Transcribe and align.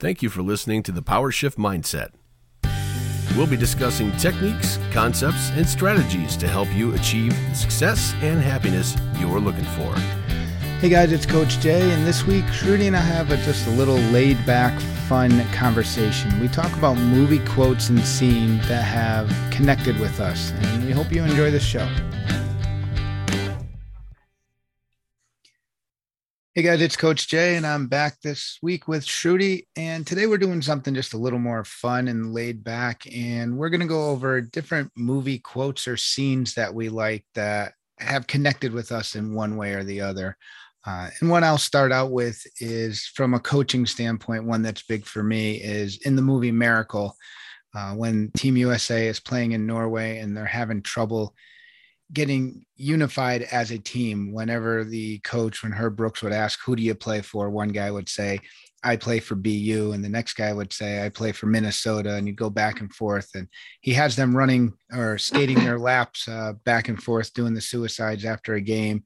Thank 0.00 0.22
you 0.22 0.30
for 0.30 0.42
listening 0.42 0.84
to 0.84 0.92
the 0.92 1.02
Power 1.02 1.32
Shift 1.32 1.58
Mindset. 1.58 2.10
We'll 3.36 3.48
be 3.48 3.56
discussing 3.56 4.12
techniques, 4.12 4.78
concepts, 4.92 5.50
and 5.50 5.68
strategies 5.68 6.36
to 6.36 6.46
help 6.46 6.72
you 6.72 6.94
achieve 6.94 7.32
the 7.48 7.54
success 7.56 8.14
and 8.20 8.40
happiness 8.40 8.96
you're 9.18 9.40
looking 9.40 9.64
for. 9.64 9.92
Hey 10.78 10.88
guys, 10.88 11.10
it's 11.10 11.26
Coach 11.26 11.58
Jay, 11.58 11.90
and 11.90 12.06
this 12.06 12.24
week, 12.24 12.44
Shruti 12.44 12.86
and 12.86 12.96
I 12.96 13.00
have 13.00 13.32
a, 13.32 13.38
just 13.38 13.66
a 13.66 13.70
little 13.70 13.96
laid 14.12 14.36
back, 14.46 14.80
fun 15.08 15.44
conversation. 15.50 16.38
We 16.38 16.46
talk 16.46 16.72
about 16.76 16.96
movie 16.96 17.44
quotes 17.44 17.88
and 17.88 17.98
scenes 17.98 18.68
that 18.68 18.84
have 18.84 19.28
connected 19.50 19.98
with 19.98 20.20
us, 20.20 20.52
and 20.52 20.84
we 20.84 20.92
hope 20.92 21.10
you 21.10 21.24
enjoy 21.24 21.50
the 21.50 21.58
show. 21.58 21.88
Hey 26.58 26.64
guys, 26.64 26.82
it's 26.82 26.96
Coach 26.96 27.28
Jay, 27.28 27.54
and 27.54 27.64
I'm 27.64 27.86
back 27.86 28.20
this 28.20 28.58
week 28.62 28.88
with 28.88 29.06
Shruti. 29.06 29.68
And 29.76 30.04
today 30.04 30.26
we're 30.26 30.38
doing 30.38 30.60
something 30.60 30.92
just 30.92 31.14
a 31.14 31.16
little 31.16 31.38
more 31.38 31.62
fun 31.62 32.08
and 32.08 32.34
laid 32.34 32.64
back. 32.64 33.04
And 33.14 33.56
we're 33.56 33.68
going 33.68 33.80
to 33.80 33.86
go 33.86 34.10
over 34.10 34.40
different 34.40 34.90
movie 34.96 35.38
quotes 35.38 35.86
or 35.86 35.96
scenes 35.96 36.54
that 36.54 36.74
we 36.74 36.88
like 36.88 37.24
that 37.36 37.74
have 38.00 38.26
connected 38.26 38.72
with 38.72 38.90
us 38.90 39.14
in 39.14 39.34
one 39.34 39.56
way 39.56 39.74
or 39.74 39.84
the 39.84 40.00
other. 40.00 40.36
Uh, 40.84 41.10
and 41.20 41.30
what 41.30 41.44
I'll 41.44 41.58
start 41.58 41.92
out 41.92 42.10
with 42.10 42.44
is 42.58 43.06
from 43.14 43.34
a 43.34 43.38
coaching 43.38 43.86
standpoint, 43.86 44.44
one 44.44 44.62
that's 44.62 44.82
big 44.82 45.04
for 45.06 45.22
me 45.22 45.62
is 45.62 46.04
in 46.06 46.16
the 46.16 46.22
movie 46.22 46.50
Miracle, 46.50 47.14
uh, 47.76 47.92
when 47.92 48.32
Team 48.36 48.56
USA 48.56 49.06
is 49.06 49.20
playing 49.20 49.52
in 49.52 49.64
Norway 49.64 50.18
and 50.18 50.36
they're 50.36 50.44
having 50.44 50.82
trouble 50.82 51.36
getting 52.12 52.64
unified 52.76 53.42
as 53.42 53.70
a 53.70 53.78
team. 53.78 54.32
Whenever 54.32 54.84
the 54.84 55.18
coach 55.20 55.62
when 55.62 55.72
herb 55.72 55.96
brooks 55.96 56.22
would 56.22 56.32
ask 56.32 56.58
who 56.64 56.76
do 56.76 56.82
you 56.82 56.94
play 56.94 57.20
for? 57.20 57.50
one 57.50 57.68
guy 57.68 57.90
would 57.90 58.08
say 58.08 58.40
i 58.84 58.96
play 58.96 59.18
for 59.18 59.34
bu 59.34 59.92
and 59.92 60.04
the 60.04 60.08
next 60.08 60.34
guy 60.34 60.52
would 60.52 60.72
say 60.72 61.04
i 61.04 61.08
play 61.08 61.32
for 61.32 61.46
minnesota 61.46 62.14
and 62.14 62.28
you 62.28 62.32
go 62.32 62.48
back 62.48 62.80
and 62.80 62.94
forth 62.94 63.28
and 63.34 63.48
he 63.80 63.92
has 63.92 64.14
them 64.14 64.36
running 64.36 64.72
or 64.92 65.18
skating 65.18 65.58
their 65.58 65.78
laps 65.78 66.28
uh, 66.28 66.52
back 66.64 66.88
and 66.88 67.02
forth 67.02 67.32
doing 67.34 67.54
the 67.54 67.60
suicides 67.60 68.24
after 68.24 68.54
a 68.54 68.60
game. 68.60 69.02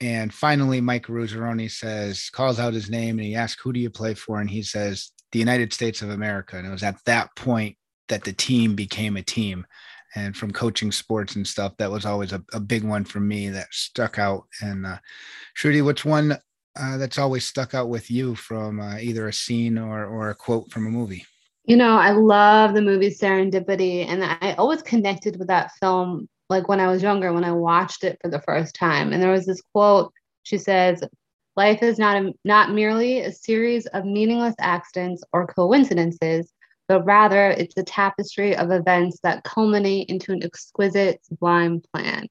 And 0.00 0.32
finally 0.32 0.80
mike 0.80 1.06
Eruzione 1.06 1.70
says 1.70 2.30
calls 2.30 2.58
out 2.58 2.72
his 2.72 2.88
name 2.88 3.18
and 3.18 3.26
he 3.26 3.34
asks 3.34 3.60
who 3.60 3.72
do 3.72 3.80
you 3.80 3.90
play 3.90 4.14
for? 4.14 4.40
and 4.40 4.48
he 4.48 4.62
says 4.62 5.12
the 5.32 5.38
united 5.38 5.72
states 5.72 6.02
of 6.02 6.10
america. 6.10 6.56
And 6.56 6.66
it 6.66 6.70
was 6.70 6.82
at 6.82 7.04
that 7.04 7.36
point 7.36 7.76
that 8.08 8.24
the 8.24 8.32
team 8.32 8.74
became 8.74 9.16
a 9.16 9.22
team 9.22 9.66
and 10.14 10.36
from 10.36 10.50
coaching 10.50 10.92
sports 10.92 11.36
and 11.36 11.46
stuff 11.46 11.76
that 11.76 11.90
was 11.90 12.04
always 12.04 12.32
a, 12.32 12.42
a 12.52 12.60
big 12.60 12.84
one 12.84 13.04
for 13.04 13.20
me 13.20 13.48
that 13.48 13.68
stuck 13.72 14.18
out. 14.18 14.44
And 14.60 14.86
uh 14.86 14.98
Shruti, 15.56 15.84
what's 15.84 16.04
one 16.04 16.38
uh, 16.78 16.96
that's 16.96 17.18
always 17.18 17.44
stuck 17.44 17.74
out 17.74 17.88
with 17.88 18.10
you 18.10 18.34
from 18.34 18.80
uh, 18.80 18.98
either 18.98 19.28
a 19.28 19.32
scene 19.32 19.76
or 19.78 20.06
or 20.06 20.30
a 20.30 20.34
quote 20.34 20.70
from 20.70 20.86
a 20.86 20.90
movie? 20.90 21.24
You 21.64 21.76
know 21.76 21.96
i 21.96 22.10
love 22.10 22.74
the 22.74 22.82
movie 22.82 23.10
serendipity 23.10 24.06
and 24.06 24.24
i 24.24 24.54
always 24.54 24.82
connected 24.82 25.38
with 25.38 25.48
that 25.48 25.70
film 25.78 26.28
like 26.48 26.68
when 26.68 26.80
i 26.80 26.88
was 26.88 27.02
younger 27.02 27.32
when 27.32 27.44
i 27.44 27.52
watched 27.52 28.02
it 28.02 28.18
for 28.20 28.28
the 28.30 28.40
first 28.40 28.74
time. 28.74 29.12
And 29.12 29.22
there 29.22 29.30
was 29.30 29.46
this 29.46 29.62
quote 29.72 30.12
she 30.42 30.58
says 30.58 31.02
life 31.56 31.82
is 31.82 31.98
not 31.98 32.16
a, 32.16 32.32
not 32.44 32.72
merely 32.72 33.20
a 33.20 33.32
series 33.32 33.86
of 33.86 34.04
meaningless 34.04 34.54
accidents 34.58 35.22
or 35.32 35.46
coincidences 35.46 36.50
but 36.90 37.06
rather 37.06 37.50
it's 37.50 37.76
a 37.76 37.84
tapestry 37.84 38.56
of 38.56 38.72
events 38.72 39.20
that 39.22 39.44
culminate 39.44 40.08
into 40.08 40.32
an 40.32 40.42
exquisite, 40.42 41.24
sublime 41.24 41.80
plan. 41.92 42.26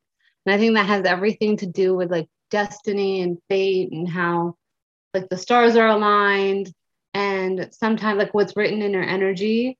And 0.45 0.53
I 0.53 0.57
think 0.57 0.75
that 0.75 0.85
has 0.85 1.05
everything 1.05 1.55
to 1.57 1.65
do 1.65 1.95
with 1.95 2.11
like 2.11 2.27
destiny 2.51 3.21
and 3.21 3.37
fate 3.47 3.93
and 3.93 4.05
how 4.05 4.55
like 5.13 5.29
the 5.29 5.37
stars 5.37 5.77
are 5.77 5.87
aligned 5.87 6.73
and 7.13 7.69
sometimes 7.71 8.17
like 8.17 8.33
what's 8.33 8.57
written 8.57 8.81
in 8.81 8.91
your 8.91 9.01
energy 9.01 9.77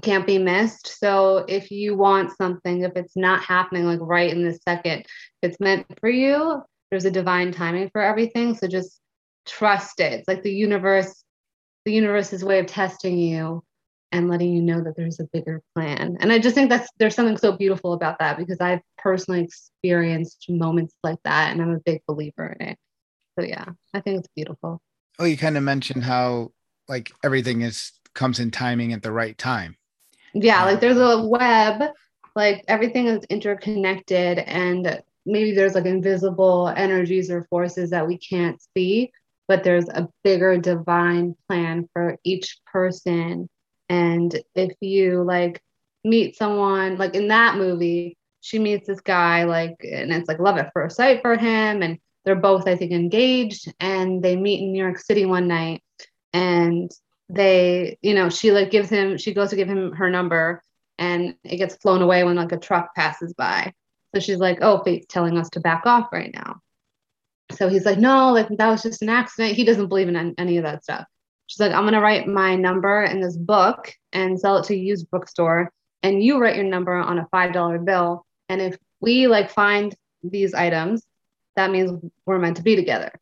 can't 0.00 0.28
be 0.28 0.38
missed. 0.38 1.00
So 1.00 1.38
if 1.48 1.72
you 1.72 1.96
want 1.96 2.36
something, 2.36 2.82
if 2.82 2.92
it's 2.94 3.16
not 3.16 3.42
happening 3.42 3.84
like 3.84 3.98
right 4.00 4.30
in 4.30 4.44
this 4.44 4.60
second, 4.62 5.06
it's 5.42 5.58
meant 5.58 5.86
for 5.98 6.08
you, 6.08 6.62
there's 6.92 7.04
a 7.04 7.10
divine 7.10 7.50
timing 7.50 7.90
for 7.90 8.00
everything. 8.00 8.54
So 8.54 8.68
just 8.68 9.00
trust 9.44 9.98
it. 9.98 10.12
It's 10.12 10.28
like 10.28 10.44
the 10.44 10.54
universe, 10.54 11.24
the 11.84 11.92
universe's 11.92 12.44
way 12.44 12.60
of 12.60 12.66
testing 12.66 13.18
you 13.18 13.64
and 14.12 14.28
letting 14.28 14.52
you 14.52 14.60
know 14.62 14.82
that 14.82 14.94
there's 14.96 15.18
a 15.18 15.24
bigger 15.32 15.62
plan. 15.74 16.18
And 16.20 16.30
I 16.30 16.38
just 16.38 16.54
think 16.54 16.68
that's 16.68 16.88
there's 16.98 17.14
something 17.14 17.38
so 17.38 17.56
beautiful 17.56 17.94
about 17.94 18.18
that 18.18 18.36
because 18.36 18.60
I've 18.60 18.80
personally 18.98 19.42
experienced 19.42 20.46
moments 20.48 20.94
like 21.02 21.18
that 21.24 21.50
and 21.50 21.60
I'm 21.60 21.72
a 21.72 21.80
big 21.80 22.02
believer 22.06 22.54
in 22.60 22.68
it. 22.68 22.78
So 23.38 23.44
yeah, 23.44 23.64
I 23.94 24.00
think 24.00 24.18
it's 24.18 24.28
beautiful. 24.36 24.80
Oh, 25.18 25.24
you 25.24 25.36
kind 25.38 25.56
of 25.56 25.62
mentioned 25.62 26.04
how 26.04 26.52
like 26.88 27.10
everything 27.24 27.62
is 27.62 27.92
comes 28.14 28.38
in 28.38 28.50
timing 28.50 28.92
at 28.92 29.02
the 29.02 29.12
right 29.12 29.36
time. 29.36 29.76
Yeah, 30.34 30.64
like 30.64 30.80
there's 30.80 30.98
a 30.98 31.18
um, 31.18 31.30
web, 31.30 31.90
like 32.36 32.64
everything 32.68 33.06
is 33.06 33.24
interconnected 33.24 34.38
and 34.38 35.02
maybe 35.24 35.52
there's 35.52 35.74
like 35.74 35.86
invisible 35.86 36.68
energies 36.76 37.30
or 37.30 37.44
forces 37.44 37.90
that 37.90 38.06
we 38.06 38.18
can't 38.18 38.60
see, 38.76 39.12
but 39.48 39.64
there's 39.64 39.88
a 39.88 40.08
bigger 40.22 40.58
divine 40.58 41.34
plan 41.48 41.88
for 41.92 42.18
each 42.24 42.60
person 42.70 43.48
and 43.92 44.42
if 44.54 44.72
you 44.80 45.22
like 45.22 45.62
meet 46.02 46.34
someone 46.34 46.96
like 46.96 47.14
in 47.14 47.28
that 47.28 47.58
movie, 47.58 48.16
she 48.40 48.58
meets 48.58 48.86
this 48.86 49.02
guy 49.02 49.44
like 49.44 49.76
and 49.84 50.10
it's 50.10 50.28
like 50.28 50.38
love 50.38 50.56
at 50.56 50.72
first 50.72 50.96
sight 50.96 51.20
for 51.20 51.36
him 51.36 51.82
and 51.82 51.98
they're 52.24 52.34
both 52.34 52.66
I 52.66 52.74
think 52.74 52.92
engaged 52.92 53.70
and 53.80 54.22
they 54.22 54.34
meet 54.34 54.62
in 54.62 54.72
New 54.72 54.82
York 54.82 54.98
City 54.98 55.26
one 55.26 55.46
night 55.46 55.82
and 56.32 56.90
they 57.28 57.98
you 58.00 58.14
know 58.14 58.30
she 58.30 58.50
like 58.50 58.70
gives 58.70 58.88
him 58.88 59.18
she 59.18 59.34
goes 59.34 59.50
to 59.50 59.56
give 59.56 59.68
him 59.68 59.92
her 59.92 60.08
number 60.08 60.62
and 60.96 61.36
it 61.44 61.58
gets 61.58 61.76
flown 61.76 62.00
away 62.00 62.24
when 62.24 62.36
like 62.36 62.52
a 62.52 62.58
truck 62.58 62.94
passes 62.94 63.34
by. 63.34 63.74
So 64.14 64.20
she's 64.20 64.38
like, 64.38 64.58
"Oh, 64.62 64.82
fate's 64.82 65.06
telling 65.06 65.36
us 65.38 65.50
to 65.50 65.60
back 65.60 65.84
off 65.86 66.12
right 66.12 66.30
now." 66.34 66.60
So 67.52 67.68
he's 67.68 67.84
like, 67.86 67.98
"No, 67.98 68.32
like 68.32 68.48
that 68.48 68.70
was 68.70 68.82
just 68.82 69.02
an 69.02 69.08
accident." 69.08 69.56
He 69.56 69.64
doesn't 69.64 69.88
believe 69.88 70.08
in 70.08 70.34
any 70.38 70.58
of 70.58 70.64
that 70.64 70.84
stuff. 70.84 71.06
She's 71.46 71.60
like, 71.60 71.72
I'm 71.72 71.82
going 71.82 71.94
to 71.94 72.00
write 72.00 72.26
my 72.26 72.56
number 72.56 73.02
in 73.02 73.20
this 73.20 73.36
book 73.36 73.92
and 74.12 74.38
sell 74.38 74.58
it 74.58 74.64
to 74.66 74.74
a 74.74 74.76
used 74.76 75.10
bookstore. 75.10 75.70
And 76.02 76.22
you 76.22 76.38
write 76.38 76.56
your 76.56 76.64
number 76.64 76.94
on 76.94 77.18
a 77.18 77.28
$5 77.32 77.84
bill. 77.84 78.24
And 78.48 78.60
if 78.60 78.76
we 79.00 79.26
like 79.26 79.50
find 79.50 79.94
these 80.22 80.54
items, 80.54 81.04
that 81.56 81.70
means 81.70 81.92
we're 82.26 82.38
meant 82.38 82.56
to 82.56 82.62
be 82.62 82.76
together. 82.76 83.12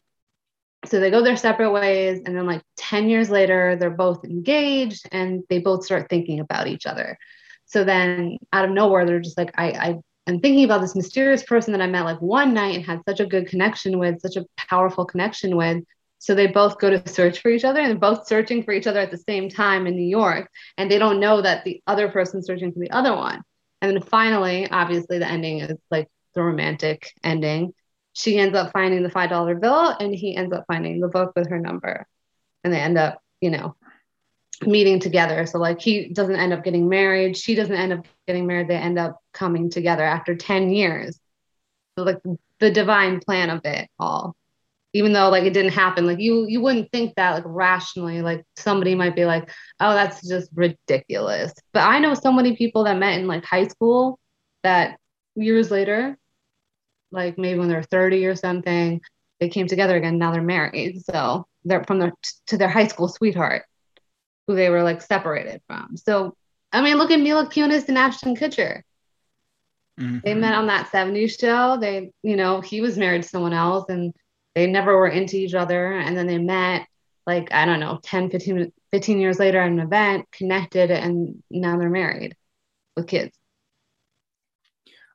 So 0.86 0.98
they 0.98 1.10
go 1.10 1.22
their 1.22 1.36
separate 1.36 1.72
ways. 1.72 2.20
And 2.25 2.36
then, 2.36 2.47
like 2.47 2.62
10 2.76 3.09
years 3.09 3.30
later, 3.30 3.76
they're 3.76 3.91
both 3.91 4.25
engaged 4.25 5.06
and 5.12 5.42
they 5.48 5.59
both 5.59 5.84
start 5.84 6.09
thinking 6.09 6.41
about 6.41 6.69
each 6.69 6.86
other. 6.86 7.19
So 7.66 7.84
then, 7.84 8.38
out 8.53 8.64
of 8.64 8.70
nowhere, 8.70 9.04
they're 9.04 9.20
just 9.20 9.38
like, 9.38 9.53
I, 9.59 9.70
I 9.70 9.88
am 10.26 10.41
thinking 10.41 10.64
about 10.64 10.80
this 10.80 10.97
mysterious 10.97 11.42
person 11.42 11.72
that 11.72 11.82
I 11.82 11.86
met 11.86 12.04
like 12.04 12.20
one 12.20 12.54
night 12.54 12.76
and 12.76 12.84
had 12.84 13.03
such 13.06 13.20
a 13.20 13.26
good 13.26 13.48
connection 13.48 13.98
with, 13.98 14.20
such 14.20 14.36
a 14.36 14.47
powerful 14.56 15.04
connection 15.04 15.56
with. 15.56 15.84
So 16.20 16.34
they 16.34 16.48
both 16.48 16.78
go 16.78 16.91
to 16.91 17.08
search 17.08 17.41
for 17.41 17.48
each 17.48 17.64
other 17.64 17.81
and 17.81 17.91
they're 17.91 17.98
both 17.98 18.26
searching 18.26 18.62
for 18.62 18.72
each 18.72 18.86
other 18.86 19.00
at 19.00 19.10
the 19.10 19.16
same 19.16 19.48
time 19.48 19.86
in 19.86 19.97
New 19.97 20.06
York. 20.06 20.50
And 20.76 20.91
they 20.91 20.98
don't 20.98 21.19
know 21.19 21.41
that 21.41 21.64
the 21.64 21.82
other 21.86 22.10
person's 22.10 22.47
searching 22.47 22.72
for 22.72 22.78
the 22.78 22.91
other 22.91 23.16
one. 23.16 23.42
And 23.81 23.91
then 23.91 24.03
finally, 24.03 24.70
obviously, 24.70 25.19
the 25.19 25.26
ending 25.26 25.60
is 25.60 25.78
like 25.91 26.09
the 26.34 26.42
romantic 26.42 27.10
ending. 27.25 27.72
She 28.12 28.38
ends 28.38 28.54
up 28.54 28.70
finding 28.70 29.03
the 29.03 29.09
$5 29.09 29.60
bill 29.62 29.97
and 29.98 30.14
he 30.14 30.36
ends 30.36 30.53
up 30.54 30.66
finding 30.69 31.00
the 31.00 31.09
book 31.09 31.32
with 31.34 31.48
her 31.48 31.59
number. 31.59 32.06
And 32.64 32.72
they 32.72 32.80
end 32.80 32.98
up, 32.98 33.22
you 33.41 33.48
know, 33.48 33.75
meeting 34.66 35.00
together. 35.00 35.47
So, 35.47 35.59
like, 35.59 35.80
he 35.80 36.10
doesn't 36.10 36.36
end 36.36 36.53
up 36.53 36.64
getting 36.64 36.86
married. 36.86 37.34
She 37.34 37.54
doesn't 37.54 37.75
end 37.75 37.94
up 37.94 38.04
getting 38.26 38.47
married. 38.47 38.69
They 38.69 38.76
end 38.76 38.98
up 38.98 39.22
coming 39.32 39.70
together 39.70 40.04
after 40.04 40.36
10 40.36 40.69
years. 40.69 41.19
So, 41.97 42.04
like, 42.04 42.19
the 42.59 42.70
divine 42.70 43.20
plan 43.20 43.48
of 43.48 43.62
it 43.64 43.88
all 43.98 44.36
even 44.93 45.12
though 45.12 45.28
like 45.28 45.45
it 45.45 45.53
didn't 45.53 45.73
happen 45.73 46.06
like 46.06 46.19
you 46.19 46.47
you 46.49 46.61
wouldn't 46.61 46.91
think 46.91 47.15
that 47.15 47.34
like 47.34 47.45
rationally 47.47 48.23
like 48.23 48.45
somebody 48.56 48.95
might 48.95 49.15
be 49.15 49.25
like 49.25 49.51
oh 49.81 49.95
that's 49.95 50.27
just 50.27 50.51
ridiculous. 50.54 51.53
But 51.72 51.84
i 51.84 51.98
know 51.98 52.15
so 52.15 52.33
many 52.33 52.57
people 52.57 52.84
that 52.84 52.98
met 52.98 53.19
in 53.19 53.27
like 53.27 53.45
high 53.45 53.69
school 53.69 54.19
that 54.63 54.98
years 55.37 55.71
later 55.71 56.19
like 57.13 57.39
maybe 57.39 57.59
when 57.59 57.69
they're 57.69 57.83
30 57.83 58.27
or 58.27 58.37
something 58.37 59.01
they 59.39 59.48
came 59.48 59.66
together 59.66 59.97
again 59.97 60.19
now 60.19 60.33
they're 60.33 60.42
married 60.42 61.03
so 61.04 61.47
they're 61.65 61.84
from 61.84 61.98
their 61.98 62.13
to 62.47 62.57
their 62.57 62.69
high 62.69 62.86
school 62.86 63.09
sweetheart 63.09 63.65
who 64.47 64.54
they 64.57 64.69
were 64.69 64.83
like 64.83 65.01
separated 65.01 65.63
from. 65.66 65.97
So 65.97 66.34
i 66.72 66.83
mean 66.83 66.97
look 66.97 67.10
at 67.10 67.21
mila 67.21 67.47
kunis 67.47 67.89
and 67.89 67.98
ashton 67.98 68.36
kutcher. 68.36 68.83
Mm-hmm. 69.98 70.19
they 70.25 70.34
met 70.34 70.54
on 70.54 70.69
that 70.69 70.91
70s 70.91 71.39
show. 71.39 71.77
They 71.78 72.10
you 72.22 72.36
know 72.36 72.60
he 72.60 72.81
was 72.81 72.97
married 72.97 73.22
to 73.22 73.28
someone 73.28 73.53
else 73.53 73.89
and 73.89 74.15
they 74.54 74.66
never 74.66 74.97
were 74.97 75.08
into 75.08 75.36
each 75.36 75.54
other 75.54 75.92
and 75.92 76.16
then 76.16 76.26
they 76.26 76.38
met 76.38 76.86
like 77.26 77.52
i 77.52 77.64
don't 77.64 77.80
know 77.80 77.98
10 78.02 78.30
15, 78.30 78.72
15 78.92 79.20
years 79.20 79.38
later 79.38 79.60
at 79.60 79.70
an 79.70 79.80
event 79.80 80.26
connected 80.32 80.91
and 80.91 81.42
now 81.50 81.78
they're 81.78 81.91
married 81.91 82.36
with 82.97 83.06
kids 83.06 83.36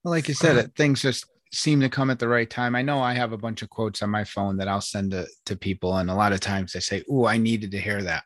well 0.03 0.13
like 0.13 0.27
you 0.27 0.33
said 0.33 0.57
it 0.57 0.75
things 0.75 1.01
just 1.01 1.25
seem 1.51 1.79
to 1.79 1.89
come 1.89 2.09
at 2.09 2.19
the 2.19 2.27
right 2.27 2.49
time 2.49 2.75
i 2.75 2.81
know 2.81 2.99
i 2.99 3.13
have 3.13 3.31
a 3.31 3.37
bunch 3.37 3.61
of 3.61 3.69
quotes 3.69 4.01
on 4.01 4.09
my 4.09 4.23
phone 4.23 4.57
that 4.57 4.67
i'll 4.67 4.81
send 4.81 5.11
to, 5.11 5.25
to 5.45 5.55
people 5.55 5.97
and 5.97 6.09
a 6.09 6.15
lot 6.15 6.33
of 6.33 6.39
times 6.39 6.73
they 6.73 6.79
say 6.79 7.03
oh 7.09 7.25
i 7.25 7.37
needed 7.37 7.71
to 7.71 7.79
hear 7.79 8.01
that 8.03 8.23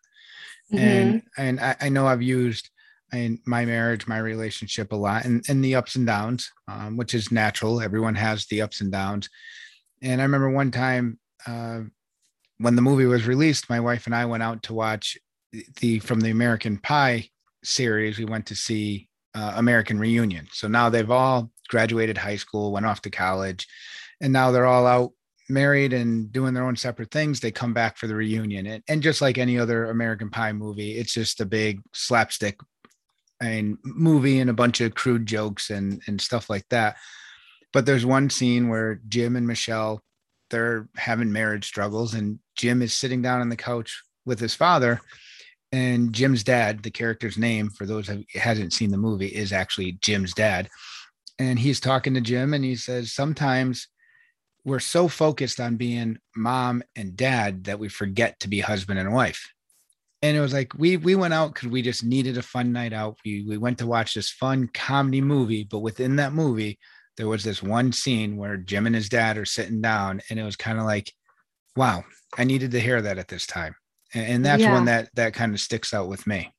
mm-hmm. 0.71 0.83
and 0.83 1.23
and 1.37 1.59
I, 1.59 1.75
I, 1.81 1.89
know 1.89 2.07
I've 2.07 2.21
used 2.21 2.69
in 3.13 3.39
my 3.45 3.65
marriage, 3.65 4.07
my 4.07 4.19
relationship 4.19 4.91
a 4.91 4.95
lot, 4.95 5.25
and 5.25 5.43
and 5.49 5.63
the 5.63 5.75
ups 5.75 5.95
and 5.95 6.05
downs, 6.05 6.51
um, 6.67 6.97
which 6.97 7.13
is 7.13 7.31
natural. 7.31 7.81
Everyone 7.81 8.15
has 8.15 8.45
the 8.45 8.61
ups 8.61 8.81
and 8.81 8.91
downs. 8.91 9.29
And 10.01 10.21
I 10.21 10.23
remember 10.23 10.49
one 10.49 10.71
time 10.71 11.19
uh, 11.45 11.81
when 12.57 12.75
the 12.75 12.81
movie 12.81 13.05
was 13.05 13.27
released, 13.27 13.69
my 13.69 13.79
wife 13.79 14.05
and 14.05 14.15
I 14.15 14.25
went 14.25 14.43
out 14.43 14.63
to 14.63 14.73
watch 14.73 15.17
the 15.79 15.99
from 15.99 16.21
the 16.21 16.31
American 16.31 16.77
Pie 16.77 17.29
series. 17.63 18.17
We 18.17 18.25
went 18.25 18.45
to 18.47 18.55
see 18.55 19.09
uh, 19.35 19.53
American 19.55 19.99
Reunion. 19.99 20.47
So 20.51 20.67
now 20.67 20.89
they've 20.89 21.09
all 21.09 21.51
graduated 21.69 22.17
high 22.17 22.35
school, 22.35 22.71
went 22.71 22.85
off 22.85 23.01
to 23.03 23.09
college, 23.09 23.67
and 24.21 24.33
now 24.33 24.51
they're 24.51 24.65
all 24.65 24.87
out 24.87 25.11
married 25.51 25.93
and 25.93 26.31
doing 26.31 26.53
their 26.53 26.65
own 26.65 26.75
separate 26.75 27.11
things. 27.11 27.39
They 27.39 27.51
come 27.51 27.73
back 27.73 27.97
for 27.97 28.07
the 28.07 28.15
reunion, 28.15 28.67
and, 28.67 28.83
and 28.87 29.01
just 29.01 29.21
like 29.21 29.37
any 29.37 29.57
other 29.57 29.89
American 29.89 30.29
Pie 30.29 30.53
movie, 30.53 30.91
it's 30.91 31.13
just 31.13 31.41
a 31.41 31.45
big 31.45 31.81
slapstick 31.93 32.59
I 33.41 33.47
and 33.47 33.77
movie 33.83 34.39
and 34.39 34.49
a 34.49 34.53
bunch 34.53 34.81
of 34.81 34.95
crude 34.95 35.25
jokes 35.25 35.69
and 35.69 36.01
and 36.07 36.19
stuff 36.19 36.49
like 36.49 36.67
that. 36.69 36.97
But 37.71 37.85
there's 37.85 38.05
one 38.05 38.29
scene 38.29 38.67
where 38.67 38.99
Jim 39.07 39.35
and 39.35 39.47
Michelle 39.47 40.01
they're 40.49 40.87
having 40.95 41.31
marriage 41.31 41.65
struggles, 41.65 42.13
and 42.13 42.39
Jim 42.55 42.81
is 42.81 42.93
sitting 42.93 43.21
down 43.21 43.41
on 43.41 43.49
the 43.49 43.55
couch 43.55 44.01
with 44.25 44.39
his 44.39 44.55
father, 44.55 44.99
and 45.71 46.13
Jim's 46.13 46.43
dad, 46.43 46.81
the 46.81 46.91
character's 46.91 47.37
name 47.37 47.69
for 47.69 47.85
those 47.85 48.07
who 48.07 48.23
hasn't 48.33 48.73
seen 48.73 48.89
the 48.89 48.97
movie, 48.97 49.27
is 49.27 49.53
actually 49.53 49.93
Jim's 50.01 50.33
dad. 50.33 50.67
And 51.37 51.59
he's 51.59 51.79
talking 51.79 52.15
to 52.15 52.21
Jim 52.21 52.53
and 52.53 52.65
he 52.65 52.75
says, 52.75 53.13
Sometimes 53.13 53.87
we're 54.65 54.79
so 54.79 55.07
focused 55.07 55.59
on 55.59 55.77
being 55.77 56.17
mom 56.35 56.83
and 56.95 57.15
dad 57.15 57.65
that 57.65 57.79
we 57.79 57.87
forget 57.87 58.39
to 58.39 58.49
be 58.49 58.59
husband 58.59 58.99
and 58.99 59.13
wife. 59.13 59.47
And 60.21 60.35
it 60.35 60.41
was 60.41 60.51
like 60.51 60.73
we 60.77 60.97
we 60.97 61.15
went 61.15 61.33
out 61.33 61.53
because 61.53 61.69
we 61.69 61.81
just 61.81 62.03
needed 62.03 62.37
a 62.37 62.41
fun 62.41 62.73
night 62.73 62.91
out. 62.91 63.17
We 63.23 63.45
we 63.47 63.57
went 63.57 63.77
to 63.77 63.87
watch 63.87 64.15
this 64.15 64.29
fun 64.29 64.67
comedy 64.73 65.21
movie, 65.21 65.63
but 65.63 65.79
within 65.79 66.17
that 66.17 66.33
movie, 66.33 66.77
there 67.19 67.27
was 67.27 67.43
this 67.43 67.61
one 67.61 67.91
scene 67.91 68.35
where 68.35 68.57
Jim 68.57 68.87
and 68.87 68.95
his 68.95 69.09
dad 69.09 69.37
are 69.37 69.45
sitting 69.45 69.79
down, 69.79 70.21
and 70.31 70.39
it 70.39 70.43
was 70.43 70.55
kind 70.55 70.79
of 70.79 70.85
like, 70.85 71.13
wow, 71.75 72.03
I 72.35 72.45
needed 72.45 72.71
to 72.71 72.79
hear 72.79 72.99
that 72.99 73.19
at 73.19 73.27
this 73.27 73.45
time 73.45 73.75
and 74.13 74.45
that's 74.45 74.61
yeah. 74.61 74.73
one 74.73 74.85
that 74.85 75.09
that 75.15 75.33
kind 75.33 75.53
of 75.53 75.59
sticks 75.59 75.93
out 75.93 76.07
with 76.07 76.25
me. 76.25 76.51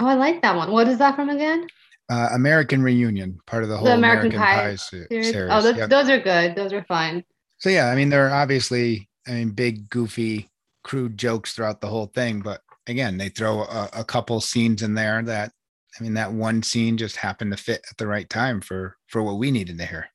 Oh, 0.00 0.06
I 0.06 0.14
like 0.14 0.42
that 0.42 0.56
one. 0.56 0.70
What 0.72 0.88
is 0.88 0.98
that 0.98 1.16
from 1.16 1.28
again? 1.28 1.66
Uh, 2.10 2.28
American 2.34 2.82
Reunion, 2.82 3.38
part 3.46 3.62
of 3.62 3.68
the 3.68 3.76
whole 3.76 3.86
the 3.86 3.94
American, 3.94 4.32
American 4.32 4.40
Pie, 4.40 4.70
Pie 4.70 4.76
series. 4.76 5.30
series. 5.30 5.52
Oh, 5.52 5.62
those, 5.62 5.76
yep. 5.76 5.90
those 5.90 6.08
are 6.08 6.20
good. 6.20 6.56
Those 6.56 6.72
are 6.72 6.84
fine. 6.84 7.24
So 7.58 7.68
yeah, 7.68 7.86
I 7.86 7.94
mean, 7.94 8.08
there 8.08 8.26
are 8.26 8.34
obviously, 8.34 9.08
I 9.26 9.32
mean, 9.32 9.50
big, 9.50 9.88
goofy, 9.88 10.50
crude 10.82 11.16
jokes 11.16 11.52
throughout 11.52 11.80
the 11.80 11.86
whole 11.86 12.06
thing, 12.06 12.40
but 12.40 12.60
again, 12.86 13.16
they 13.16 13.28
throw 13.28 13.62
a, 13.62 13.88
a 13.98 14.04
couple 14.04 14.40
scenes 14.40 14.82
in 14.82 14.94
there 14.94 15.22
that, 15.22 15.52
I 15.98 16.02
mean, 16.02 16.14
that 16.14 16.32
one 16.32 16.62
scene 16.62 16.96
just 16.96 17.16
happened 17.16 17.52
to 17.52 17.62
fit 17.62 17.84
at 17.90 17.96
the 17.98 18.06
right 18.06 18.28
time 18.28 18.60
for 18.60 18.96
for 19.06 19.22
what 19.22 19.38
we 19.38 19.50
needed 19.50 19.78
to 19.78 19.86
hear. 19.86 20.08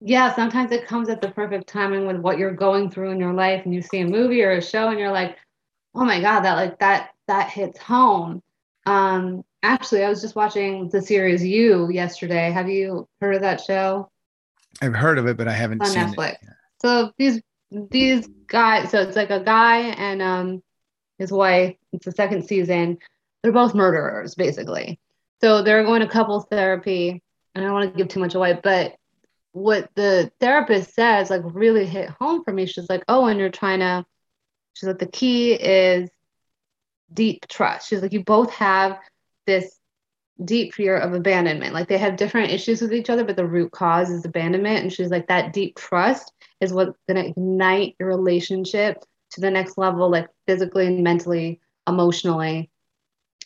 Yeah, 0.00 0.34
sometimes 0.34 0.72
it 0.72 0.86
comes 0.86 1.08
at 1.08 1.20
the 1.20 1.30
perfect 1.30 1.66
timing 1.66 2.06
with 2.06 2.16
what 2.16 2.38
you're 2.38 2.52
going 2.52 2.90
through 2.90 3.10
in 3.10 3.18
your 3.20 3.32
life, 3.32 3.64
and 3.64 3.74
you 3.74 3.82
see 3.82 4.00
a 4.00 4.06
movie 4.06 4.42
or 4.42 4.52
a 4.52 4.62
show, 4.62 4.88
and 4.88 4.98
you're 4.98 5.12
like, 5.12 5.36
oh 5.96 6.04
my 6.04 6.20
god 6.20 6.40
that 6.40 6.54
like 6.54 6.78
that 6.78 7.10
that 7.26 7.50
hits 7.50 7.78
home. 7.78 8.42
Um 8.84 9.42
actually 9.62 10.04
i 10.04 10.08
was 10.08 10.20
just 10.20 10.36
watching 10.36 10.88
the 10.90 11.02
series 11.02 11.42
you 11.44 11.90
yesterday. 11.90 12.50
Have 12.52 12.68
you 12.68 13.08
heard 13.20 13.34
of 13.34 13.40
that 13.40 13.60
show? 13.60 14.10
I've 14.80 14.94
heard 14.94 15.18
of 15.18 15.26
it 15.26 15.36
but 15.36 15.48
i 15.48 15.52
haven't 15.52 15.82
on 15.82 15.88
seen 15.88 16.02
netflix. 16.02 16.32
it. 16.34 16.48
so 16.82 17.12
these 17.18 17.40
these 17.90 18.28
guys 18.46 18.90
so 18.90 19.00
it's 19.00 19.16
like 19.16 19.30
a 19.30 19.42
guy 19.42 19.78
and 19.78 20.22
um 20.22 20.62
his 21.18 21.32
wife. 21.32 21.74
It's 21.92 22.04
the 22.04 22.12
second 22.12 22.46
season 22.46 22.98
they're 23.46 23.52
both 23.52 23.74
murderers 23.74 24.34
basically 24.34 24.98
so 25.40 25.62
they're 25.62 25.84
going 25.84 26.00
to 26.00 26.08
couples 26.08 26.46
therapy 26.50 27.22
and 27.54 27.64
i 27.64 27.66
don't 27.66 27.72
want 27.72 27.90
to 27.90 27.96
give 27.96 28.08
too 28.08 28.20
much 28.20 28.34
away 28.34 28.58
but 28.62 28.96
what 29.52 29.88
the 29.94 30.30
therapist 30.40 30.94
says 30.94 31.30
like 31.30 31.42
really 31.44 31.86
hit 31.86 32.10
home 32.20 32.44
for 32.44 32.52
me 32.52 32.66
she's 32.66 32.90
like 32.90 33.04
oh 33.08 33.26
and 33.26 33.38
you're 33.38 33.48
trying 33.48 33.80
to 33.80 34.04
She's 34.76 34.88
like, 34.88 34.98
the 34.98 35.06
key 35.06 35.54
is 35.54 36.10
deep 37.10 37.48
trust. 37.48 37.88
She's 37.88 38.02
like, 38.02 38.12
you 38.12 38.22
both 38.22 38.50
have 38.52 38.98
this 39.46 39.78
deep 40.44 40.74
fear 40.74 40.98
of 40.98 41.14
abandonment. 41.14 41.72
Like 41.72 41.88
they 41.88 41.96
have 41.96 42.18
different 42.18 42.52
issues 42.52 42.82
with 42.82 42.92
each 42.92 43.08
other, 43.08 43.24
but 43.24 43.36
the 43.36 43.46
root 43.46 43.72
cause 43.72 44.10
is 44.10 44.26
abandonment. 44.26 44.82
And 44.82 44.92
she's 44.92 45.10
like, 45.10 45.28
that 45.28 45.54
deep 45.54 45.76
trust 45.76 46.30
is 46.60 46.74
what's 46.74 46.98
going 47.08 47.22
to 47.22 47.30
ignite 47.30 47.96
your 47.98 48.10
relationship 48.10 49.02
to 49.30 49.40
the 49.40 49.50
next 49.50 49.78
level, 49.78 50.10
like 50.10 50.28
physically 50.46 50.88
and 50.88 51.02
mentally, 51.02 51.58
emotionally. 51.88 52.70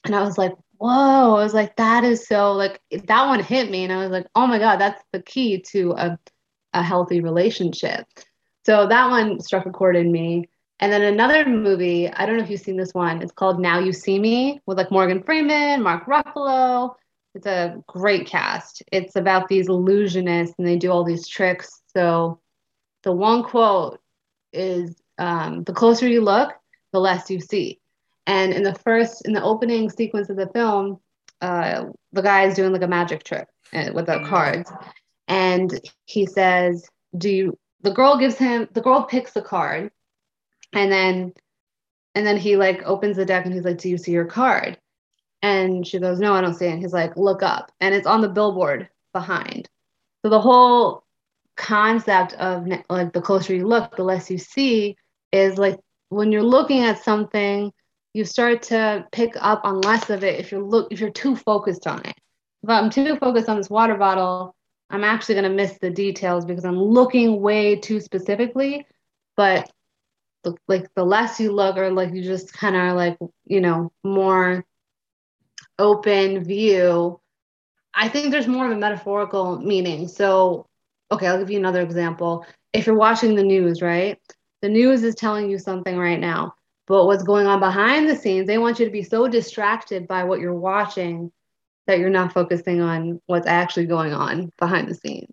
And 0.04 0.14
I 0.14 0.22
was 0.22 0.38
like, 0.38 0.54
whoa, 0.78 1.36
I 1.36 1.42
was 1.42 1.54
like, 1.54 1.76
that 1.76 2.04
is 2.04 2.26
so 2.26 2.52
like 2.52 2.80
that 2.90 3.26
one 3.26 3.42
hit 3.42 3.70
me. 3.70 3.84
And 3.84 3.92
I 3.92 3.98
was 3.98 4.10
like, 4.10 4.26
oh 4.34 4.46
my 4.46 4.58
God, 4.58 4.80
that's 4.80 5.02
the 5.12 5.22
key 5.22 5.60
to 5.72 5.92
a, 5.92 6.18
a 6.72 6.82
healthy 6.82 7.20
relationship. 7.20 8.06
So 8.64 8.86
that 8.86 9.10
one 9.10 9.40
struck 9.40 9.66
a 9.66 9.70
chord 9.70 9.96
in 9.96 10.10
me. 10.10 10.48
And 10.80 10.90
then 10.90 11.02
another 11.02 11.44
movie, 11.44 12.10
I 12.10 12.24
don't 12.24 12.38
know 12.38 12.42
if 12.42 12.50
you've 12.50 12.60
seen 12.60 12.78
this 12.78 12.94
one. 12.94 13.20
It's 13.20 13.32
called 13.32 13.60
Now 13.60 13.78
You 13.78 13.92
See 13.92 14.18
Me 14.18 14.60
with 14.66 14.78
like 14.78 14.90
Morgan 14.90 15.22
Freeman, 15.22 15.82
Mark 15.82 16.06
Ruffalo. 16.06 16.94
It's 17.34 17.46
a 17.46 17.82
great 17.86 18.26
cast. 18.26 18.82
It's 18.90 19.16
about 19.16 19.48
these 19.48 19.68
illusionists 19.68 20.54
and 20.58 20.66
they 20.66 20.76
do 20.76 20.90
all 20.90 21.04
these 21.04 21.28
tricks. 21.28 21.82
So 21.94 22.40
the 23.02 23.12
one 23.12 23.42
quote 23.42 24.00
is 24.52 24.96
um, 25.18 25.64
the 25.64 25.72
closer 25.72 26.08
you 26.08 26.22
look, 26.22 26.52
the 26.92 27.00
less 27.00 27.30
you 27.30 27.40
see. 27.40 27.79
And 28.30 28.52
in 28.52 28.62
the 28.62 28.74
first, 28.74 29.26
in 29.26 29.32
the 29.32 29.42
opening 29.42 29.90
sequence 29.90 30.30
of 30.30 30.36
the 30.36 30.46
film, 30.46 31.00
uh, 31.40 31.86
the 32.12 32.22
guy 32.22 32.44
is 32.44 32.54
doing 32.54 32.72
like 32.72 32.82
a 32.82 32.86
magic 32.86 33.24
trick 33.24 33.48
uh, 33.72 33.90
with 33.92 34.06
the 34.06 34.12
mm. 34.12 34.28
cards. 34.28 34.70
And 35.26 35.80
he 36.04 36.26
says, 36.26 36.88
Do 37.18 37.28
you, 37.28 37.58
the 37.80 37.90
girl 37.90 38.18
gives 38.18 38.36
him, 38.36 38.68
the 38.70 38.82
girl 38.82 39.02
picks 39.02 39.32
the 39.32 39.42
card 39.42 39.90
and 40.72 40.92
then 40.92 41.32
and 42.14 42.24
then 42.24 42.36
he 42.36 42.56
like 42.56 42.84
opens 42.84 43.16
the 43.16 43.24
deck 43.24 43.44
and 43.44 43.52
he's 43.52 43.64
like, 43.64 43.78
Do 43.78 43.88
you 43.88 43.98
see 43.98 44.12
your 44.12 44.26
card? 44.26 44.78
And 45.42 45.84
she 45.84 45.98
goes, 45.98 46.20
No, 46.20 46.32
I 46.32 46.40
don't 46.40 46.54
see 46.54 46.66
it. 46.66 46.72
And 46.72 46.80
he's 46.80 46.92
like, 46.92 47.16
Look 47.16 47.42
up. 47.42 47.72
And 47.80 47.96
it's 47.96 48.06
on 48.06 48.20
the 48.20 48.28
billboard 48.28 48.88
behind. 49.12 49.68
So 50.22 50.30
the 50.30 50.40
whole 50.40 51.02
concept 51.56 52.34
of 52.34 52.68
like 52.88 53.12
the 53.12 53.20
closer 53.20 53.56
you 53.56 53.66
look, 53.66 53.96
the 53.96 54.04
less 54.04 54.30
you 54.30 54.38
see 54.38 54.96
is 55.32 55.58
like 55.58 55.80
when 56.10 56.30
you're 56.30 56.44
looking 56.44 56.84
at 56.84 57.02
something, 57.02 57.72
you 58.12 58.24
start 58.24 58.62
to 58.62 59.06
pick 59.12 59.34
up 59.36 59.62
on 59.64 59.80
less 59.80 60.10
of 60.10 60.24
it 60.24 60.40
if 60.40 60.50
you're 60.50 60.62
look 60.62 60.92
if 60.92 61.00
you're 61.00 61.10
too 61.10 61.36
focused 61.36 61.86
on 61.86 62.00
it. 62.00 62.14
If 62.62 62.68
I'm 62.68 62.90
too 62.90 63.16
focused 63.16 63.48
on 63.48 63.56
this 63.56 63.70
water 63.70 63.96
bottle, 63.96 64.54
I'm 64.90 65.04
actually 65.04 65.36
gonna 65.36 65.50
miss 65.50 65.78
the 65.78 65.90
details 65.90 66.44
because 66.44 66.64
I'm 66.64 66.80
looking 66.80 67.40
way 67.40 67.76
too 67.76 68.00
specifically. 68.00 68.86
But 69.36 69.70
the, 70.42 70.56
like 70.68 70.92
the 70.94 71.04
less 71.04 71.40
you 71.40 71.52
look 71.52 71.76
or 71.76 71.90
like 71.90 72.12
you 72.14 72.22
just 72.22 72.52
kind 72.52 72.76
of 72.76 72.96
like 72.96 73.18
you 73.46 73.60
know 73.60 73.92
more 74.02 74.64
open 75.78 76.44
view 76.44 77.20
i 77.94 78.08
think 78.08 78.30
there's 78.30 78.46
more 78.46 78.66
of 78.66 78.72
a 78.72 78.76
metaphorical 78.76 79.58
meaning 79.58 80.08
so 80.08 80.66
okay 81.10 81.26
i'll 81.26 81.38
give 81.38 81.50
you 81.50 81.58
another 81.58 81.82
example 81.82 82.44
if 82.72 82.86
you're 82.86 82.96
watching 82.96 83.34
the 83.34 83.42
news 83.42 83.82
right 83.82 84.18
the 84.62 84.68
news 84.68 85.02
is 85.02 85.14
telling 85.14 85.50
you 85.50 85.58
something 85.58 85.98
right 85.98 86.20
now 86.20 86.54
but 86.90 87.06
what's 87.06 87.22
going 87.22 87.46
on 87.46 87.60
behind 87.60 88.08
the 88.08 88.16
scenes 88.16 88.46
they 88.46 88.58
want 88.58 88.78
you 88.78 88.84
to 88.84 88.90
be 88.90 89.02
so 89.02 89.26
distracted 89.26 90.06
by 90.06 90.24
what 90.24 90.40
you're 90.40 90.52
watching 90.52 91.32
that 91.86 91.98
you're 91.98 92.10
not 92.10 92.32
focusing 92.32 92.80
on 92.80 93.20
what's 93.26 93.46
actually 93.46 93.86
going 93.86 94.12
on 94.12 94.50
behind 94.58 94.88
the 94.88 94.94
scenes 94.94 95.32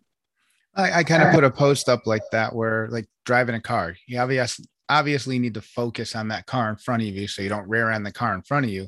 I, 0.75 0.99
I 0.99 1.03
kind 1.03 1.23
of 1.23 1.33
put 1.33 1.43
a 1.43 1.51
post 1.51 1.89
up 1.89 2.05
like 2.05 2.21
that 2.31 2.53
where 2.53 2.87
like 2.89 3.07
driving 3.25 3.55
a 3.55 3.61
car 3.61 3.95
you 4.07 4.19
obviously 4.19 4.65
obviously 4.89 5.39
need 5.39 5.53
to 5.55 5.61
focus 5.61 6.15
on 6.15 6.29
that 6.29 6.45
car 6.45 6.69
in 6.69 6.75
front 6.77 7.01
of 7.01 7.07
you 7.07 7.27
so 7.27 7.41
you 7.41 7.49
don't 7.49 7.67
rear 7.67 7.91
end 7.91 8.05
the 8.05 8.11
car 8.11 8.33
in 8.33 8.41
front 8.41 8.65
of 8.65 8.71
you. 8.71 8.87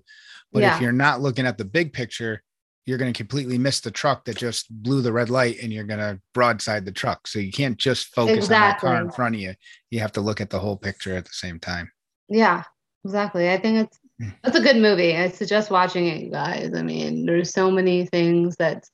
But 0.51 0.61
yeah. 0.61 0.75
if 0.75 0.81
you're 0.81 0.91
not 0.91 1.21
looking 1.21 1.45
at 1.45 1.57
the 1.57 1.65
big 1.65 1.93
picture, 1.93 2.41
you're 2.85 2.97
going 2.97 3.11
to 3.11 3.17
completely 3.17 3.57
miss 3.57 3.81
the 3.81 3.91
truck 3.91 4.25
that 4.25 4.37
just 4.37 4.67
blew 4.71 5.01
the 5.01 5.11
red 5.11 5.29
light 5.29 5.57
and 5.61 5.71
you're 5.71 5.83
going 5.83 5.99
to 5.99 6.19
broadside 6.33 6.85
the 6.85 6.91
truck. 6.91 7.27
So 7.27 7.39
you 7.39 7.51
can't 7.51 7.77
just 7.77 8.07
focus 8.15 8.37
exactly. 8.37 8.87
on 8.87 8.95
that 8.95 8.95
car 8.95 9.05
in 9.05 9.11
front 9.11 9.35
of 9.35 9.41
you. 9.41 9.53
You 9.91 9.99
have 9.99 10.13
to 10.13 10.21
look 10.21 10.41
at 10.41 10.49
the 10.49 10.59
whole 10.59 10.77
picture 10.77 11.15
at 11.15 11.25
the 11.25 11.33
same 11.33 11.59
time. 11.59 11.91
Yeah, 12.29 12.63
exactly. 13.03 13.49
I 13.49 13.57
think 13.57 13.87
it's 13.87 13.99
hmm. 14.19 14.29
that's 14.43 14.57
a 14.57 14.61
good 14.61 14.77
movie. 14.77 15.15
I 15.15 15.29
suggest 15.29 15.71
watching 15.71 16.07
it, 16.07 16.21
you 16.21 16.31
guys. 16.31 16.73
I 16.75 16.81
mean, 16.81 17.25
there's 17.25 17.51
so 17.51 17.71
many 17.71 18.05
things 18.05 18.55
that's 18.57 18.89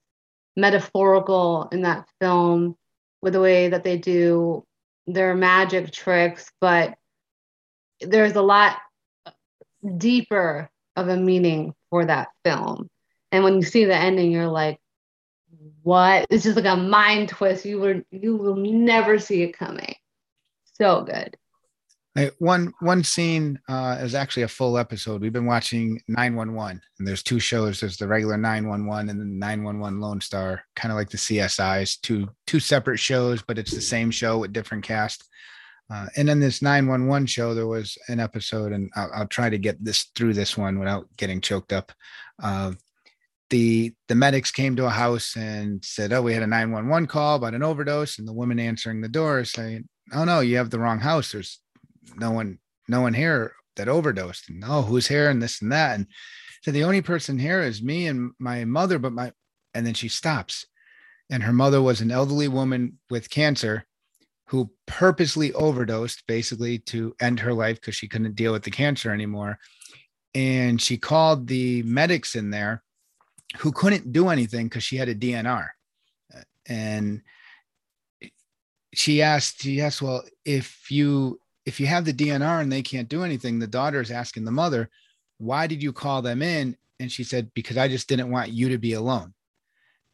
metaphorical 0.56 1.68
in 1.72 1.82
that 1.82 2.08
film 2.20 2.76
with 3.22 3.34
the 3.34 3.42
way 3.42 3.70
that 3.70 3.84
they 3.84 3.98
do 3.98 4.66
their 5.08 5.36
magic 5.36 5.92
tricks, 5.92 6.50
but 6.62 6.96
there's 8.02 8.36
a 8.36 8.42
lot 8.42 8.78
deeper 9.98 10.70
of 10.96 11.08
a 11.10 11.18
meaning 11.18 11.74
for 11.90 12.06
that 12.06 12.30
film. 12.44 12.90
And 13.32 13.44
when 13.44 13.56
you 13.56 13.64
see 13.64 13.86
the 13.86 13.96
ending, 13.96 14.32
you're 14.32 14.48
like, 14.48 14.80
what? 15.84 16.26
It's 16.30 16.44
just 16.44 16.56
like 16.56 16.66
a 16.66 16.76
mind 16.76 17.30
twist. 17.30 17.66
You 17.66 17.80
were 17.80 18.04
you 18.12 18.38
will 18.38 18.56
never 18.56 19.20
see 19.20 19.44
it 19.44 19.58
coming. 19.58 19.96
So 20.74 21.04
good. 21.04 21.38
One 22.40 22.74
one 22.80 23.04
scene 23.04 23.60
uh, 23.68 23.98
is 24.00 24.16
actually 24.16 24.44
a 24.44 24.48
full 24.48 24.78
episode. 24.78 25.22
We've 25.22 25.34
been 25.34 25.46
watching 25.46 26.02
911, 26.08 26.82
and 27.00 27.08
there's 27.08 27.24
two 27.24 27.40
shows. 27.40 27.80
There's 27.80 27.98
the 27.98 28.08
regular 28.08 28.38
911 28.38 29.10
and 29.10 29.20
the 29.20 29.26
911 29.26 30.00
Lone 30.00 30.22
Star, 30.22 30.64
kind 30.76 30.92
of 30.92 30.98
like 30.98 31.10
the 31.10 31.18
CSIs. 31.18 32.00
Two 32.02 32.30
two 32.48 32.60
separate 32.60 33.00
shows, 33.00 33.42
but 33.42 33.58
it's 33.58 33.72
the 33.72 33.82
same 33.82 34.12
show 34.12 34.40
with 34.40 34.54
different 34.54 34.84
cast. 34.84 35.26
Uh, 35.92 36.08
and 36.16 36.28
then 36.28 36.40
this 36.40 36.62
911 36.62 37.28
show, 37.28 37.54
there 37.54 37.68
was 37.68 37.98
an 38.08 38.20
episode, 38.20 38.72
and 38.72 38.90
I'll, 38.96 39.12
I'll, 39.14 39.28
try 39.28 39.50
to 39.50 39.58
get 39.58 39.84
this 39.84 40.10
through 40.16 40.34
this 40.34 40.58
one 40.58 40.80
without 40.80 41.08
getting 41.16 41.42
choked 41.42 41.72
up. 41.72 41.92
Uh, 42.42 42.72
the 43.52 43.94
the 44.08 44.16
medics 44.16 44.52
came 44.52 44.76
to 44.78 44.86
a 44.86 44.90
house 44.90 45.36
and 45.36 45.84
said, 45.84 46.14
"Oh, 46.14 46.22
we 46.22 46.34
had 46.34 46.44
a 46.44 46.48
911 46.48 47.08
call 47.08 47.36
about 47.36 47.54
an 47.54 47.62
overdose," 47.62 48.20
and 48.20 48.28
the 48.28 48.34
woman 48.34 48.58
answering 48.58 49.02
the 49.02 49.10
door 49.10 49.40
is 49.40 49.52
saying, 49.52 49.88
"Oh 50.14 50.24
no, 50.24 50.40
you 50.40 50.58
have 50.58 50.70
the 50.70 50.80
wrong 50.80 51.00
house. 51.00 51.34
There's 51.34 51.60
no 52.16 52.32
one, 52.32 52.60
no 52.88 53.02
one 53.02 53.14
here 53.14 53.54
that 53.76 53.88
overdosed. 53.88 54.50
And 54.50 54.64
oh, 54.66 54.82
who's 54.84 55.08
here 55.08 55.30
and 55.30 55.42
this 55.42 55.62
and 55.62 55.72
that. 55.72 55.96
And 55.96 56.08
so 56.62 56.72
the 56.72 56.84
only 56.84 57.02
person 57.02 57.38
here 57.38 57.62
is 57.62 57.82
me 57.82 58.08
and 58.08 58.32
my 58.40 58.66
mother, 58.66 59.00
but 59.00 59.14
my, 59.14 59.32
and 59.74 59.86
then 59.86 59.94
she 59.94 60.08
stops. 60.08 60.66
And 61.30 61.44
her 61.44 61.54
mother 61.54 61.82
was 61.82 62.02
an 62.02 62.12
elderly 62.12 62.48
woman 62.48 63.00
with 63.10 63.30
cancer 63.30 63.86
who 64.48 64.72
purposely 64.86 65.52
overdosed 65.54 66.24
basically 66.28 66.78
to 66.78 67.16
end 67.20 67.40
her 67.40 67.54
life 67.54 67.82
because 67.82 67.96
she 67.96 68.08
couldn't 68.08 68.36
deal 68.36 68.52
with 68.52 68.64
the 68.64 68.72
cancer 68.72 69.12
anymore. 69.12 69.58
And 70.36 70.82
she 70.82 70.98
called 70.98 71.48
the 71.48 71.82
medics 71.84 72.36
in 72.36 72.52
there 72.52 72.84
who 73.58 73.72
couldn't 73.72 74.12
do 74.12 74.30
anything 74.30 74.68
because 74.68 74.84
she 74.84 74.98
had 74.98 75.10
a 75.10 75.16
DNR. 75.16 75.68
And 76.68 77.22
she 78.94 79.22
asked, 79.22 79.62
she 79.62 79.82
asked, 79.82 80.02
well, 80.02 80.24
if 80.44 80.92
you 80.92 81.40
if 81.66 81.80
you 81.80 81.88
have 81.88 82.06
the 82.06 82.14
DNR 82.14 82.62
and 82.62 82.72
they 82.72 82.82
can't 82.82 83.10
do 83.10 83.24
anything, 83.24 83.60
the 83.60 83.68
daughter 83.68 84.00
is 84.00 84.12
asking 84.12 84.46
the 84.46 84.52
mother, 84.52 84.90
why 85.38 85.68
did 85.68 85.82
you 85.82 85.92
call 85.92 86.22
them 86.22 86.42
in? 86.42 86.78
And 87.00 87.12
she 87.12 87.24
said, 87.24 87.52
because 87.54 87.78
I 87.78 87.88
just 87.88 88.08
didn't 88.08 88.32
want 88.32 88.52
you 88.52 88.70
to 88.70 88.78
be 88.78 88.94
alone. 88.94 89.34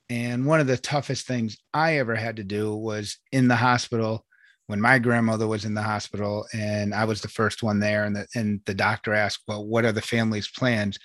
And 0.10 0.46
one 0.46 0.60
of 0.60 0.67
the 0.67 0.77
toughest 0.77 1.27
things 1.27 1.58
I 1.74 1.98
ever 1.98 2.15
had 2.15 2.38
to 2.38 2.43
do 2.43 2.75
was 2.75 3.17
in 3.31 3.48
the 3.48 3.55
hospital 3.55 4.25
when 4.67 4.81
my 4.81 5.00
grandmother 5.00 5.48
was 5.48 5.65
in 5.65 5.74
the 5.74 5.81
hospital 5.81 6.46
and 6.53 6.93
I 6.93 7.05
was 7.05 7.22
the 7.22 7.27
first 7.27 7.63
one 7.63 7.79
there. 7.79 8.05
And 8.05 8.15
the, 8.15 8.27
and 8.36 8.62
the 8.65 8.74
doctor 8.74 9.13
asked, 9.13 9.43
well, 9.48 9.65
what 9.65 9.86
are 9.86 9.91
the 9.91 10.01
family's 10.01 10.50
plans? 10.50 10.98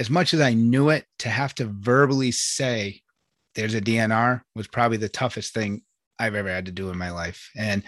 As 0.00 0.10
much 0.10 0.32
as 0.32 0.40
I 0.40 0.54
knew 0.54 0.90
it, 0.90 1.04
to 1.20 1.28
have 1.28 1.54
to 1.56 1.66
verbally 1.66 2.30
say 2.30 3.02
there's 3.54 3.74
a 3.74 3.80
DNR 3.80 4.42
was 4.54 4.68
probably 4.68 4.98
the 4.98 5.08
toughest 5.08 5.54
thing 5.54 5.82
I've 6.18 6.34
ever 6.34 6.48
had 6.48 6.66
to 6.66 6.72
do 6.72 6.90
in 6.90 6.98
my 6.98 7.10
life. 7.10 7.50
And 7.56 7.82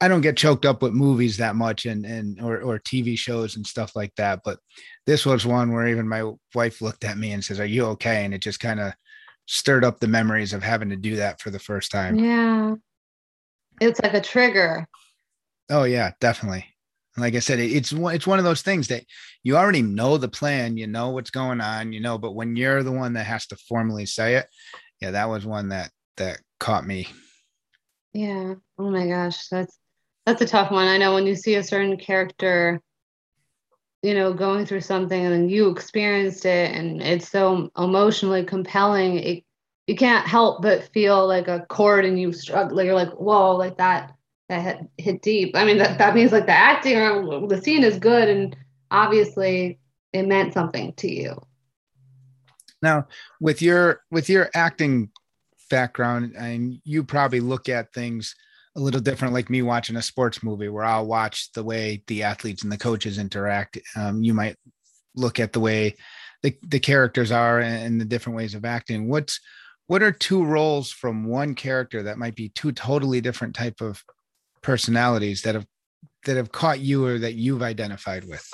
I 0.00 0.08
don't 0.08 0.20
get 0.20 0.36
choked 0.36 0.66
up 0.66 0.82
with 0.82 0.92
movies 0.92 1.36
that 1.38 1.56
much 1.56 1.86
and 1.86 2.04
and 2.04 2.40
or 2.40 2.60
or 2.60 2.78
TV 2.78 3.18
shows 3.18 3.56
and 3.56 3.66
stuff 3.66 3.96
like 3.96 4.14
that. 4.16 4.40
But 4.44 4.58
this 5.06 5.24
was 5.24 5.46
one 5.46 5.72
where 5.72 5.88
even 5.88 6.08
my 6.08 6.32
wife 6.54 6.82
looked 6.82 7.04
at 7.04 7.18
me 7.18 7.32
and 7.32 7.44
says, 7.44 7.60
"Are 7.60 7.66
you 7.66 7.86
okay?" 7.86 8.24
And 8.24 8.34
it 8.34 8.42
just 8.42 8.60
kind 8.60 8.80
of 8.80 8.92
stirred 9.46 9.84
up 9.84 10.00
the 10.00 10.08
memories 10.08 10.52
of 10.52 10.62
having 10.62 10.90
to 10.90 10.96
do 10.96 11.16
that 11.16 11.40
for 11.40 11.50
the 11.50 11.58
first 11.58 11.90
time. 11.90 12.18
Yeah, 12.18 12.74
it's 13.80 14.00
like 14.02 14.14
a 14.14 14.20
trigger. 14.20 14.86
Oh 15.70 15.84
yeah, 15.84 16.12
definitely. 16.20 16.66
Like 17.16 17.34
I 17.34 17.38
said, 17.38 17.58
it's 17.58 17.92
it's 17.92 18.26
one 18.26 18.38
of 18.38 18.44
those 18.44 18.62
things 18.62 18.88
that 18.88 19.04
you 19.42 19.56
already 19.56 19.80
know 19.80 20.18
the 20.18 20.28
plan, 20.28 20.76
you 20.76 20.86
know 20.86 21.10
what's 21.10 21.30
going 21.30 21.62
on, 21.62 21.92
you 21.92 22.00
know. 22.00 22.18
But 22.18 22.34
when 22.34 22.56
you're 22.56 22.82
the 22.82 22.92
one 22.92 23.14
that 23.14 23.24
has 23.24 23.46
to 23.46 23.56
formally 23.56 24.04
say 24.04 24.34
it, 24.34 24.46
yeah, 25.00 25.12
that 25.12 25.30
was 25.30 25.46
one 25.46 25.70
that 25.70 25.90
that 26.18 26.40
caught 26.60 26.86
me. 26.86 27.08
Yeah. 28.16 28.54
Oh 28.78 28.90
my 28.90 29.06
gosh, 29.06 29.46
that's 29.48 29.78
that's 30.24 30.40
a 30.40 30.46
tough 30.46 30.70
one. 30.70 30.88
I 30.88 30.96
know 30.96 31.12
when 31.12 31.26
you 31.26 31.36
see 31.36 31.56
a 31.56 31.62
certain 31.62 31.98
character, 31.98 32.80
you 34.02 34.14
know, 34.14 34.32
going 34.32 34.64
through 34.64 34.80
something 34.80 35.22
and 35.26 35.50
you 35.50 35.68
experienced 35.68 36.46
it 36.46 36.74
and 36.74 37.02
it's 37.02 37.28
so 37.28 37.70
emotionally 37.76 38.42
compelling, 38.42 39.18
it 39.18 39.44
you 39.86 39.96
can't 39.96 40.26
help 40.26 40.62
but 40.62 40.88
feel 40.94 41.28
like 41.28 41.46
a 41.46 41.66
chord 41.68 42.06
and 42.06 42.18
you 42.18 42.32
struggle. 42.32 42.82
You're 42.82 42.94
like, 42.94 43.12
whoa, 43.12 43.54
like 43.54 43.76
that 43.76 44.14
that 44.48 44.62
hit, 44.62 44.78
hit 44.96 45.22
deep. 45.22 45.54
I 45.54 45.66
mean, 45.66 45.76
that, 45.76 45.98
that 45.98 46.14
means 46.14 46.32
like 46.32 46.46
the 46.46 46.52
acting 46.52 46.96
or 46.96 47.46
the 47.46 47.60
scene 47.60 47.84
is 47.84 47.98
good 47.98 48.30
and 48.30 48.56
obviously 48.90 49.78
it 50.14 50.22
meant 50.22 50.54
something 50.54 50.94
to 50.94 51.12
you. 51.12 51.38
Now, 52.80 53.08
with 53.42 53.60
your 53.60 54.00
with 54.10 54.30
your 54.30 54.48
acting 54.54 55.10
background, 55.68 56.34
and 56.36 56.78
you 56.84 57.04
probably 57.04 57.40
look 57.40 57.68
at 57.68 57.92
things 57.92 58.34
a 58.76 58.80
little 58.80 59.00
different 59.00 59.32
like 59.32 59.48
me 59.48 59.62
watching 59.62 59.96
a 59.96 60.02
sports 60.02 60.42
movie 60.42 60.68
where 60.68 60.84
I'll 60.84 61.06
watch 61.06 61.50
the 61.52 61.64
way 61.64 62.02
the 62.06 62.22
athletes 62.22 62.62
and 62.62 62.70
the 62.70 62.76
coaches 62.76 63.18
interact. 63.18 63.78
Um, 63.96 64.22
you 64.22 64.34
might 64.34 64.56
look 65.14 65.40
at 65.40 65.52
the 65.52 65.60
way 65.60 65.96
the, 66.42 66.54
the 66.62 66.78
characters 66.78 67.32
are 67.32 67.60
and 67.60 68.00
the 68.00 68.04
different 68.04 68.36
ways 68.36 68.54
of 68.54 68.64
acting. 68.64 69.08
What's 69.08 69.40
what 69.86 70.02
are 70.02 70.12
two 70.12 70.44
roles 70.44 70.90
from 70.90 71.26
one 71.26 71.54
character 71.54 72.02
that 72.02 72.18
might 72.18 72.34
be 72.34 72.50
two 72.50 72.72
totally 72.72 73.20
different 73.20 73.54
type 73.54 73.80
of 73.80 74.02
personalities 74.62 75.42
that 75.42 75.54
have 75.54 75.66
that 76.26 76.36
have 76.36 76.52
caught 76.52 76.80
you 76.80 77.06
or 77.06 77.18
that 77.18 77.34
you've 77.34 77.62
identified 77.62 78.24
with? 78.24 78.46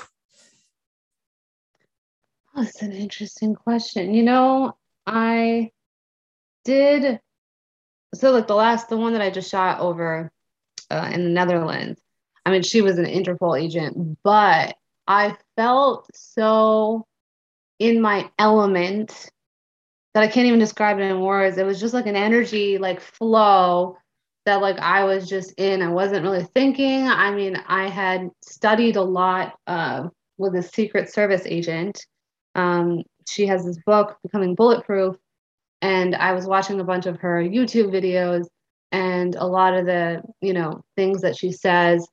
That's 2.54 2.83
an 2.83 2.92
interesting 2.92 3.54
question. 3.54 4.14
You 4.14 4.23
know, 4.23 4.76
I 5.07 5.71
did 6.64 7.21
so 8.14 8.31
like 8.31 8.47
the 8.47 8.54
last 8.54 8.88
the 8.88 8.97
one 8.97 9.12
that 9.12 9.23
I 9.23 9.31
just 9.31 9.50
shot 9.50 9.81
over 9.81 10.31
uh, 10.90 11.11
in 11.12 11.25
the 11.25 11.31
Netherlands. 11.31 12.00
I 12.45 12.50
mean, 12.50 12.62
she 12.62 12.83
was 12.83 12.99
an 12.99 13.07
Interpol 13.07 13.61
agent, 13.61 14.19
but 14.23 14.76
I 15.07 15.37
felt 15.57 16.11
so 16.14 17.07
in 17.78 18.00
my 18.00 18.31
element 18.38 19.31
that 20.14 20.23
I 20.23 20.28
can't 20.28 20.47
even 20.47 20.59
describe 20.59 20.99
it 20.99 21.02
in 21.02 21.21
words. 21.21 21.57
It 21.57 21.66
was 21.66 21.81
just 21.81 21.95
like 21.95 22.07
an 22.07 22.16
energy 22.16 22.78
like 22.78 23.00
flow 23.00 23.97
that 24.45 24.61
like 24.61 24.78
I 24.78 25.04
was 25.04 25.28
just 25.28 25.52
in. 25.57 25.83
I 25.83 25.88
wasn't 25.88 26.23
really 26.23 26.45
thinking. 26.54 27.09
I 27.09 27.31
mean, 27.33 27.57
I 27.66 27.88
had 27.88 28.31
studied 28.42 28.97
a 28.97 29.02
lot 29.02 29.54
uh, 29.66 30.09
with 30.37 30.54
a 30.57 30.62
Secret 30.62 31.12
Service 31.12 31.42
agent. 31.47 32.04
Um, 32.54 33.02
she 33.28 33.47
has 33.47 33.64
this 33.64 33.78
book, 33.87 34.19
Becoming 34.23 34.54
Bulletproof, 34.54 35.16
and 35.83 36.15
I 36.15 36.33
was 36.33 36.47
watching 36.47 36.81
a 36.81 36.85
bunch 36.85 37.07
of 37.07 37.19
her 37.21 37.43
YouTube 37.43 37.91
videos 37.91 38.47
and 38.93 39.35
a 39.35 39.45
lot 39.45 39.75
of 39.75 39.85
the, 39.85 40.23
you 40.41 40.53
know, 40.53 40.85
things 40.97 41.21
that 41.23 41.37
she 41.37 41.51
says 41.51 42.07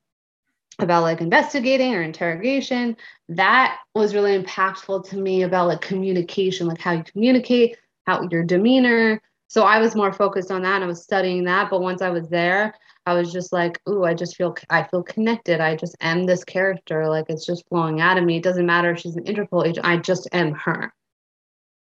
about 0.80 1.02
like 1.02 1.20
investigating 1.20 1.94
or 1.94 2.02
interrogation, 2.02 2.96
that 3.28 3.78
was 3.94 4.14
really 4.14 4.36
impactful 4.36 5.08
to 5.08 5.16
me 5.16 5.42
about 5.42 5.68
like 5.68 5.80
communication, 5.80 6.66
like 6.66 6.80
how 6.80 6.92
you 6.92 7.04
communicate, 7.04 7.76
how 8.06 8.26
your 8.30 8.42
demeanor. 8.42 9.22
So 9.46 9.62
I 9.62 9.78
was 9.78 9.94
more 9.94 10.12
focused 10.12 10.50
on 10.50 10.62
that 10.62 10.82
I 10.82 10.86
was 10.86 11.02
studying 11.02 11.44
that. 11.44 11.70
But 11.70 11.80
once 11.80 12.02
I 12.02 12.10
was 12.10 12.28
there, 12.28 12.74
I 13.06 13.14
was 13.14 13.32
just 13.32 13.52
like, 13.52 13.80
ooh, 13.88 14.04
I 14.04 14.14
just 14.14 14.36
feel 14.36 14.56
I 14.68 14.82
feel 14.84 15.02
connected. 15.02 15.60
I 15.60 15.76
just 15.76 15.96
am 16.00 16.24
this 16.24 16.42
character. 16.42 17.08
Like 17.08 17.26
it's 17.28 17.46
just 17.46 17.68
flowing 17.68 18.00
out 18.00 18.18
of 18.18 18.24
me. 18.24 18.38
It 18.38 18.42
doesn't 18.42 18.66
matter 18.66 18.90
if 18.90 18.98
she's 18.98 19.16
an 19.16 19.24
Interpol 19.24 19.66
agent. 19.66 19.86
I 19.86 19.96
just 19.96 20.28
am 20.32 20.52
her 20.52 20.92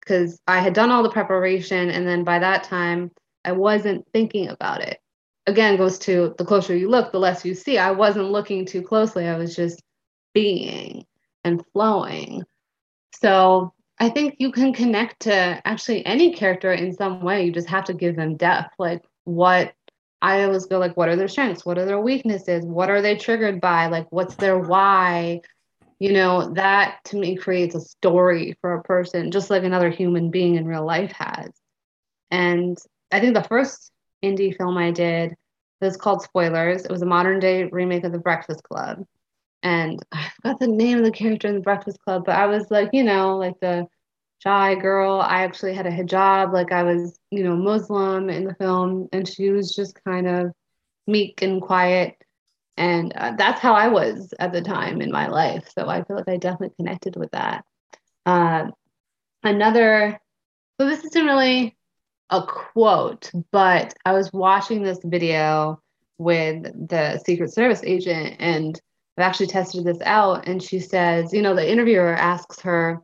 because 0.04 0.40
I 0.48 0.60
had 0.60 0.74
done 0.74 0.92
all 0.92 1.04
the 1.04 1.10
preparation. 1.10 1.90
And 1.90 2.08
then 2.08 2.24
by 2.24 2.40
that 2.40 2.64
time, 2.64 3.12
I 3.46 3.54
wasn't 3.54 4.06
thinking 4.14 4.50
about 4.50 4.82
it. 4.82 5.00
Again, 5.48 5.78
goes 5.78 6.00
to 6.00 6.34
the 6.38 6.46
closer 6.46 6.76
you 6.76 6.90
look, 6.90 7.12
the 7.12 7.20
less 7.20 7.44
you 7.44 7.54
see. 7.54 7.78
I 7.78 7.92
wasn't 7.92 8.32
looking 8.32 8.66
too 8.66 8.82
closely. 8.82 9.28
I 9.28 9.38
was 9.38 9.56
just 9.56 9.82
being 10.34 11.06
and 11.44 11.64
flowing. 11.74 12.44
So 13.22 13.74
I 14.00 14.10
think 14.10 14.36
you 14.40 14.52
can 14.52 14.74
connect 14.74 15.22
to 15.22 15.62
actually 15.66 16.06
any 16.06 16.34
character 16.34 16.72
in 16.72 16.94
some 16.94 17.22
way. 17.22 17.46
You 17.46 17.52
just 17.52 17.70
have 17.70 17.86
to 17.86 17.94
give 17.94 18.16
them 18.16 18.38
depth. 18.38 18.74
Like, 18.80 19.04
what 19.26 19.74
I 20.22 20.44
always 20.44 20.66
go, 20.66 20.80
like, 20.80 20.96
what 20.96 21.10
are 21.10 21.16
their 21.18 21.28
strengths? 21.28 21.66
What 21.66 21.78
are 21.78 21.86
their 21.86 22.00
weaknesses? 22.00 22.66
What 22.66 22.90
are 22.90 23.02
they 23.02 23.18
triggered 23.18 23.60
by? 23.60 23.88
Like, 23.88 24.08
what's 24.10 24.36
their 24.36 24.58
why? 24.58 25.42
You 26.00 26.12
know 26.14 26.54
that 26.54 27.00
to 27.06 27.18
me 27.18 27.36
creates 27.36 27.76
a 27.76 27.82
story 27.82 28.58
for 28.62 28.74
a 28.74 28.84
person 28.84 29.32
just 29.32 29.50
like 29.50 29.64
another 29.64 29.90
human 29.90 30.30
being 30.32 30.56
in 30.56 30.66
real 30.66 30.86
life 30.86 31.12
has. 31.14 31.52
And 32.32 32.78
i 33.12 33.20
think 33.20 33.34
the 33.34 33.44
first 33.44 33.92
indie 34.24 34.56
film 34.56 34.78
i 34.78 34.92
did 34.92 35.36
was 35.82 35.98
called 35.98 36.22
spoilers. 36.22 36.86
It 36.86 36.92
was 36.92 37.02
a 37.02 37.06
modern 37.06 37.40
day 37.40 37.66
remake 37.66 38.06
of 38.06 38.14
the 38.14 38.20
breakfast 38.20 38.64
club. 38.64 39.04
And 39.62 40.00
i 40.12 40.30
forgot 40.36 40.60
the 40.60 40.68
name 40.68 41.00
of 41.00 41.06
the 41.06 41.12
character 41.12 41.48
in 41.48 41.56
the 41.56 41.62
breakfast 41.62 42.00
club 42.00 42.24
but 42.26 42.36
i 42.36 42.46
was 42.46 42.70
like 42.72 42.90
you 42.94 43.04
know 43.04 43.38
like 43.38 43.60
the 43.60 43.88
shy 44.40 44.76
girl. 44.76 45.22
I 45.22 45.44
actually 45.44 45.74
had 45.74 45.86
a 45.88 45.92
hijab 45.92 46.54
like 46.54 46.72
i 46.72 46.84
was 46.84 47.18
you 47.32 47.44
know 47.44 47.56
muslim 47.56 48.30
in 48.30 48.44
the 48.46 48.56
film 48.56 49.08
and 49.14 49.28
she 49.28 49.50
was 49.50 49.74
just 49.74 50.04
kind 50.04 50.28
of 50.28 50.52
meek 51.08 51.42
and 51.42 51.62
quiet 51.62 52.23
and 52.78 53.14
uh, 53.14 53.34
that's 53.38 53.60
how 53.60 53.74
I 53.74 53.88
was 53.88 54.34
at 54.40 54.52
the 54.52 54.62
time 54.62 55.02
in 55.02 55.12
my 55.12 55.28
life. 55.28 55.70
So 55.78 55.88
I 55.88 56.04
feel 56.04 56.18
like 56.18 56.30
I 56.30 56.38
definitely 56.38 56.76
connected 56.78 57.16
with 57.16 57.32
that. 57.32 57.66
Uh, 58.26 58.72
another, 59.44 60.20
so 60.80 60.88
this 60.88 61.04
isn't 61.04 61.26
really 61.26 61.78
a 62.30 62.44
quote, 62.44 63.32
but 63.52 63.94
I 64.06 64.14
was 64.14 64.34
watching 64.34 64.82
this 64.82 65.00
video 65.04 65.82
with 66.18 66.64
the 66.88 67.20
Secret 67.26 67.54
Service 67.54 67.82
agent, 67.84 68.38
and 68.40 68.80
I've 69.18 69.26
actually 69.26 69.48
tested 69.48 69.84
this 69.84 70.02
out. 70.02 70.48
And 70.48 70.62
she 70.62 70.80
says, 70.80 71.34
you 71.34 71.42
know, 71.42 71.56
the 71.56 71.70
interviewer 71.70 72.14
asks 72.14 72.62
her, 72.62 73.00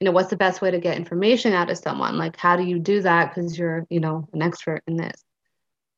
you 0.00 0.06
know, 0.06 0.10
what's 0.10 0.30
the 0.30 0.36
best 0.36 0.60
way 0.60 0.70
to 0.70 0.80
get 0.80 0.96
information 0.96 1.52
out 1.52 1.70
of 1.70 1.78
someone? 1.78 2.18
Like, 2.18 2.36
how 2.36 2.56
do 2.56 2.64
you 2.64 2.78
do 2.78 3.02
that? 3.02 3.34
Because 3.34 3.56
you're, 3.56 3.86
you 3.90 4.00
know, 4.00 4.28
an 4.32 4.42
expert 4.42 4.82
in 4.88 4.96
this. 4.96 5.22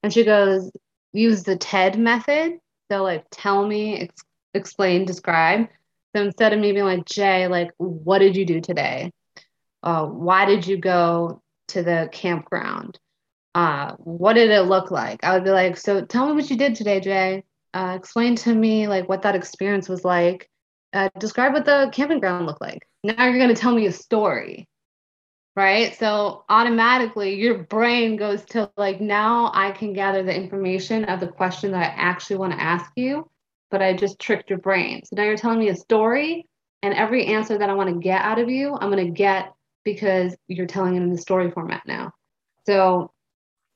And 0.03 0.13
she 0.13 0.25
goes, 0.25 0.71
use 1.13 1.45
the 1.45 1.57
TED 1.57 1.99
method. 1.99 2.59
So, 2.91 3.03
like, 3.03 3.25
tell 3.31 3.67
me, 3.67 3.99
ex- 4.01 4.25
explain, 4.55 5.05
describe. 5.05 5.69
So 6.15 6.23
instead 6.23 6.53
of 6.53 6.61
me 6.61 6.73
being 6.73 6.85
like, 6.85 7.05
Jay, 7.05 7.47
like, 7.47 7.71
what 7.79 8.19
did 8.21 8.37
you 8.37 8.47
do 8.47 8.61
today? 8.61 9.13
Uh, 9.83 10.07
why 10.07 10.47
did 10.47 10.67
you 10.67 10.79
go 10.79 11.43
to 11.69 11.83
the 11.83 12.09
campground? 12.13 12.99
Uh, 13.55 13.95
what 13.99 14.35
did 14.35 14.51
it 14.51 14.63
look 14.63 14.91
like? 14.91 15.23
I 15.25 15.35
would 15.35 15.45
be 15.45 15.51
like, 15.51 15.77
so 15.77 16.05
tell 16.05 16.27
me 16.27 16.33
what 16.33 16.51
you 16.51 16.57
did 16.57 16.75
today, 16.75 17.01
Jay. 17.01 17.45
Uh, 17.75 17.95
explain 17.99 18.37
to 18.37 18.55
me 18.55 18.89
like 18.89 19.09
what 19.09 19.23
that 19.23 19.35
experience 19.35 19.89
was 19.89 20.05
like. 20.05 20.49
Uh, 20.93 21.09
describe 21.19 21.53
what 21.53 21.65
the 21.65 21.91
camping 21.93 22.21
ground 22.21 22.47
looked 22.47 22.61
like. 22.61 22.87
Now 23.03 23.27
you're 23.27 23.39
going 23.39 23.55
to 23.55 23.61
tell 23.61 23.75
me 23.75 23.87
a 23.87 23.93
story, 23.93 24.67
right? 25.57 25.97
So 25.99 26.45
automatically 26.49 27.35
your 27.35 27.59
brain 27.65 28.17
goes 28.17 28.45
to 28.47 28.71
like, 28.77 29.01
now 29.01 29.51
I 29.55 29.73
can 29.73 29.93
gather 29.95 30.23
the 30.23 30.35
information 30.35 31.05
of 31.07 31.21
the 31.21 31.29
question 31.29 31.73
that 31.73 31.93
I 31.93 31.95
actually 31.97 32.37
want 32.37 32.53
to 32.53 32.63
ask 32.63 32.93
you, 32.95 33.29
but 33.71 33.83
I 33.83 33.95
just 33.95 34.19
tricked 34.19 34.51
your 34.51 34.59
brain. 34.59 35.03
So 35.05 35.17
now 35.17 35.25
you're 35.25 35.37
telling 35.37 35.59
me 35.59 35.71
a 35.71 35.77
story, 35.77 36.47
and 36.83 36.95
every 36.95 37.27
answer 37.27 37.59
that 37.59 37.71
I 37.71 37.75
want 37.75 37.89
to 37.89 38.01
get 38.01 38.21
out 38.21 38.39
of 38.39 38.51
you, 38.51 38.75
I'm 38.75 38.91
going 38.91 39.07
to 39.07 39.13
get 39.13 39.53
because 39.83 40.37
you're 40.47 40.67
telling 40.67 40.95
it 40.97 41.03
in 41.03 41.11
the 41.11 41.19
story 41.19 41.51
format 41.51 41.83
now. 41.87 42.13
So 42.67 43.13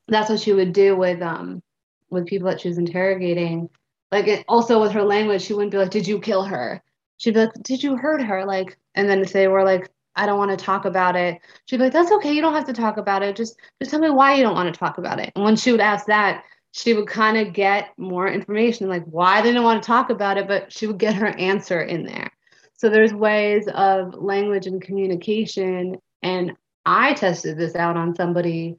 that's 0.07 0.29
what 0.29 0.39
she 0.39 0.53
would 0.53 0.73
do 0.73 0.95
with 0.95 1.21
um 1.21 1.61
with 2.09 2.27
people 2.27 2.49
that 2.49 2.59
she 2.61 2.67
was 2.67 2.77
interrogating 2.77 3.69
like 4.11 4.27
it, 4.27 4.45
also 4.47 4.81
with 4.81 4.91
her 4.91 5.03
language, 5.03 5.41
she 5.41 5.53
wouldn't 5.53 5.71
be 5.71 5.77
like, 5.77 5.91
"Did 5.91 6.07
you 6.07 6.19
kill 6.19 6.43
her?" 6.43 6.83
She'd 7.17 7.33
be 7.33 7.41
like, 7.41 7.53
"Did 7.63 7.81
you 7.83 7.95
hurt 7.95 8.21
her?" 8.21 8.45
Like, 8.45 8.77
and 8.95 9.09
then 9.09 9.21
if 9.21 9.31
they 9.31 9.47
were 9.47 9.63
like, 9.63 9.89
"I 10.15 10.25
don't 10.25 10.37
want 10.37 10.51
to 10.51 10.65
talk 10.65 10.85
about 10.85 11.15
it," 11.15 11.39
she'd 11.65 11.77
be 11.77 11.83
like, 11.83 11.93
"That's 11.93 12.11
okay. 12.13 12.33
You 12.33 12.41
don't 12.41 12.53
have 12.53 12.65
to 12.65 12.73
talk 12.73 12.97
about 12.97 13.23
it. 13.23 13.35
Just 13.35 13.57
just 13.79 13.91
tell 13.91 13.99
me 13.99 14.09
why 14.09 14.35
you 14.35 14.43
don't 14.43 14.55
want 14.55 14.73
to 14.73 14.79
talk 14.79 14.97
about 14.97 15.19
it." 15.19 15.31
And 15.35 15.43
when 15.45 15.55
she 15.55 15.71
would 15.71 15.81
ask 15.81 16.05
that, 16.07 16.43
she 16.71 16.93
would 16.93 17.07
kind 17.07 17.37
of 17.37 17.53
get 17.53 17.89
more 17.97 18.27
information, 18.27 18.89
like 18.89 19.05
why 19.05 19.41
they 19.41 19.49
didn't 19.49 19.63
want 19.63 19.81
to 19.83 19.87
talk 19.87 20.09
about 20.09 20.37
it, 20.37 20.47
but 20.47 20.71
she 20.71 20.87
would 20.87 20.97
get 20.99 21.15
her 21.15 21.27
answer 21.27 21.81
in 21.81 22.05
there. 22.05 22.31
So 22.77 22.89
there's 22.89 23.13
ways 23.13 23.67
of 23.73 24.15
language 24.15 24.67
and 24.67 24.81
communication, 24.81 25.97
and 26.23 26.53
I 26.85 27.13
tested 27.13 27.57
this 27.57 27.75
out 27.75 27.97
on 27.97 28.15
somebody 28.15 28.77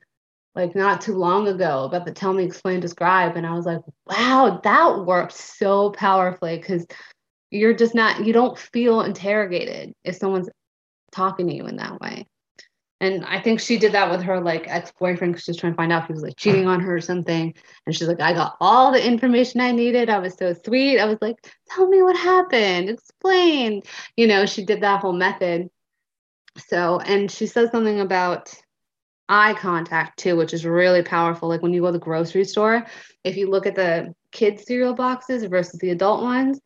like 0.55 0.75
not 0.75 1.01
too 1.01 1.15
long 1.15 1.49
ago 1.49 1.85
about 1.85 2.05
the 2.05 2.12
tell 2.12 2.33
me, 2.33 2.45
explain, 2.45 2.81
describe. 2.81 3.37
And 3.37 3.47
I 3.47 3.55
was 3.55 3.65
like, 3.65 3.81
wow, 4.07 4.61
that 4.62 5.05
worked 5.07 5.33
so 5.33 5.91
powerfully 5.91 6.57
because 6.57 6.87
you're 7.51 7.75
just 7.75 7.95
not, 7.95 8.25
you 8.25 8.33
don't 8.33 8.59
feel 8.59 9.03
interrogated 9.03 9.95
if 10.05 10.17
someone's 10.17 10.51
talking 11.12 11.47
to 11.47 11.54
you 11.54 11.66
in 11.66 11.76
that 11.76 12.00
way. 12.00 12.26
And 13.00 13.25
I 13.25 13.40
think 13.40 13.59
she 13.59 13.78
did 13.78 13.92
that 13.92 14.11
with 14.12 14.23
her 14.23 14.40
like 14.40 14.69
ex-boyfriend 14.69 15.33
because 15.33 15.45
she's 15.45 15.57
trying 15.57 15.73
to 15.73 15.76
find 15.76 15.92
out 15.92 16.02
if 16.02 16.07
he 16.07 16.12
was 16.12 16.23
like 16.23 16.37
cheating 16.37 16.69
on 16.69 16.81
her 16.81 16.97
or 16.97 17.00
something. 17.00 17.52
And 17.85 17.95
she's 17.97 18.07
like, 18.07 18.21
I 18.21 18.33
got 18.33 18.57
all 18.61 18.92
the 18.92 19.04
information 19.04 19.61
I 19.61 19.73
needed. 19.73 20.09
I 20.09 20.19
was 20.19 20.35
so 20.35 20.54
sweet. 20.64 21.00
I 21.00 21.07
was 21.07 21.19
like, 21.21 21.37
tell 21.69 21.88
me 21.88 22.00
what 22.00 22.16
happened. 22.16 22.90
Explain. 22.90 23.83
You 24.16 24.28
know, 24.28 24.47
she 24.47 24.64
did 24.64 24.83
that 24.83 25.00
whole 25.00 25.12
method. 25.12 25.69
So, 26.69 27.00
and 27.00 27.28
she 27.28 27.47
says 27.47 27.71
something 27.73 28.00
about 28.00 28.54
eye 29.28 29.54
contact 29.54 30.21
too, 30.21 30.37
which 30.37 30.54
is 30.54 30.64
really 30.64 31.02
powerful. 31.02 31.49
Like 31.49 31.62
when 31.62 31.73
you 31.73 31.81
go 31.81 31.88
to 31.88 31.92
the 31.92 31.99
grocery 31.99 32.45
store, 32.45 32.87
if 33.25 33.37
you 33.37 33.50
look 33.50 33.66
at 33.66 33.75
the 33.75 34.14
kids 34.31 34.64
cereal 34.64 34.95
boxes 34.95 35.42
versus 35.45 35.81
the 35.81 35.90
adult 35.90 36.23
ones, 36.23 36.61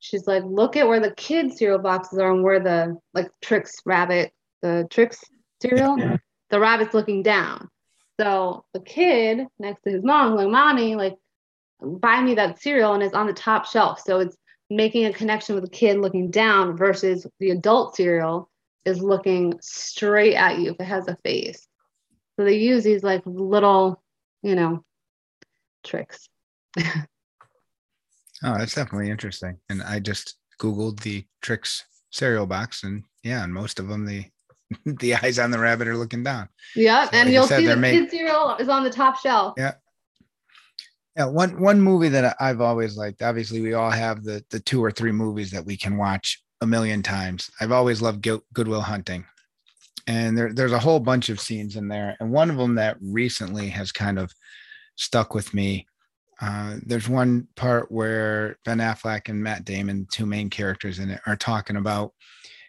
she's 0.00 0.26
like, 0.26 0.44
look 0.44 0.76
at 0.76 0.86
where 0.86 1.00
the 1.00 1.14
kids 1.14 1.58
cereal 1.58 1.78
boxes 1.78 2.18
are 2.18 2.32
and 2.32 2.42
where 2.42 2.60
the 2.60 2.96
like 3.14 3.30
Trix 3.42 3.76
rabbit, 3.84 4.32
the 4.62 4.86
Trix 4.90 5.20
cereal, 5.60 5.98
yeah. 5.98 6.16
the 6.50 6.60
rabbit's 6.60 6.94
looking 6.94 7.22
down. 7.22 7.68
So 8.20 8.64
the 8.74 8.80
kid 8.80 9.46
next 9.58 9.82
to 9.82 9.90
his 9.90 10.02
mom, 10.02 10.34
like, 10.34 10.48
mommy, 10.48 10.96
like, 10.96 11.16
buy 11.80 12.20
me 12.20 12.34
that 12.34 12.60
cereal, 12.60 12.94
and 12.94 13.02
it's 13.02 13.14
on 13.14 13.26
the 13.28 13.32
top 13.32 13.66
shelf. 13.66 14.00
So 14.00 14.18
it's 14.18 14.36
making 14.70 15.06
a 15.06 15.12
connection 15.12 15.54
with 15.54 15.64
the 15.64 15.70
kid 15.70 15.98
looking 15.98 16.30
down 16.30 16.76
versus 16.76 17.26
the 17.38 17.50
adult 17.50 17.96
cereal 17.96 18.50
is 18.84 19.00
looking 19.00 19.54
straight 19.60 20.34
at 20.34 20.58
you 20.58 20.72
if 20.72 20.80
it 20.80 20.84
has 20.84 21.06
a 21.08 21.16
face. 21.24 21.66
So 22.36 22.44
they 22.44 22.56
use 22.56 22.84
these 22.84 23.02
like 23.02 23.22
little, 23.24 24.02
you 24.42 24.54
know, 24.54 24.84
tricks. 25.84 26.28
oh, 28.44 28.56
that's 28.58 28.74
definitely 28.74 29.10
interesting. 29.10 29.58
And 29.68 29.82
I 29.82 30.00
just 30.00 30.36
Googled 30.60 31.00
the 31.00 31.24
tricks 31.42 31.84
cereal 32.10 32.46
box 32.46 32.84
and 32.84 33.04
yeah, 33.22 33.44
and 33.44 33.52
most 33.52 33.78
of 33.78 33.88
them 33.88 34.06
the 34.06 34.24
the 34.86 35.14
eyes 35.14 35.38
on 35.38 35.50
the 35.50 35.58
rabbit 35.58 35.88
are 35.88 35.96
looking 35.96 36.22
down. 36.22 36.48
Yeah, 36.76 37.04
so 37.04 37.10
and 37.14 37.28
like 37.28 37.34
you'll 37.34 37.46
said, 37.46 37.60
see 37.60 37.66
the 37.66 37.76
made... 37.76 37.92
kid 37.92 38.10
cereal 38.10 38.56
is 38.56 38.68
on 38.68 38.84
the 38.84 38.90
top 38.90 39.18
shelf. 39.18 39.54
Yeah. 39.56 39.74
Yeah, 41.16 41.26
one 41.26 41.60
one 41.60 41.80
movie 41.80 42.10
that 42.10 42.36
I've 42.38 42.60
always 42.60 42.96
liked. 42.96 43.22
Obviously, 43.22 43.60
we 43.60 43.74
all 43.74 43.90
have 43.90 44.22
the 44.22 44.44
the 44.50 44.60
two 44.60 44.82
or 44.82 44.90
three 44.90 45.10
movies 45.10 45.50
that 45.50 45.64
we 45.64 45.76
can 45.76 45.96
watch 45.96 46.40
a 46.60 46.66
million 46.66 47.02
times. 47.02 47.50
I've 47.60 47.72
always 47.72 48.00
loved 48.00 48.22
Good 48.22 48.68
Will 48.68 48.80
Hunting 48.80 49.24
and 50.08 50.36
there, 50.36 50.52
there's 50.52 50.72
a 50.72 50.78
whole 50.78 50.98
bunch 50.98 51.28
of 51.28 51.38
scenes 51.38 51.76
in 51.76 51.86
there 51.86 52.16
and 52.18 52.32
one 52.32 52.50
of 52.50 52.56
them 52.56 52.74
that 52.76 52.96
recently 53.00 53.68
has 53.68 53.92
kind 53.92 54.18
of 54.18 54.32
stuck 54.96 55.34
with 55.34 55.52
me 55.54 55.86
uh, 56.40 56.76
there's 56.84 57.08
one 57.08 57.48
part 57.56 57.90
where 57.90 58.58
ben 58.64 58.78
affleck 58.78 59.28
and 59.28 59.42
matt 59.42 59.64
damon 59.64 60.06
two 60.10 60.26
main 60.26 60.50
characters 60.50 60.98
in 60.98 61.10
it 61.10 61.20
are 61.26 61.36
talking 61.36 61.76
about 61.76 62.12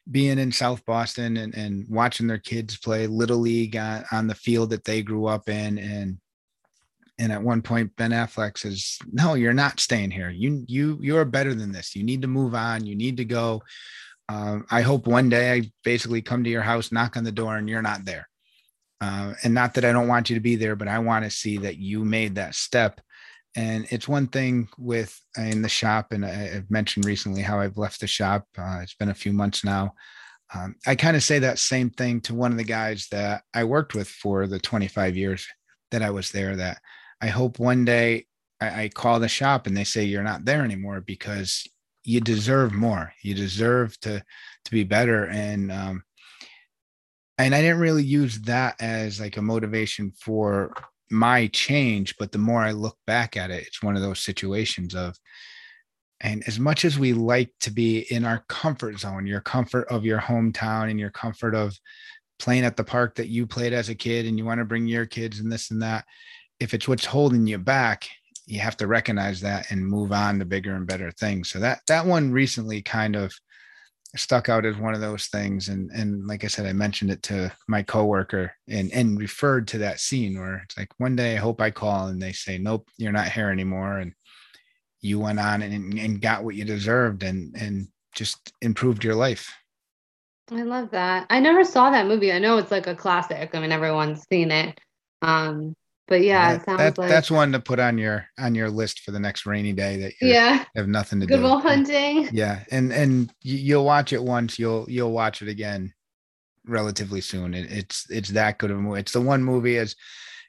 being 0.09 0.39
in 0.39 0.51
south 0.51 0.85
boston 0.85 1.37
and, 1.37 1.53
and 1.55 1.85
watching 1.89 2.27
their 2.27 2.39
kids 2.39 2.77
play 2.77 3.05
little 3.07 3.37
league 3.37 3.75
on, 3.75 4.03
on 4.11 4.27
the 4.27 4.35
field 4.35 4.69
that 4.69 4.85
they 4.85 5.01
grew 5.01 5.25
up 5.25 5.49
in 5.49 5.77
and 5.77 6.17
and 7.19 7.31
at 7.31 7.43
one 7.43 7.61
point 7.61 7.95
ben 7.95 8.11
affleck 8.11 8.57
says 8.57 8.97
no 9.11 9.33
you're 9.33 9.53
not 9.53 9.79
staying 9.79 10.11
here 10.11 10.29
you 10.29 10.63
you 10.67 10.97
you're 11.01 11.25
better 11.25 11.53
than 11.53 11.71
this 11.71 11.95
you 11.95 12.03
need 12.03 12.21
to 12.21 12.27
move 12.27 12.55
on 12.55 12.85
you 12.85 12.95
need 12.95 13.17
to 13.17 13.25
go 13.25 13.61
um, 14.29 14.67
I 14.69 14.81
hope 14.81 15.07
one 15.07 15.27
day 15.27 15.51
I 15.51 15.71
basically 15.83 16.21
come 16.21 16.43
to 16.43 16.49
your 16.49 16.61
house, 16.61 16.91
knock 16.91 17.17
on 17.17 17.23
the 17.23 17.31
door, 17.31 17.57
and 17.57 17.67
you're 17.67 17.81
not 17.81 18.05
there. 18.05 18.29
Uh, 19.01 19.33
and 19.43 19.55
not 19.55 19.73
that 19.73 19.85
I 19.85 19.91
don't 19.91 20.07
want 20.07 20.29
you 20.29 20.35
to 20.35 20.39
be 20.39 20.55
there, 20.55 20.75
but 20.75 20.87
I 20.87 20.99
want 20.99 21.25
to 21.25 21.31
see 21.31 21.57
that 21.57 21.77
you 21.77 22.05
made 22.05 22.35
that 22.35 22.53
step. 22.53 23.01
And 23.59 23.87
it's 23.89 24.07
one 24.07 24.27
thing 24.27 24.69
with 24.77 25.21
uh, 25.37 25.41
in 25.41 25.61
the 25.61 25.67
shop, 25.67 26.13
and 26.13 26.25
I, 26.25 26.29
have 26.29 26.71
mentioned 26.71 27.03
recently 27.03 27.41
how 27.41 27.59
I've 27.59 27.77
left 27.77 27.99
the 27.99 28.07
shop. 28.07 28.47
Uh, 28.57 28.79
it's 28.81 28.93
been 28.93 29.09
a 29.09 29.13
few 29.13 29.33
months 29.33 29.65
now. 29.65 29.95
Um, 30.55 30.75
I 30.87 30.95
kind 30.95 31.17
of 31.17 31.23
say 31.23 31.39
that 31.39 31.59
same 31.59 31.89
thing 31.89 32.21
to 32.21 32.33
one 32.33 32.53
of 32.53 32.57
the 32.57 32.63
guys 32.63 33.07
that 33.11 33.43
I 33.53 33.65
worked 33.65 33.95
with 33.95 34.07
for 34.07 34.47
the 34.47 34.59
25 34.59 35.17
years 35.17 35.45
that 35.91 36.01
I 36.01 36.09
was 36.09 36.31
there. 36.31 36.55
That 36.55 36.77
I 37.19 37.27
hope 37.27 37.59
one 37.59 37.83
day 37.83 38.27
I, 38.61 38.83
I 38.83 38.89
call 38.95 39.19
the 39.19 39.27
shop 39.27 39.67
and 39.67 39.75
they 39.75 39.83
say 39.83 40.05
you're 40.05 40.23
not 40.23 40.45
there 40.45 40.63
anymore 40.63 41.01
because 41.01 41.67
you 42.05 42.21
deserve 42.21 42.71
more. 42.71 43.11
You 43.23 43.35
deserve 43.35 43.99
to 44.03 44.23
to 44.63 44.71
be 44.71 44.85
better. 44.85 45.25
And 45.25 45.69
um, 45.69 46.03
and 47.37 47.53
I 47.53 47.59
didn't 47.61 47.81
really 47.81 48.05
use 48.05 48.39
that 48.43 48.81
as 48.81 49.19
like 49.19 49.35
a 49.35 49.41
motivation 49.41 50.13
for 50.17 50.71
my 51.11 51.47
change, 51.47 52.15
but 52.17 52.31
the 52.31 52.37
more 52.37 52.61
I 52.61 52.71
look 52.71 52.97
back 53.07 53.37
at 53.37 53.51
it, 53.51 53.65
it's 53.65 53.83
one 53.83 53.95
of 53.95 54.01
those 54.01 54.19
situations 54.19 54.95
of 54.95 55.17
and 56.21 56.43
as 56.47 56.59
much 56.59 56.83
as 56.83 56.99
we 56.99 57.13
like 57.13 57.51
to 57.61 57.71
be 57.71 57.99
in 58.11 58.25
our 58.25 58.43
comfort 58.49 58.99
zone, 58.99 59.25
your 59.25 59.39
comfort 59.39 59.87
of 59.89 60.05
your 60.05 60.19
hometown 60.19 60.89
and 60.89 60.99
your 60.99 61.11
comfort 61.11 61.55
of 61.55 61.77
playing 62.39 62.65
at 62.65 62.75
the 62.75 62.83
park 62.83 63.15
that 63.15 63.29
you 63.29 63.47
played 63.47 63.73
as 63.73 63.89
a 63.89 63.95
kid 63.95 64.25
and 64.25 64.37
you 64.37 64.45
want 64.45 64.59
to 64.59 64.65
bring 64.65 64.85
your 64.85 65.05
kids 65.05 65.39
and 65.39 65.51
this 65.51 65.71
and 65.71 65.81
that, 65.81 66.05
if 66.59 66.73
it's 66.73 66.87
what's 66.87 67.05
holding 67.05 67.47
you 67.47 67.57
back, 67.57 68.07
you 68.45 68.59
have 68.59 68.75
to 68.77 68.87
recognize 68.87 69.39
that 69.41 69.71
and 69.71 69.85
move 69.85 70.11
on 70.11 70.39
to 70.39 70.45
bigger 70.45 70.75
and 70.75 70.87
better 70.87 71.11
things. 71.11 71.49
So 71.49 71.59
that 71.59 71.79
that 71.87 72.05
one 72.05 72.31
recently 72.31 72.81
kind 72.81 73.15
of 73.15 73.33
stuck 74.15 74.49
out 74.49 74.65
as 74.65 74.75
one 74.77 74.93
of 74.93 75.01
those 75.01 75.27
things. 75.27 75.69
And 75.69 75.89
and 75.91 76.27
like 76.27 76.43
I 76.43 76.47
said, 76.47 76.65
I 76.65 76.73
mentioned 76.73 77.11
it 77.11 77.21
to 77.23 77.51
my 77.67 77.83
coworker 77.83 78.51
and 78.67 78.91
and 78.91 79.19
referred 79.19 79.67
to 79.69 79.77
that 79.79 79.99
scene 79.99 80.39
where 80.39 80.57
it's 80.57 80.77
like 80.77 80.89
one 80.97 81.15
day 81.15 81.33
I 81.35 81.39
hope 81.39 81.61
I 81.61 81.71
call 81.71 82.07
and 82.07 82.21
they 82.21 82.31
say, 82.31 82.57
Nope, 82.57 82.87
you're 82.97 83.11
not 83.11 83.31
here 83.31 83.49
anymore. 83.49 83.99
And 83.99 84.13
you 85.01 85.19
went 85.19 85.39
on 85.39 85.61
and, 85.61 85.97
and 85.97 86.21
got 86.21 86.43
what 86.43 86.55
you 86.55 86.65
deserved 86.65 87.23
and 87.23 87.55
and 87.55 87.87
just 88.13 88.53
improved 88.61 89.03
your 89.03 89.15
life. 89.15 89.53
I 90.51 90.63
love 90.63 90.89
that. 90.91 91.27
I 91.29 91.39
never 91.39 91.63
saw 91.63 91.91
that 91.91 92.07
movie. 92.07 92.31
I 92.31 92.39
know 92.39 92.57
it's 92.57 92.71
like 92.71 92.87
a 92.87 92.95
classic. 92.95 93.51
I 93.53 93.59
mean, 93.59 93.71
everyone's 93.71 94.25
seen 94.27 94.49
it. 94.51 94.79
Um, 95.21 95.75
but 96.09 96.21
yeah, 96.21 96.53
that, 96.53 96.61
it 96.61 96.65
sounds 96.65 96.77
that, 96.79 96.97
like 96.97 97.09
that's 97.09 97.31
one 97.31 97.51
to 97.51 97.59
put 97.59 97.79
on 97.79 97.97
your 97.97 98.25
on 98.39 98.55
your 98.55 98.69
list 98.69 99.01
for 99.01 99.11
the 99.11 99.19
next 99.19 99.45
rainy 99.45 99.71
day 99.71 99.97
that 99.97 100.13
you 100.19 100.29
yeah 100.29 100.65
have 100.75 100.87
nothing 100.87 101.19
to 101.19 101.25
do. 101.25 101.37
Good 101.37 101.43
do. 101.43 101.59
Hunting. 101.59 102.29
Yeah, 102.33 102.63
and 102.71 102.91
and 102.91 103.31
you'll 103.41 103.85
watch 103.85 104.11
it 104.11 104.23
once. 104.23 104.59
You'll 104.59 104.85
you'll 104.89 105.11
watch 105.11 105.41
it 105.41 105.47
again 105.47 105.93
relatively 106.65 107.21
soon. 107.21 107.53
It, 107.53 107.71
it's 107.71 108.09
it's 108.09 108.29
that 108.29 108.57
good 108.57 108.71
of 108.71 108.77
a 108.77 108.81
movie. 108.81 108.99
It's 108.99 109.13
the 109.13 109.21
one 109.21 109.43
movie 109.43 109.77
as 109.77 109.95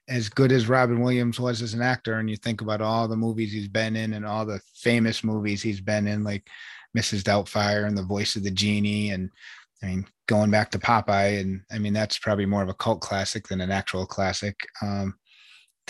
as 0.08 0.28
good 0.28 0.50
as 0.50 0.68
Robin 0.68 1.00
Williams 1.00 1.38
was 1.38 1.62
as 1.62 1.74
an 1.74 1.82
actor, 1.82 2.18
and 2.18 2.28
you 2.28 2.36
think 2.36 2.62
about 2.62 2.80
all 2.80 3.06
the 3.06 3.16
movies 3.16 3.52
he's 3.52 3.68
been 3.68 3.94
in 3.94 4.14
and 4.14 4.26
all 4.26 4.44
the 4.44 4.60
famous 4.74 5.22
movies 5.22 5.62
he's 5.62 5.80
been 5.80 6.08
in, 6.08 6.24
like 6.24 6.48
Mrs. 6.96 7.22
Doubtfire 7.22 7.86
and 7.86 7.96
The 7.96 8.02
Voice 8.02 8.34
of 8.34 8.42
the 8.42 8.50
Genie, 8.50 9.10
and 9.10 9.30
I 9.82 9.86
mean, 9.86 10.06
going 10.26 10.50
back 10.50 10.70
to 10.72 10.78
Popeye, 10.78 11.40
and 11.40 11.62
I 11.70 11.78
mean 11.78 11.92
that's 11.92 12.18
probably 12.18 12.46
more 12.46 12.62
of 12.62 12.68
a 12.68 12.74
cult 12.74 13.00
classic 13.00 13.48
than 13.48 13.60
an 13.60 13.70
actual 13.70 14.06
classic. 14.06 14.66
Um, 14.82 15.14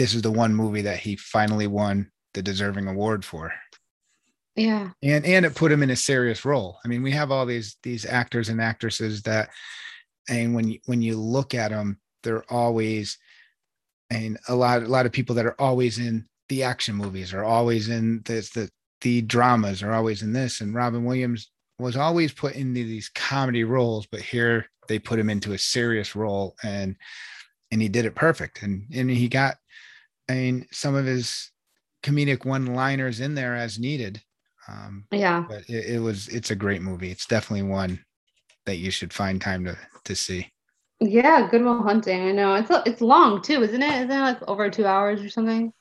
this 0.00 0.14
is 0.14 0.22
the 0.22 0.32
one 0.32 0.54
movie 0.54 0.80
that 0.80 0.98
he 0.98 1.14
finally 1.14 1.66
won 1.66 2.10
the 2.32 2.40
deserving 2.40 2.88
award 2.88 3.22
for. 3.22 3.52
Yeah. 4.56 4.92
And 5.02 5.26
and 5.26 5.44
it 5.44 5.54
put 5.54 5.70
him 5.70 5.82
in 5.82 5.90
a 5.90 5.96
serious 5.96 6.46
role. 6.46 6.78
I 6.82 6.88
mean, 6.88 7.02
we 7.02 7.10
have 7.10 7.30
all 7.30 7.44
these 7.44 7.76
these 7.82 8.06
actors 8.06 8.48
and 8.48 8.62
actresses 8.62 9.20
that 9.24 9.50
and 10.26 10.54
when 10.54 10.68
you 10.68 10.78
when 10.86 11.02
you 11.02 11.18
look 11.18 11.52
at 11.54 11.70
them, 11.70 12.00
they're 12.22 12.50
always 12.50 13.18
and 14.08 14.38
a 14.48 14.54
lot 14.54 14.82
a 14.82 14.88
lot 14.88 15.04
of 15.04 15.12
people 15.12 15.34
that 15.34 15.44
are 15.44 15.60
always 15.60 15.98
in 15.98 16.26
the 16.48 16.62
action 16.62 16.94
movies 16.94 17.34
are 17.34 17.44
always 17.44 17.90
in 17.90 18.22
this 18.24 18.48
the 18.50 18.70
the 19.02 19.20
dramas 19.20 19.82
are 19.82 19.92
always 19.92 20.22
in 20.22 20.32
this 20.32 20.62
and 20.62 20.74
Robin 20.74 21.04
Williams 21.04 21.50
was 21.78 21.98
always 21.98 22.32
put 22.32 22.54
into 22.54 22.84
these 22.84 23.10
comedy 23.10 23.64
roles 23.64 24.06
but 24.06 24.22
here 24.22 24.66
they 24.88 24.98
put 24.98 25.18
him 25.18 25.28
into 25.28 25.52
a 25.52 25.58
serious 25.58 26.16
role 26.16 26.56
and 26.64 26.96
and 27.70 27.82
he 27.82 27.88
did 27.88 28.06
it 28.06 28.14
perfect 28.14 28.62
and 28.62 28.86
and 28.92 29.10
he 29.10 29.28
got 29.28 29.56
I 30.30 30.34
mean 30.34 30.66
some 30.70 30.94
of 30.94 31.06
his 31.06 31.50
comedic 32.02 32.44
one 32.44 32.74
liners 32.74 33.20
in 33.20 33.34
there 33.34 33.54
as 33.54 33.78
needed 33.78 34.22
um, 34.70 35.06
yeah. 35.10 35.44
But 35.48 35.68
it, 35.68 35.96
it, 35.96 36.00
was 36.00 36.28
it's 36.28 36.50
a 36.50 36.56
great 36.56 36.82
movie. 36.82 37.10
It's 37.10 37.26
definitely 37.26 37.68
one 37.68 38.04
that 38.66 38.76
you 38.76 38.90
should 38.90 39.12
find 39.12 39.40
time 39.40 39.64
to 39.64 39.76
to 40.04 40.14
see. 40.14 40.50
Yeah, 41.00 41.48
Good 41.50 41.62
Will 41.62 41.82
Hunting. 41.82 42.28
I 42.28 42.32
know 42.32 42.54
it's 42.54 42.70
it's 42.86 43.00
long 43.00 43.42
too, 43.42 43.62
isn't 43.62 43.82
it? 43.82 43.94
Isn't 43.94 44.10
it 44.10 44.20
like 44.20 44.48
over 44.48 44.70
two 44.70 44.86
hours 44.86 45.22
or 45.22 45.30
something? 45.30 45.72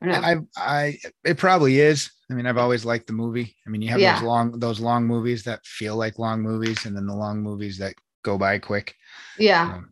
Or 0.00 0.08
no? 0.08 0.14
I 0.14 0.36
I 0.56 0.98
it 1.24 1.38
probably 1.38 1.80
is. 1.80 2.10
I 2.30 2.34
mean, 2.34 2.46
I've 2.46 2.58
always 2.58 2.84
liked 2.84 3.06
the 3.06 3.12
movie. 3.12 3.54
I 3.66 3.70
mean, 3.70 3.82
you 3.82 3.90
have 3.90 4.00
yeah. 4.00 4.16
those 4.16 4.24
long 4.24 4.58
those 4.58 4.80
long 4.80 5.06
movies 5.06 5.44
that 5.44 5.64
feel 5.64 5.96
like 5.96 6.18
long 6.18 6.40
movies, 6.40 6.86
and 6.86 6.96
then 6.96 7.06
the 7.06 7.14
long 7.14 7.42
movies 7.42 7.78
that 7.78 7.94
go 8.24 8.38
by 8.38 8.58
quick. 8.58 8.94
Yeah. 9.38 9.74
Um, 9.74 9.90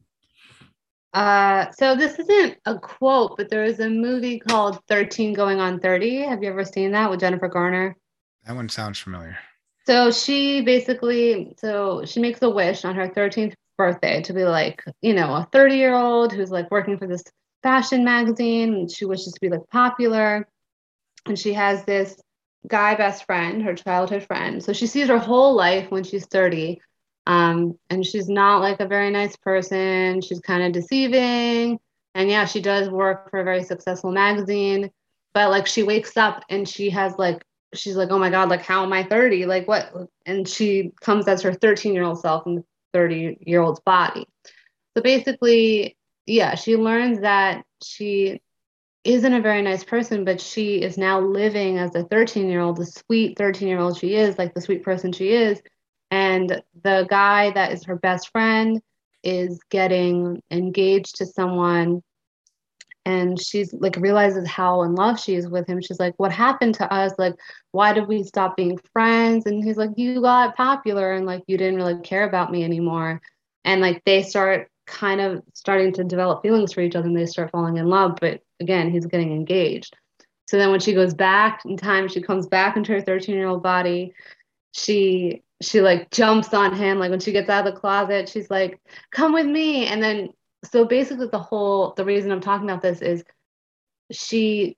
uh, 1.15 1.71
so 1.71 1.95
this 1.95 2.19
isn't 2.19 2.59
a 2.67 2.77
quote, 2.77 3.37
but 3.37 3.49
there 3.49 3.65
is 3.65 3.79
a 3.79 3.89
movie 3.89 4.41
called 4.41 4.81
13 4.89 5.33
Going 5.33 5.61
on 5.61 5.79
30. 5.79 6.23
Have 6.23 6.43
you 6.43 6.49
ever 6.51 6.65
seen 6.65 6.91
that 6.91 7.09
with 7.09 7.21
Jennifer 7.21 7.47
Garner? 7.47 7.97
That 8.45 8.57
one 8.57 8.69
sounds 8.69 8.99
familiar. 8.99 9.39
So 9.87 10.11
she 10.11 10.63
basically, 10.63 11.55
so 11.57 12.05
she 12.05 12.19
makes 12.19 12.43
a 12.43 12.51
wish 12.51 12.85
on 12.85 12.97
her 12.97 13.09
13th 13.09 13.55
birthday 13.79 14.23
to 14.23 14.33
be 14.33 14.45
like, 14.45 14.83
you 15.03 15.15
know, 15.15 15.35
a 15.35 15.49
30 15.53 15.77
year 15.77 15.95
old 15.95 16.33
who's 16.33 16.51
like 16.51 16.71
working 16.73 16.99
for 16.99 17.07
this 17.07 17.23
fashion 17.63 18.05
magazine. 18.05 18.75
And 18.75 18.91
she 18.91 19.05
wishes 19.05 19.35
to 19.35 19.41
be 19.41 19.51
like 19.51 19.69
popular. 19.71 20.49
And 21.27 21.39
she 21.39 21.53
has 21.53 21.85
this 21.85 22.21
guy 22.67 22.97
best 22.97 23.25
friend, 23.25 23.63
her 23.63 23.75
childhood 23.75 24.25
friend. 24.25 24.65
So 24.65 24.73
she 24.73 24.89
sees 24.89 25.09
her 25.09 25.19
whole 25.19 25.55
life 25.55 25.93
when 25.93 26.03
she's 26.03 26.27
30 26.27 26.81
um, 27.27 27.79
and 27.89 28.05
she's 28.05 28.29
not 28.29 28.61
like 28.61 28.81
a 28.81 28.87
very 28.87 29.11
nice 29.11 29.37
person. 29.37 30.21
She's 30.21 30.41
kind 30.41 30.63
of 30.63 30.73
deceiving. 30.73 31.79
And 32.15 32.31
yeah, 32.31 32.45
she 32.45 32.61
does 32.61 32.89
work 32.89 33.31
for 33.31 33.41
a 33.41 33.45
very 33.45 33.65
successful 33.65 34.13
magazine. 34.13 34.91
But 35.33 35.51
like 35.51 35.67
she 35.67 35.83
wakes 35.83 36.17
up 36.17 36.45
and 36.49 36.69
she 36.69 36.91
has 36.91 37.19
like, 37.19 37.43
she's 37.75 37.97
like, 37.97 38.11
oh 38.11 38.19
my 38.19 38.31
God, 38.31 38.51
like, 38.51 38.63
how 38.63 38.85
am 38.85 38.93
I 38.93 39.03
30? 39.03 39.47
Like, 39.47 39.67
what? 39.67 39.93
And 40.27 40.47
she 40.47 40.93
comes 41.01 41.27
as 41.27 41.43
her 41.43 41.53
13 41.53 41.95
year 41.95 42.05
old 42.05 42.21
self 42.21 42.47
in 42.47 42.57
the 42.57 42.65
30 42.93 43.39
year 43.41 43.63
old's 43.63 43.81
body. 43.81 44.29
So 44.97 45.03
basically, 45.03 45.97
yeah, 46.27 46.55
she 46.55 46.77
learns 46.77 47.21
that 47.21 47.65
she 47.83 48.41
isn't 49.03 49.35
a 49.35 49.41
very 49.41 49.61
nice 49.61 49.83
person, 49.83 50.25
but 50.25 50.41
she 50.41 50.81
is 50.81 50.97
now 50.97 51.21
living 51.21 51.79
as 51.79 51.95
a 51.95 52.05
13 52.05 52.49
year 52.49 52.61
old, 52.61 52.77
the 52.77 52.87
sweet 52.87 53.37
13 53.37 53.67
year 53.67 53.81
old 53.81 53.99
she 53.99 54.15
is, 54.15 54.39
like 54.39 54.55
the 54.55 54.61
sweet 54.61 54.85
person 54.85 55.13
she 55.13 55.33
is 55.33 55.61
and 56.15 56.63
the 56.85 57.09
guy 57.11 57.51
that 57.51 57.73
is 57.73 57.83
her 57.83 57.97
best 57.97 58.31
friend 58.31 58.81
is 59.25 59.59
getting 59.69 60.41
engaged 60.49 61.17
to 61.17 61.27
someone. 61.27 62.05
And 63.05 63.39
she's 63.39 63.75
like 63.75 63.97
realizes 63.97 64.49
how 64.49 64.85
in 64.85 64.95
love 64.95 65.19
she 65.19 65.35
is 65.35 65.49
with 65.49 65.67
him. 65.67 65.81
She's 65.83 65.99
like 65.99 66.15
what 66.19 66.31
happened 66.31 66.77
to 66.77 66.91
us? 66.93 67.13
Like 67.19 67.35
why 67.73 67.93
did 67.93 68.07
we 68.07 68.23
stop 68.23 68.57
being 68.57 68.79
friends? 68.93 69.47
And 69.47 69.65
he's 69.65 69.77
like 69.77 69.91
you 69.97 70.21
got 70.23 70.57
popular 70.57 71.15
and 71.15 71.27
like 71.27 71.43
you 71.49 71.59
didn't 71.59 71.77
really 71.77 72.01
care 72.03 72.29
about 72.29 72.53
me 72.53 72.63
anymore. 72.63 73.21
And 73.65 73.81
like 73.81 74.01
they 74.05 74.23
start 74.23 74.69
kind 74.87 75.21
of 75.21 75.43
starting 75.53 75.93
to 75.95 76.05
develop 76.05 76.43
feelings 76.43 76.73
for 76.73 76.81
each 76.81 76.95
other 76.95 77.09
and 77.09 77.17
they 77.17 77.27
start 77.27 77.51
falling 77.51 77.77
in 77.77 77.89
love. 77.89 78.19
But 78.21 78.41
again 78.61 78.93
he's 78.93 79.07
getting 79.07 79.33
engaged. 79.33 79.97
So 80.47 80.59
then 80.59 80.71
when 80.71 80.81
she 80.81 80.95
goes 80.95 81.13
back 81.13 81.63
in 81.65 81.77
time 81.77 82.07
she 82.07 82.23
comes 82.23 82.47
back 82.47 82.77
into 82.77 82.93
her 82.93 83.01
13 83.01 83.35
year 83.35 83.49
old 83.49 83.65
body. 83.65 84.15
She 84.77 85.44
she 85.63 85.81
like 85.81 86.11
jumps 86.11 86.53
on 86.53 86.75
him 86.75 86.99
like 86.99 87.11
when 87.11 87.21
she 87.21 87.33
gets 87.33 87.49
out 87.49 87.67
of 87.67 87.73
the 87.73 87.81
closet 87.81 88.29
she's 88.29 88.51
like 88.51 88.81
come 89.11 89.33
with 89.33 89.47
me. 89.47 89.87
And 89.87 90.03
then 90.03 90.31
so 90.65 90.85
basically 90.85 91.29
the 91.29 91.39
whole 91.39 91.93
the 91.97 92.05
reason 92.05 92.33
i'm 92.33 92.41
talking 92.41 92.69
about 92.69 92.83
this 92.83 93.03
is 93.03 93.25
she 94.11 94.77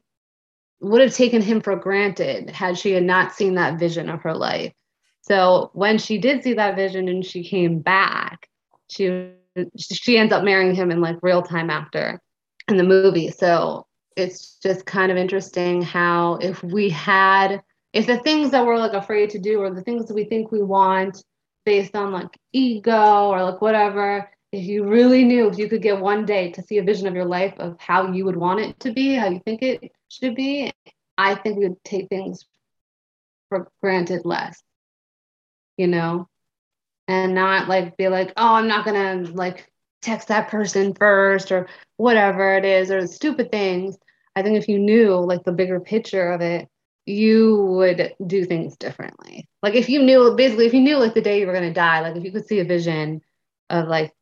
would 0.80 1.00
have 1.00 1.14
taken 1.14 1.40
him 1.40 1.60
for 1.60 1.76
granted 1.76 2.50
had 2.50 2.78
she 2.78 2.92
had 2.92 3.04
not 3.04 3.32
seen 3.32 3.54
that 3.54 3.78
vision 3.78 4.10
of 4.10 4.20
her 4.22 4.34
life. 4.34 4.72
So 5.22 5.70
when 5.72 5.98
she 5.98 6.18
did 6.18 6.42
see 6.42 6.54
that 6.54 6.76
vision 6.76 7.08
and 7.08 7.24
she 7.24 7.42
came 7.42 7.80
back 7.80 8.48
she 8.88 9.32
she 9.78 10.18
ends 10.18 10.32
up 10.32 10.44
marrying 10.44 10.74
him 10.74 10.90
in 10.90 11.00
like 11.00 11.16
real 11.22 11.42
time 11.42 11.70
after 11.70 12.20
in 12.68 12.76
the 12.76 12.84
movie. 12.84 13.30
So 13.30 13.86
it's 14.16 14.56
just 14.62 14.86
kind 14.86 15.12
of 15.12 15.18
interesting 15.18 15.82
how 15.82 16.36
if 16.36 16.62
we 16.62 16.90
had 16.90 17.62
if 17.96 18.06
the 18.06 18.18
things 18.18 18.50
that 18.50 18.66
we're 18.66 18.76
like 18.76 18.92
afraid 18.92 19.30
to 19.30 19.38
do 19.38 19.58
or 19.58 19.70
the 19.70 19.80
things 19.80 20.06
that 20.06 20.14
we 20.14 20.24
think 20.24 20.52
we 20.52 20.62
want 20.62 21.24
based 21.64 21.96
on 21.96 22.12
like 22.12 22.28
ego 22.52 23.30
or 23.30 23.42
like 23.42 23.62
whatever 23.62 24.30
if 24.52 24.64
you 24.64 24.84
really 24.84 25.24
knew 25.24 25.48
if 25.48 25.58
you 25.58 25.66
could 25.66 25.80
get 25.80 25.98
one 25.98 26.26
day 26.26 26.50
to 26.50 26.62
see 26.62 26.76
a 26.76 26.82
vision 26.82 27.06
of 27.06 27.14
your 27.14 27.24
life 27.24 27.54
of 27.58 27.74
how 27.80 28.12
you 28.12 28.26
would 28.26 28.36
want 28.36 28.60
it 28.60 28.78
to 28.78 28.92
be 28.92 29.14
how 29.14 29.28
you 29.30 29.40
think 29.46 29.62
it 29.62 29.90
should 30.10 30.34
be 30.34 30.70
i 31.16 31.34
think 31.34 31.56
we 31.56 31.68
would 31.68 31.82
take 31.84 32.06
things 32.10 32.44
for 33.48 33.70
granted 33.80 34.26
less 34.26 34.62
you 35.78 35.86
know? 35.86 36.28
And 37.08 37.34
not 37.34 37.68
like 37.68 37.96
be 37.96 38.08
like 38.08 38.32
oh 38.36 38.54
i'm 38.54 38.68
not 38.68 38.84
gonna 38.84 39.22
like 39.32 39.70
text 40.02 40.28
that 40.28 40.48
person 40.48 40.92
first 40.94 41.50
or 41.50 41.68
whatever 41.96 42.56
it 42.56 42.64
is 42.64 42.90
or 42.90 43.06
stupid 43.06 43.50
things. 43.50 43.96
I 44.34 44.42
think 44.42 44.58
if 44.58 44.68
you 44.68 44.78
knew 44.78 45.14
like 45.14 45.44
the 45.44 45.52
bigger 45.52 45.80
picture 45.80 46.32
of 46.32 46.40
it 46.40 46.68
you 47.06 47.62
would 47.62 48.14
do 48.26 48.44
things 48.44 48.76
differently. 48.76 49.48
Like 49.62 49.74
if 49.74 49.88
you 49.88 50.02
knew 50.02 50.34
basically 50.36 50.66
if 50.66 50.74
you 50.74 50.80
knew 50.80 50.98
like 50.98 51.14
the 51.14 51.22
day 51.22 51.40
you 51.40 51.46
were 51.46 51.52
going 51.52 51.68
to 51.68 51.72
die, 51.72 52.00
like 52.00 52.16
if 52.16 52.24
you 52.24 52.32
could 52.32 52.46
see 52.46 52.58
a 52.58 52.64
vision 52.64 53.22
of 53.70 53.86
like 53.88 54.12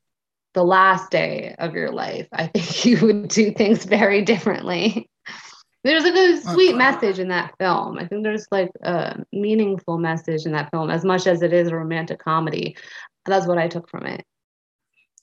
the 0.53 0.63
last 0.63 1.11
day 1.11 1.55
of 1.59 1.75
your 1.75 1.91
life, 1.91 2.29
I 2.33 2.47
think 2.47 2.85
you 2.85 3.01
would 3.07 3.29
do 3.29 3.51
things 3.53 3.85
very 3.85 4.23
differently. 4.23 5.11
There's 5.83 6.05
like 6.05 6.15
a 6.15 6.41
sweet 6.41 6.77
message 6.77 7.19
in 7.19 7.29
that 7.29 7.55
film. 7.59 7.99
I 7.99 8.07
think 8.07 8.23
there's 8.23 8.47
like 8.51 8.71
a 8.83 9.23
meaningful 9.33 9.99
message 9.99 10.47
in 10.47 10.53
that 10.53 10.71
film 10.71 10.91
as 10.91 11.05
much 11.05 11.27
as 11.27 11.43
it 11.43 11.53
is 11.53 11.69
a 11.69 11.77
romantic 11.77 12.21
comedy. 12.21 12.77
That's 13.27 13.47
what 13.47 13.59
I 13.59 13.69
took 13.69 13.91
from 13.91 14.07
it. 14.07 14.25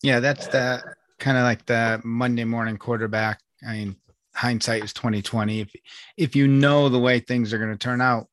Yeah, 0.04 0.20
that's 0.20 0.48
the 0.48 0.84
kind 1.20 1.38
of 1.38 1.44
like 1.44 1.66
the 1.66 2.00
Monday 2.04 2.44
morning 2.44 2.78
quarterback. 2.78 3.40
I 3.68 3.74
mean, 3.74 3.96
hindsight 4.34 4.84
is 4.84 4.94
2020 4.94 5.60
if 5.60 5.74
if 6.18 6.36
you 6.36 6.48
know 6.48 6.90
the 6.90 7.00
way 7.00 7.20
things 7.20 7.54
are 7.54 7.58
going 7.58 7.72
to 7.72 7.78
turn 7.78 8.02
out 8.02 8.28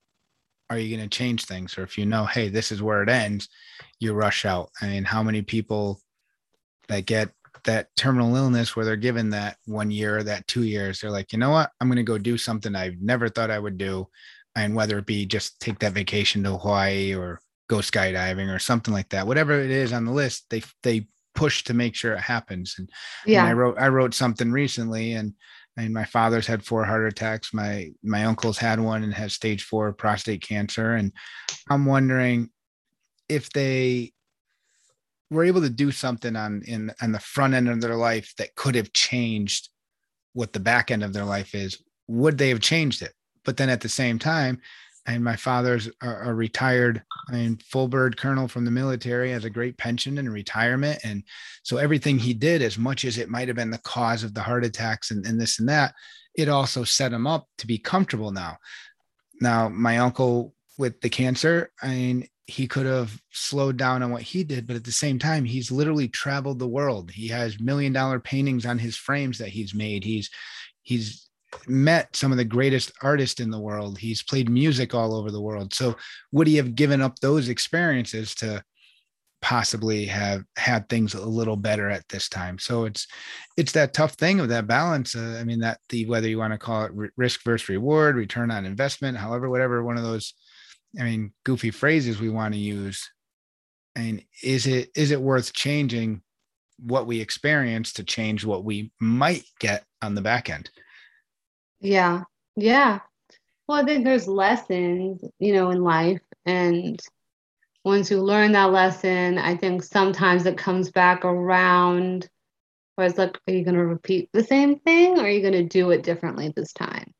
are 0.71 0.79
you 0.79 0.95
going 0.95 1.09
to 1.09 1.17
change 1.17 1.45
things? 1.45 1.79
Or 1.79 1.83
if 1.83 1.97
you 1.97 2.07
know 2.07 2.25
hey 2.25 2.49
this 2.49 2.73
is 2.73 2.83
where 2.83 3.03
it 3.03 3.09
ends 3.09 3.49
you 4.01 4.13
rush 4.13 4.45
out. 4.45 4.71
I 4.81 4.89
mean 4.89 5.05
how 5.05 5.23
many 5.23 5.43
people 5.43 6.01
that 6.89 7.07
get 7.07 7.31
that 7.65 7.89
terminal 7.97 8.37
illness 8.37 8.77
where 8.77 8.85
they're 8.85 8.97
given 8.97 9.31
that 9.31 9.57
one 9.67 9.91
year 9.91 10.19
or 10.19 10.23
that 10.23 10.47
two 10.47 10.63
years 10.63 11.01
they're 11.01 11.11
like 11.11 11.33
you 11.33 11.39
know 11.39 11.51
what? 11.51 11.71
I'm 11.81 11.89
going 11.89 11.97
to 11.97 12.03
go 12.03 12.19
do 12.19 12.39
something 12.39 12.75
i 12.77 12.95
never 13.01 13.29
thought 13.29 13.51
i 13.51 13.59
would 13.59 13.79
do. 13.79 14.09
And 14.55 14.75
whether 14.75 14.99
it 14.99 15.07
be 15.07 15.27
just 15.27 15.61
take 15.61 15.79
that 15.81 15.93
vacation 15.93 16.43
to 16.45 16.57
hawaii 16.57 17.15
or 17.15 17.41
go 17.69 17.77
skydiving 17.77 18.55
or 18.55 18.59
something 18.59 18.95
like 18.95 19.09
that 19.11 19.27
whatever 19.27 19.53
it 19.61 19.71
is 19.71 19.93
on 19.93 20.05
the 20.05 20.13
list 20.13 20.47
they 20.51 20.63
they 20.83 21.07
push 21.35 21.63
to 21.65 21.75
make 21.75 21.95
sure 21.95 22.15
it 22.15 22.21
happens. 22.21 22.75
And 22.79 22.91
yeah 23.27 23.41
and 23.41 23.49
i 23.49 23.53
wrote 23.53 23.79
i 23.79 23.89
wrote 23.89 24.15
something 24.15 24.51
recently 24.51 25.13
and 25.13 25.35
I 25.79 25.83
mean, 25.83 25.93
my 25.93 26.05
father's 26.05 26.47
had 26.47 26.65
four 26.65 26.85
heart 26.85 27.07
attacks. 27.07 27.55
My 27.55 27.93
my 28.03 28.25
uncle's 28.25 28.59
had 28.59 28.81
one 28.81 29.05
and 29.05 29.15
has 29.15 29.33
stage 29.33 29.63
four 29.63 29.93
prostate 29.93 30.43
cancer. 30.43 30.95
And 30.95 31.13
I'm 31.71 31.87
wondering 31.87 32.51
if 33.29 33.51
they 33.51 34.13
were 35.31 35.45
able 35.45 35.61
to 35.61 35.71
do 35.71 35.93
something 35.93 36.35
on 36.35 36.63
in 36.67 36.93
on 37.01 37.13
the 37.13 37.21
front 37.21 37.55
end 37.55 37.69
of 37.69 37.81
their 37.81 37.95
life 37.95 38.35
that 38.39 38.57
could 38.57 38.75
have 38.75 38.93
changed 38.93 39.69
what 40.33 40.53
the 40.53 40.61
back 40.61 40.91
end 40.91 41.05
of 41.05 41.13
their 41.13 41.25
life 41.25 41.55
is, 41.55 41.81
would 42.09 42.39
they 42.39 42.49
have 42.49 42.61
changed 42.61 43.01
it? 43.01 43.13
But 43.45 43.57
then 43.57 43.69
at 43.69 43.81
the 43.81 43.89
same 43.89 44.19
time, 44.19 44.61
and 45.09 45.25
my 45.25 45.35
father's 45.35 45.89
a, 46.03 46.09
a 46.09 46.35
retired 46.35 47.03
I 47.29 47.33
mean, 47.33 47.57
full 47.57 47.89
bird 47.89 48.17
colonel 48.17 48.47
from 48.49 48.65
the 48.65 48.71
military, 48.71 49.33
has 49.33 49.45
a 49.45 49.51
great 49.51 49.77
pension 49.77 50.19
and 50.19 50.33
retirement. 50.33 51.01
And 51.05 51.25
so 51.63 51.77
everything 51.77 52.19
he 52.19 52.35
did, 52.35 52.63
as 52.63 52.79
much 52.79 53.05
as 53.05 53.19
it 53.19 53.29
might 53.29 53.49
have 53.49 53.57
been 53.57 53.71
the 53.71 53.79
cause 53.79 54.23
of 54.23 54.35
the 54.35 54.43
heart 54.43 54.65
attacks 54.65 55.11
and, 55.11 55.27
and 55.27 55.41
this 55.41 55.59
and 55.59 55.69
that, 55.69 55.95
it 56.35 56.49
also 56.49 56.85
set 56.85 57.13
him 57.13 57.27
up 57.27 57.49
to 57.59 57.67
be 57.67 57.79
comfortable 57.79 58.31
now. 58.31 58.57
Now, 59.41 59.69
my 59.69 59.99
uncle 59.99 60.55
with 60.79 61.01
the 61.01 61.11
cancer, 61.11 61.71
I 61.83 61.89
mean, 61.89 62.29
he 62.47 62.67
could 62.67 62.87
have 62.87 63.21
slowed 63.31 63.77
down 63.77 64.03
on 64.03 64.11
what 64.11 64.23
he 64.23 64.43
did, 64.43 64.67
but 64.67 64.77
at 64.77 64.85
the 64.85 64.93
same 64.93 65.19
time, 65.19 65.45
he's 65.45 65.71
literally 65.71 66.09
traveled 66.09 66.59
the 66.59 66.69
world. 66.69 67.11
He 67.11 67.29
has 67.29 67.61
million 67.61 67.93
dollar 67.93 68.21
paintings 68.21 68.65
on 68.65 68.79
his 68.79 68.97
frames 68.97 69.39
that 69.39 69.49
he's 69.49 69.75
made. 69.75 70.03
He's 70.03 70.31
he's 70.83 71.28
met 71.67 72.15
some 72.15 72.33
of 72.33 72.39
the 72.39 72.45
greatest 72.45 72.93
artists 73.03 73.41
in 73.41 73.51
the 73.51 73.61
world. 73.61 73.99
He's 73.99 74.23
played 74.23 74.51
music 74.51 74.95
all 74.95 75.15
over 75.15 75.31
the 75.31 75.41
world. 75.41 75.75
So 75.75 75.97
would 76.33 76.47
he 76.47 76.57
have 76.57 76.75
given 76.75 77.01
up 77.01 77.19
those 77.19 77.49
experiences 77.49 78.35
to 78.37 78.63
possibly 79.41 80.05
have 80.07 80.43
had 80.57 80.89
things 80.89 81.15
a 81.15 81.25
little 81.25 81.57
better 81.57 81.89
at 81.89 82.07
this 82.09 82.29
time? 82.29 82.59
So 82.59 82.85
it's 82.85 83.07
it's 83.57 83.73
that 83.73 83.95
tough 83.95 84.15
thing 84.15 84.41
of 84.41 84.49
that 84.49 84.67
balance. 84.67 85.17
Uh, 85.17 85.39
I 85.41 85.45
mean 85.45 85.61
that 85.61 85.81
the 85.89 86.07
whether 86.07 86.29
you 86.29 86.39
want 86.39 86.53
to 86.53 86.59
call 86.59 86.85
it 86.85 87.13
risk 87.17 87.43
versus 87.45 87.69
reward, 87.69 88.17
return 88.17 88.51
on 88.51 88.67
investment, 88.67 89.17
however, 89.17 89.49
whatever 89.49 89.83
one 89.83 89.97
of 89.97 90.05
those, 90.05 90.35
I 90.99 91.05
mean, 91.05 91.33
goofy 91.45 91.71
phrases 91.71 92.21
we 92.21 92.31
want 92.31 92.55
to 92.55 92.61
use. 92.61 93.09
And 93.97 94.23
is 94.43 94.67
it 94.67 94.91
is 94.95 95.11
it 95.11 95.21
worth 95.21 95.53
changing 95.53 96.23
what 96.79 97.07
we 97.07 97.21
experience 97.21 97.95
to 97.95 98.05
change 98.05 98.45
what 98.45 98.65
we 98.65 98.93
might 99.01 99.45
get 99.59 99.85
on 100.03 100.15
the 100.15 100.21
back 100.21 100.51
end? 100.51 100.71
Yeah. 101.81 102.25
Yeah. 102.57 103.01
Well, 103.67 103.83
I 103.83 103.85
think 103.85 104.05
there's 104.05 104.27
lessons, 104.27 105.23
you 105.39 105.53
know, 105.53 105.71
in 105.71 105.83
life. 105.83 106.23
And 106.47 106.99
once 107.85 108.11
you 108.11 108.21
learn 108.21 108.53
that 108.53 108.73
lesson, 108.73 109.39
I 109.39 109.57
think 109.57 109.83
sometimes 109.83 110.47
it 110.47 110.59
comes 110.59 110.91
back 110.91 111.25
around 111.25 112.29
where 112.95 113.07
it's 113.07 113.19
like, 113.19 113.39
are 113.47 113.53
you 113.53 113.65
going 113.65 113.77
to 113.77 113.87
repeat 113.87 114.31
the 114.33 114.43
same 114.43 114.81
thing 114.81 115.19
or 115.19 115.23
are 115.23 115.31
you 115.31 115.41
going 115.41 115.53
to 115.53 115.65
do 115.65 115.91
it 115.91 116.03
differently 116.03 116.53
this 116.55 116.73
time? 116.73 117.13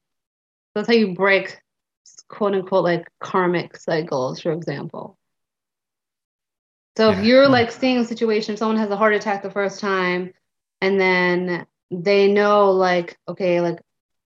That's 0.75 0.89
how 0.89 0.95
you 0.95 1.15
break 1.15 1.59
quote 2.29 2.55
unquote 2.55 2.85
like 2.85 3.09
karmic 3.21 3.77
cycles, 3.77 4.41
for 4.41 4.53
example. 4.53 5.17
So 6.97 7.11
yeah. 7.11 7.19
if 7.19 7.25
you're 7.25 7.49
like 7.49 7.71
seeing 7.71 7.99
a 7.99 8.05
situation, 8.05 8.57
someone 8.57 8.79
has 8.79 8.91
a 8.91 8.97
heart 8.97 9.15
attack 9.15 9.43
the 9.43 9.51
first 9.51 9.81
time 9.81 10.33
and 10.81 11.01
then 11.01 11.67
they 11.91 12.33
know 12.33 12.73
like, 12.73 13.17
okay, 13.29 13.61
like 13.61 13.79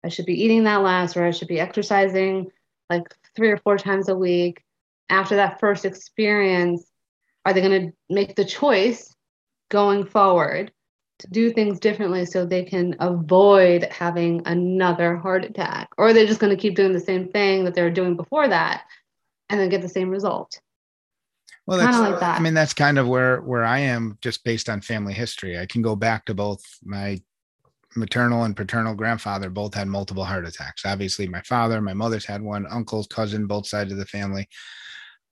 I 0.05 0.09
should 0.09 0.27
be 0.27 0.43
eating 0.43 0.65
that 0.65 0.83
less 0.83 1.17
or 1.17 1.25
I 1.25 1.31
should 1.31 1.49
be 1.49 1.61
exercising 1.61 2.51
like 2.91 3.15
three 3.37 3.51
or 3.51 3.59
four 3.59 3.79
times 3.79 4.09
a 4.09 4.17
week. 4.17 4.63
After 5.09 5.37
that 5.37 5.61
first 5.61 5.85
experience, 5.85 6.85
are 7.45 7.53
they 7.53 7.61
going 7.61 7.89
to 7.89 7.93
make 8.09 8.37
the 8.37 8.45
choice 8.45 9.15
going 9.71 10.05
forward 10.05 10.73
to 11.21 11.29
do 11.29 11.51
things 11.51 11.79
differently 11.79 12.25
so 12.25 12.45
they 12.45 12.65
can 12.65 12.97
avoid 13.01 13.85
having 13.85 14.43
another 14.47 15.17
heart 15.17 15.45
attack? 15.45 15.89
Or 15.97 16.09
are 16.09 16.13
they 16.13 16.27
just 16.27 16.41
going 16.41 16.55
to 16.55 16.61
keep 16.61 16.75
doing 16.75 16.93
the 16.93 17.01
same 17.01 17.29
thing 17.29 17.65
that 17.65 17.75
they 17.75 17.83
were 17.83 17.91
doing 17.91 18.17
before 18.17 18.49
that 18.49 18.85
and 19.49 19.61
then 19.61 19.69
get 19.69 19.83
the 19.83 19.89
same 19.89 20.11
result? 20.11 20.61
Well, 21.67 21.79
that's 21.79 21.99
like 21.99 22.19
that. 22.21 22.39
I 22.39 22.43
mean, 22.43 22.55
that's 22.55 22.75
kind 22.75 22.99
of 22.99 23.07
where 23.07 23.41
where 23.41 23.65
I 23.65 23.79
am, 23.81 24.19
just 24.21 24.43
based 24.43 24.69
on 24.69 24.81
family 24.81 25.15
history. 25.15 25.59
I 25.59 25.67
can 25.67 25.81
go 25.81 25.95
back 25.95 26.25
to 26.27 26.35
both 26.35 26.63
my 26.83 27.21
maternal 27.97 28.45
and 28.45 28.57
paternal 28.57 28.95
grandfather 28.95 29.51
both 29.51 29.75
had 29.75 29.89
multiple 29.89 30.25
heart 30.25 30.47
attacks. 30.47 30.85
Obviously, 30.85 31.27
my 31.29 31.43
father, 31.43 31.81
my 31.81 31.95
mother's 31.95 32.25
had 32.25 32.43
one, 32.43 32.67
uncles, 32.71 33.07
cousin, 33.07 33.47
both 33.47 33.67
sides 33.67 33.93
of 33.93 33.99
the 33.99 34.07
family. 34.07 34.49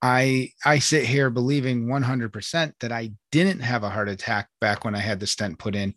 I 0.02 0.50
I 0.64 0.78
sit 0.78 1.04
here 1.04 1.30
believing 1.30 1.86
100% 1.86 2.72
that 2.80 2.92
I 2.92 3.12
didn't 3.32 3.60
have 3.60 3.82
a 3.82 3.90
heart 3.90 4.08
attack 4.08 4.48
back 4.60 4.84
when 4.84 4.94
I 4.94 5.00
had 5.00 5.20
the 5.20 5.26
stent 5.26 5.58
put 5.58 5.74
in 5.74 5.94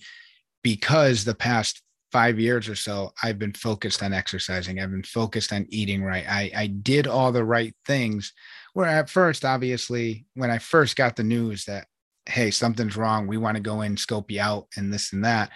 because 0.62 1.24
the 1.24 1.36
past 1.36 1.82
5 2.12 2.40
years 2.40 2.70
or 2.70 2.76
so 2.76 3.12
I've 3.24 3.40
been 3.40 3.54
focused 3.54 4.04
on 4.04 4.14
exercising. 4.14 4.80
I've 4.80 4.92
been 4.92 5.04
focused 5.04 5.54
on 5.54 5.66
eating 5.70 6.04
right. 6.04 6.26
I 6.28 6.52
I 6.56 6.68
did 6.68 7.08
all 7.08 7.32
the 7.32 7.46
right 7.46 7.74
things 7.86 8.34
where 8.74 8.88
at 8.88 9.10
first 9.10 9.46
obviously 9.46 10.26
when 10.34 10.52
I 10.52 10.58
first 10.60 10.96
got 10.96 11.16
the 11.16 11.24
news 11.24 11.66
that 11.66 11.88
hey, 12.26 12.52
something's 12.52 12.96
wrong, 12.96 13.28
we 13.28 13.38
want 13.38 13.56
to 13.56 13.62
go 13.62 13.82
in 13.82 13.98
scope 13.98 14.32
you 14.32 14.40
out 14.40 14.68
and 14.78 14.94
this 14.94 15.12
and 15.14 15.26
that 15.26 15.52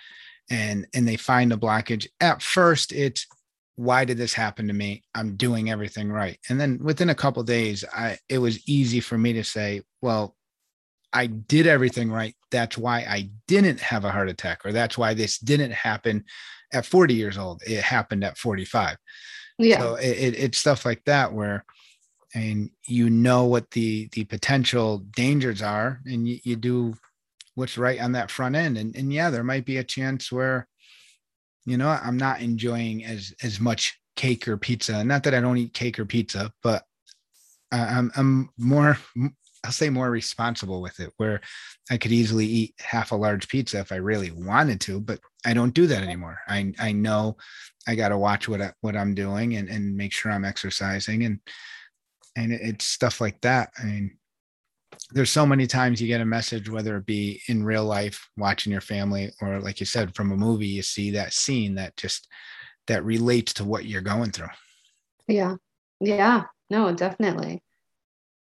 and 0.49 0.87
and 0.93 1.07
they 1.07 1.17
find 1.17 1.51
a 1.51 1.57
blockage. 1.57 2.07
At 2.19 2.41
first 2.41 2.91
it's 2.91 3.25
why 3.75 4.05
did 4.05 4.17
this 4.17 4.33
happen 4.33 4.67
to 4.67 4.73
me? 4.73 5.03
I'm 5.13 5.35
doing 5.35 5.69
everything 5.69 6.11
right. 6.11 6.39
And 6.49 6.59
then 6.59 6.79
within 6.81 7.09
a 7.09 7.15
couple 7.15 7.43
days 7.43 7.83
i 7.93 8.17
it 8.29 8.39
was 8.39 8.67
easy 8.67 8.99
for 8.99 9.17
me 9.17 9.33
to 9.33 9.43
say 9.43 9.81
well 10.01 10.35
i 11.13 11.27
did 11.27 11.67
everything 11.67 12.11
right. 12.11 12.35
That's 12.51 12.77
why 12.77 12.99
i 12.99 13.29
didn't 13.47 13.79
have 13.79 14.05
a 14.05 14.11
heart 14.11 14.29
attack 14.29 14.65
or 14.65 14.71
that's 14.71 14.97
why 14.97 15.13
this 15.13 15.37
didn't 15.39 15.71
happen 15.71 16.25
at 16.73 16.85
40 16.85 17.13
years 17.13 17.37
old. 17.37 17.61
It 17.65 17.81
happened 17.81 18.23
at 18.23 18.37
45 18.37 18.97
yeah. 19.57 19.79
So 19.79 19.95
it, 19.95 20.17
it, 20.17 20.39
it's 20.39 20.57
stuff 20.57 20.85
like 20.85 21.03
that 21.05 21.33
where 21.33 21.65
and 22.33 22.69
you 22.85 23.09
know 23.09 23.45
what 23.45 23.71
the 23.71 24.09
the 24.11 24.25
potential 24.25 24.99
dangers 24.99 25.61
are 25.61 26.01
and 26.05 26.27
you, 26.27 26.39
you 26.43 26.55
do 26.55 26.93
what's 27.57 27.75
right 27.75 27.99
on 27.99 28.11
that 28.11 28.29
front 28.29 28.55
end. 28.55 28.77
And, 28.77 28.95
and 28.95 29.11
yeah, 29.11 29.31
there 29.31 29.43
might 29.43 29.65
be 29.65 29.77
a 29.77 29.83
chance 29.83 30.31
where, 30.31 30.67
you 31.65 31.75
know, 31.75 31.89
I'm 31.89 32.15
not 32.15 32.39
enjoying 32.39 33.03
as 33.03 33.33
as 33.41 33.59
much 33.59 33.99
cake 34.15 34.47
or 34.47 34.57
pizza. 34.57 35.03
Not 35.03 35.23
that 35.23 35.33
I 35.33 35.41
don't 35.41 35.57
eat 35.57 35.73
cake 35.73 35.97
or 35.97 36.05
pizza, 36.05 36.51
but 36.61 36.83
I'm 37.71 38.11
I'm 38.15 38.49
more 38.59 38.99
I'll 39.65 39.71
say 39.71 39.89
more 39.89 40.11
responsible 40.11 40.81
with 40.83 40.99
it 40.99 41.11
where 41.17 41.41
I 41.89 41.97
could 41.97 42.11
easily 42.11 42.45
eat 42.45 42.75
half 42.79 43.11
a 43.11 43.15
large 43.15 43.47
pizza 43.47 43.79
if 43.79 43.91
I 43.91 43.95
really 43.95 44.29
wanted 44.29 44.79
to, 44.81 44.99
but 44.99 45.19
I 45.43 45.55
don't 45.55 45.73
do 45.73 45.87
that 45.87 46.03
anymore. 46.03 46.37
I 46.47 46.73
I 46.77 46.91
know 46.91 47.37
I 47.87 47.95
got 47.95 48.09
to 48.09 48.19
watch 48.19 48.47
what 48.47 48.61
I, 48.61 48.71
what 48.81 48.95
I'm 48.95 49.15
doing 49.15 49.55
and 49.55 49.67
and 49.67 49.97
make 49.97 50.13
sure 50.13 50.31
I'm 50.31 50.45
exercising 50.45 51.23
and 51.25 51.39
and 52.35 52.53
it's 52.53 52.85
stuff 52.85 53.19
like 53.19 53.41
that. 53.41 53.71
I 53.79 53.85
mean, 53.85 54.17
there's 55.11 55.29
so 55.29 55.45
many 55.45 55.67
times 55.67 56.01
you 56.01 56.07
get 56.07 56.21
a 56.21 56.25
message, 56.25 56.69
whether 56.69 56.97
it 56.97 57.05
be 57.05 57.41
in 57.47 57.63
real 57.63 57.85
life, 57.85 58.29
watching 58.37 58.71
your 58.71 58.81
family, 58.81 59.31
or 59.41 59.59
like 59.59 59.79
you 59.79 59.85
said, 59.85 60.15
from 60.15 60.31
a 60.31 60.37
movie, 60.37 60.67
you 60.67 60.81
see 60.81 61.11
that 61.11 61.33
scene 61.33 61.75
that 61.75 61.95
just 61.97 62.27
that 62.87 63.03
relates 63.03 63.53
to 63.53 63.65
what 63.65 63.85
you're 63.85 64.01
going 64.01 64.31
through. 64.31 64.47
Yeah. 65.27 65.55
Yeah. 65.99 66.43
No, 66.69 66.93
definitely. 66.93 67.61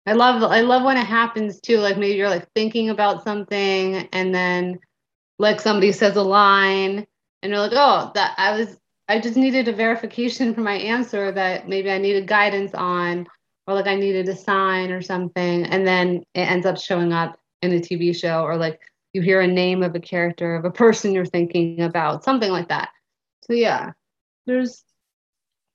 I 0.06 0.12
love 0.12 0.42
I 0.42 0.60
love 0.60 0.84
when 0.84 0.96
it 0.96 1.06
happens 1.06 1.60
too. 1.60 1.78
Like 1.78 1.96
maybe 1.96 2.16
you're 2.16 2.30
like 2.30 2.48
thinking 2.54 2.90
about 2.90 3.24
something 3.24 4.08
and 4.12 4.34
then 4.34 4.78
like 5.38 5.60
somebody 5.60 5.92
says 5.92 6.16
a 6.16 6.22
line 6.22 7.06
and 7.42 7.50
you're 7.50 7.60
like, 7.60 7.72
oh, 7.74 8.12
that 8.14 8.34
I 8.38 8.56
was 8.58 8.76
I 9.08 9.20
just 9.20 9.36
needed 9.36 9.68
a 9.68 9.72
verification 9.72 10.54
for 10.54 10.60
my 10.60 10.74
answer 10.74 11.32
that 11.32 11.68
maybe 11.68 11.90
I 11.90 11.98
needed 11.98 12.26
guidance 12.26 12.72
on 12.74 13.26
or 13.66 13.74
like 13.74 13.86
I 13.86 13.96
needed 13.96 14.28
a 14.28 14.36
sign 14.36 14.90
or 14.90 15.02
something, 15.02 15.64
and 15.64 15.86
then 15.86 16.24
it 16.34 16.40
ends 16.40 16.66
up 16.66 16.78
showing 16.78 17.12
up 17.12 17.38
in 17.62 17.72
a 17.72 17.80
TV 17.80 18.14
show, 18.14 18.42
or 18.44 18.56
like 18.56 18.80
you 19.12 19.22
hear 19.22 19.40
a 19.40 19.46
name 19.46 19.82
of 19.82 19.94
a 19.94 20.00
character 20.00 20.54
of 20.54 20.64
a 20.64 20.70
person 20.70 21.12
you're 21.12 21.24
thinking 21.24 21.80
about, 21.80 22.24
something 22.24 22.50
like 22.50 22.68
that. 22.68 22.90
So 23.42 23.54
yeah, 23.54 23.92
there's. 24.46 24.82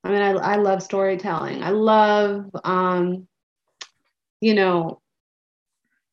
I 0.04 0.10
mean, 0.10 0.22
I 0.22 0.32
I 0.32 0.56
love 0.56 0.82
storytelling. 0.82 1.64
I 1.64 1.72
love, 1.72 2.50
um, 2.64 3.28
you 4.40 4.56
know, 4.56 5.01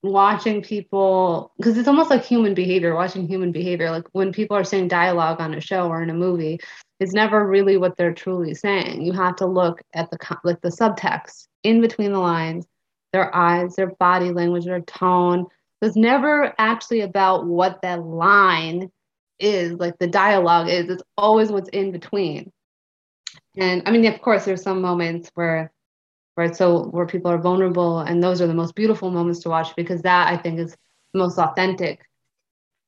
watching 0.02 0.62
people 0.62 1.52
because 1.56 1.76
it's 1.76 1.88
almost 1.88 2.10
like 2.10 2.24
human 2.24 2.54
behavior 2.54 2.94
watching 2.94 3.26
human 3.26 3.52
behavior. 3.52 3.90
Like 3.90 4.06
when 4.12 4.32
people 4.32 4.56
are 4.56 4.64
saying 4.64 4.88
dialogue 4.88 5.40
on 5.40 5.54
a 5.54 5.60
show 5.60 5.88
or 5.88 6.02
in 6.02 6.10
a 6.10 6.14
movie 6.14 6.60
it's 7.00 7.12
never 7.12 7.46
really 7.46 7.76
what 7.76 7.96
they're 7.96 8.14
truly 8.14 8.54
saying. 8.54 9.02
You 9.02 9.12
have 9.12 9.36
to 9.36 9.46
look 9.46 9.80
at 9.94 10.10
the 10.10 10.18
like 10.44 10.60
the 10.60 10.68
subtext 10.68 11.46
in 11.62 11.80
between 11.80 12.12
the 12.12 12.18
lines 12.18 12.66
their 13.12 13.34
eyes 13.34 13.74
their 13.76 13.94
body 13.98 14.30
language 14.32 14.64
their 14.64 14.80
tone. 14.82 15.46
It's 15.80 15.96
never 15.96 16.52
actually 16.58 17.00
about 17.02 17.46
what 17.46 17.80
that 17.82 18.02
line 18.02 18.90
is 19.38 19.72
like 19.74 19.98
the 19.98 20.08
dialogue 20.08 20.68
is. 20.68 20.90
It's 20.90 21.02
always 21.16 21.50
what's 21.50 21.68
in 21.70 21.92
between. 21.92 22.52
And 23.56 23.82
i 23.86 23.90
mean 23.90 24.04
of 24.06 24.20
course 24.20 24.44
there's 24.44 24.62
some 24.62 24.80
moments 24.80 25.30
where 25.34 25.72
right? 26.38 26.54
So 26.54 26.84
where 26.84 27.04
people 27.04 27.32
are 27.32 27.38
vulnerable, 27.38 27.98
and 27.98 28.22
those 28.22 28.40
are 28.40 28.46
the 28.46 28.54
most 28.54 28.76
beautiful 28.76 29.10
moments 29.10 29.40
to 29.40 29.48
watch 29.48 29.74
because 29.74 30.02
that 30.02 30.32
I 30.32 30.36
think 30.36 30.60
is 30.60 30.76
most 31.12 31.36
authentic. 31.36 32.00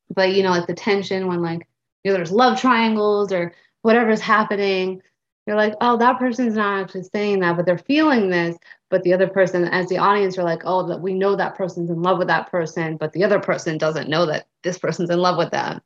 But 0.09 0.33
you 0.33 0.41
know, 0.41 0.51
like 0.51 0.67
the 0.67 0.73
tension 0.73 1.27
when 1.27 1.41
like 1.41 1.67
you 2.03 2.11
know 2.11 2.17
there's 2.17 2.31
love 2.31 2.59
triangles 2.59 3.33
or 3.33 3.53
whatever's 3.81 4.21
happening, 4.21 5.01
you're 5.45 5.57
like, 5.57 5.73
oh, 5.81 5.97
that 5.97 6.17
person's 6.17 6.55
not 6.55 6.81
actually 6.81 7.03
saying 7.03 7.41
that, 7.41 7.57
but 7.57 7.65
they're 7.65 7.77
feeling 7.77 8.29
this. 8.29 8.57
But 8.89 9.03
the 9.03 9.13
other 9.13 9.27
person, 9.27 9.65
as 9.65 9.89
the 9.89 9.97
audience, 9.97 10.37
you're 10.37 10.45
like, 10.45 10.61
oh, 10.63 10.87
that 10.87 11.01
we 11.01 11.13
know 11.13 11.35
that 11.35 11.55
person's 11.55 11.89
in 11.89 12.01
love 12.01 12.19
with 12.19 12.27
that 12.29 12.49
person, 12.49 12.95
but 12.95 13.11
the 13.11 13.25
other 13.25 13.39
person 13.39 13.77
doesn't 13.77 14.09
know 14.09 14.25
that 14.27 14.47
this 14.63 14.77
person's 14.77 15.09
in 15.09 15.19
love 15.19 15.37
with 15.37 15.51
them. 15.51 15.81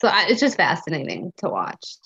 So 0.00 0.08
I, 0.08 0.26
it's 0.28 0.40
just 0.40 0.56
fascinating 0.56 1.32
to 1.38 1.48
watch. 1.48 1.96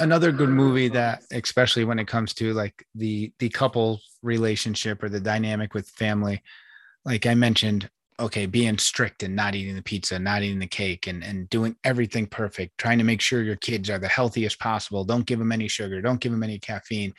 Another 0.00 0.32
good 0.32 0.48
movie 0.48 0.88
that 0.88 1.22
especially 1.32 1.84
when 1.84 1.98
it 1.98 2.06
comes 2.06 2.34
to 2.34 2.52
like 2.52 2.86
the 2.94 3.32
the 3.38 3.48
couple 3.48 4.00
relationship 4.22 5.02
or 5.02 5.08
the 5.08 5.20
dynamic 5.20 5.74
with 5.74 5.88
family 5.88 6.42
like 7.04 7.26
i 7.26 7.34
mentioned 7.34 7.88
okay 8.18 8.46
being 8.46 8.76
strict 8.78 9.22
and 9.22 9.34
not 9.34 9.54
eating 9.54 9.74
the 9.74 9.82
pizza 9.82 10.18
not 10.18 10.42
eating 10.42 10.58
the 10.58 10.66
cake 10.66 11.06
and 11.06 11.24
and 11.24 11.48
doing 11.50 11.74
everything 11.84 12.26
perfect 12.26 12.76
trying 12.78 12.98
to 12.98 13.04
make 13.04 13.20
sure 13.20 13.42
your 13.42 13.56
kids 13.56 13.88
are 13.88 13.98
the 13.98 14.08
healthiest 14.08 14.58
possible 14.58 15.04
don't 15.04 15.26
give 15.26 15.38
them 15.38 15.52
any 15.52 15.68
sugar 15.68 16.00
don't 16.00 16.20
give 16.20 16.32
them 16.32 16.42
any 16.42 16.58
caffeine 16.58 17.12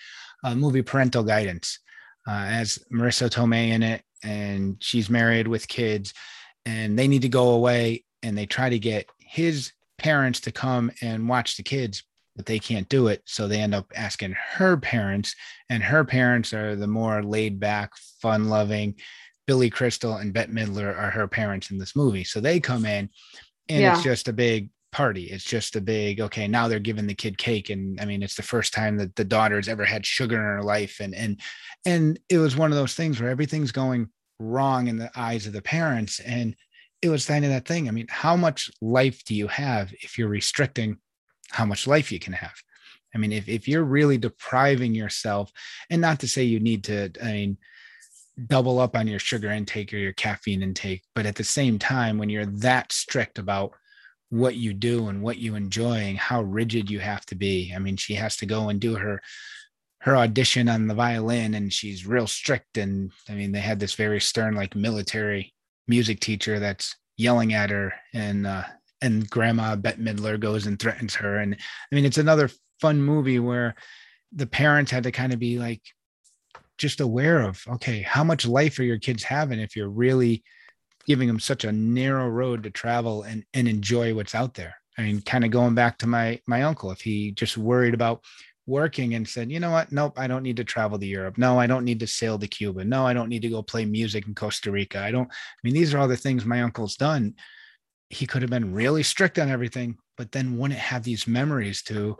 uh, 0.44 0.56
movie 0.56 0.82
parental 0.82 1.24
guidance 1.24 1.80
uh, 2.28 2.46
as 2.48 2.80
marisa 2.94 3.30
tomei 3.30 3.70
in 3.70 3.84
it 3.84 4.04
and 4.24 4.78
she's 4.80 5.10
married 5.10 5.48
with 5.48 5.68
kids 5.68 6.14
and 6.66 6.98
they 6.98 7.08
need 7.08 7.24
to 7.24 7.30
go 7.30 7.52
away 7.52 8.04
and 8.22 8.38
they 8.38 8.46
try 8.46 8.70
to 8.70 8.78
get 8.78 9.10
his 9.20 9.72
parents 9.98 10.40
to 10.40 10.52
come 10.52 10.92
and 11.02 11.28
watch 11.28 11.58
the 11.58 11.64
kids 11.64 12.04
but 12.36 12.46
they 12.46 12.60
can't 12.60 12.90
do 12.90 13.08
it. 13.08 13.22
So 13.26 13.48
they 13.48 13.60
end 13.60 13.76
up 13.76 13.92
asking 13.96 14.36
her 14.56 14.78
parents, 14.78 15.36
and 15.70 15.84
her 15.84 16.04
parents 16.04 16.54
are 16.54 16.76
the 16.76 16.88
more 16.88 17.24
laid 17.24 17.60
back, 17.60 17.92
fun 18.22 18.50
loving. 18.50 18.96
Billy 19.48 19.70
Crystal 19.70 20.16
and 20.16 20.34
Bette 20.34 20.52
Midler 20.52 20.98
are 20.98 21.12
her 21.12 21.28
parents 21.28 21.72
in 21.72 21.78
this 21.78 21.96
movie. 21.96 22.24
So 22.24 22.40
they 22.40 22.60
come 22.60 22.86
in, 22.86 23.10
and 23.70 23.82
yeah. 23.82 23.94
it's 23.94 24.04
just 24.04 24.28
a 24.28 24.34
big 24.34 24.70
party. 24.92 25.24
It's 25.24 25.44
just 25.44 25.76
a 25.76 25.82
big, 25.82 26.20
okay, 26.22 26.48
now 26.48 26.68
they're 26.68 26.80
giving 26.80 27.08
the 27.08 27.14
kid 27.14 27.38
cake. 27.38 27.70
And 27.70 28.00
I 28.00 28.06
mean, 28.06 28.24
it's 28.24 28.36
the 28.36 28.44
first 28.44 28.74
time 28.74 28.98
that 28.98 29.16
the 29.16 29.24
daughter's 29.24 29.68
ever 29.68 29.86
had 29.86 30.06
sugar 30.06 30.36
in 30.36 30.42
her 30.42 30.64
life. 30.64 31.00
And 31.00 31.16
and 31.16 31.40
and 31.86 32.20
it 32.30 32.38
was 32.38 32.56
one 32.56 32.72
of 32.72 32.78
those 32.78 32.94
things 32.94 33.20
where 33.20 33.30
everything's 33.30 33.72
going 33.72 34.10
wrong 34.40 34.88
in 34.88 34.98
the 34.98 35.12
eyes 35.16 35.48
of 35.48 35.54
the 35.54 35.62
parents. 35.62 36.20
And 36.20 36.56
it 37.02 37.10
was 37.10 37.26
kind 37.26 37.46
of 37.46 37.52
that 37.52 37.68
thing. 37.68 37.88
I 37.88 37.92
mean, 37.92 38.08
how 38.10 38.36
much 38.36 38.70
life 38.82 39.24
do 39.24 39.34
you 39.34 39.48
have 39.48 39.92
if 40.02 40.18
you're 40.18 40.28
restricting 40.28 40.98
how 41.52 41.66
much 41.66 41.88
life 41.88 42.12
you 42.12 42.20
can 42.20 42.34
have. 42.34 42.56
I 43.14 43.18
mean, 43.18 43.32
if, 43.32 43.50
if 43.50 43.68
you're 43.68 43.84
really 43.84 44.18
depriving 44.18 44.96
yourself, 44.96 45.52
and 45.90 46.02
not 46.02 46.20
to 46.22 46.28
say 46.28 46.44
you 46.44 46.60
need 46.60 46.86
to, 46.86 47.12
I 47.22 47.32
mean, 47.32 47.58
double 48.48 48.80
up 48.80 48.96
on 48.96 49.08
your 49.08 49.20
sugar 49.20 49.52
intake 49.52 49.94
or 49.94 49.98
your 49.98 50.14
caffeine 50.14 50.64
intake, 50.64 51.04
but 51.14 51.26
at 51.26 51.36
the 51.36 51.44
same 51.44 51.78
time, 51.78 52.18
when 52.18 52.30
you're 52.30 52.46
that 52.46 52.92
strict 52.92 53.38
about 53.38 53.74
what 54.30 54.56
you 54.56 54.74
do 54.74 55.10
and 55.10 55.22
what 55.22 55.38
you 55.38 55.56
enjoy 55.56 55.98
and 55.98 56.18
how 56.18 56.42
rigid 56.42 56.90
you 56.90 57.00
have 57.00 57.26
to 57.26 57.36
be. 57.36 57.74
I 57.76 57.80
mean, 57.80 57.98
she 57.98 58.14
has 58.16 58.38
to 58.38 58.46
go 58.46 58.70
and 58.70 58.80
do 58.80 58.96
her 58.96 59.22
her 60.02 60.18
audition 60.18 60.68
on 60.68 60.88
the 60.88 60.96
violin 60.96 61.54
and 61.54 61.72
she's 61.72 62.08
real 62.08 62.26
strict 62.26 62.78
and 62.78 63.12
I 63.30 63.34
mean 63.34 63.52
they 63.52 63.60
had 63.60 63.80
this 63.80 63.94
very 63.94 64.20
stern 64.20 64.56
like 64.56 64.76
military 64.76 65.54
music 65.88 66.20
teacher 66.20 66.60
that's 66.60 66.96
yelling 67.18 67.54
at 67.54 67.70
her 67.70 67.94
and 68.12 68.48
uh, 68.48 68.64
and 69.02 69.30
grandma 69.30 69.76
Bette 69.76 70.02
Midler 70.02 70.40
goes 70.40 70.68
and 70.68 70.80
threatens 70.80 71.16
her. 71.16 71.38
And 71.38 71.56
I 71.56 71.96
mean, 71.96 72.06
it's 72.06 72.18
another 72.18 72.50
fun 72.80 73.02
movie 73.02 73.40
where 73.40 73.76
the 74.32 74.48
parents 74.48 74.92
had 74.92 75.04
to 75.04 75.12
kind 75.12 75.34
of 75.34 75.40
be 75.40 75.60
like 75.60 75.82
just 76.78 77.02
aware 77.02 77.42
of, 77.42 77.64
okay, 77.68 78.02
how 78.02 78.24
much 78.24 78.46
life 78.46 78.80
are 78.80 78.84
your 78.84 79.00
kids 79.00 79.24
having 79.24 79.60
if 79.60 79.76
you're 79.76 79.90
really 79.90 80.44
giving 81.06 81.28
them 81.28 81.40
such 81.40 81.64
a 81.64 81.72
narrow 81.72 82.28
road 82.28 82.64
to 82.64 82.70
travel 82.70 83.24
and, 83.24 83.44
and 83.54 83.68
enjoy 83.68 84.14
what's 84.14 84.36
out 84.36 84.54
there. 84.54 84.76
I 84.98 85.04
mean, 85.04 85.22
kind 85.22 85.46
of 85.46 85.52
going 85.52 85.74
back 85.74 85.98
to 86.00 86.08
my 86.08 86.40
my 86.48 86.64
uncle, 86.64 86.92
if 86.92 87.02
he 87.02 87.32
just 87.32 87.58
worried 87.58 87.94
about 87.94 88.24
working 88.68 89.16
and 89.16 89.28
said, 89.28 89.52
you 89.52 89.60
know 89.60 89.72
what? 89.72 89.92
Nope, 89.92 90.20
I 90.20 90.28
don't 90.28 90.44
need 90.44 90.58
to 90.58 90.64
travel 90.64 91.00
to 91.00 91.06
Europe. 91.06 91.38
No, 91.38 91.60
I 91.60 91.66
don't 91.66 91.86
need 91.86 92.00
to 92.02 92.08
sail 92.08 92.38
to 92.38 92.48
Cuba. 92.48 92.84
No, 92.84 93.06
I 93.06 93.14
don't 93.14 93.30
need 93.30 93.42
to 93.42 93.50
go 93.50 93.64
play 93.64 93.86
music 93.86 94.28
in 94.28 94.36
Costa 94.36 94.72
Rica. 94.72 95.00
I 95.00 95.12
don't, 95.12 95.28
I 95.30 95.60
mean, 95.64 95.74
these 95.74 95.94
are 95.94 96.00
all 96.00 96.08
the 96.08 96.18
things 96.18 96.46
my 96.46 96.62
uncle's 96.62 96.96
done 96.96 97.36
he 98.12 98.28
could 98.28 98.42
have 98.42 98.52
been 98.52 98.74
really 98.74 99.04
strict 99.04 99.40
on 99.40 99.50
everything, 99.50 99.98
but 100.18 100.32
then 100.34 100.58
wouldn't 100.58 100.80
have 100.80 101.04
these 101.04 101.28
memories 101.28 101.82
to 101.84 102.18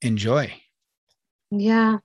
enjoy. 0.00 0.52
Yeah. 1.50 1.98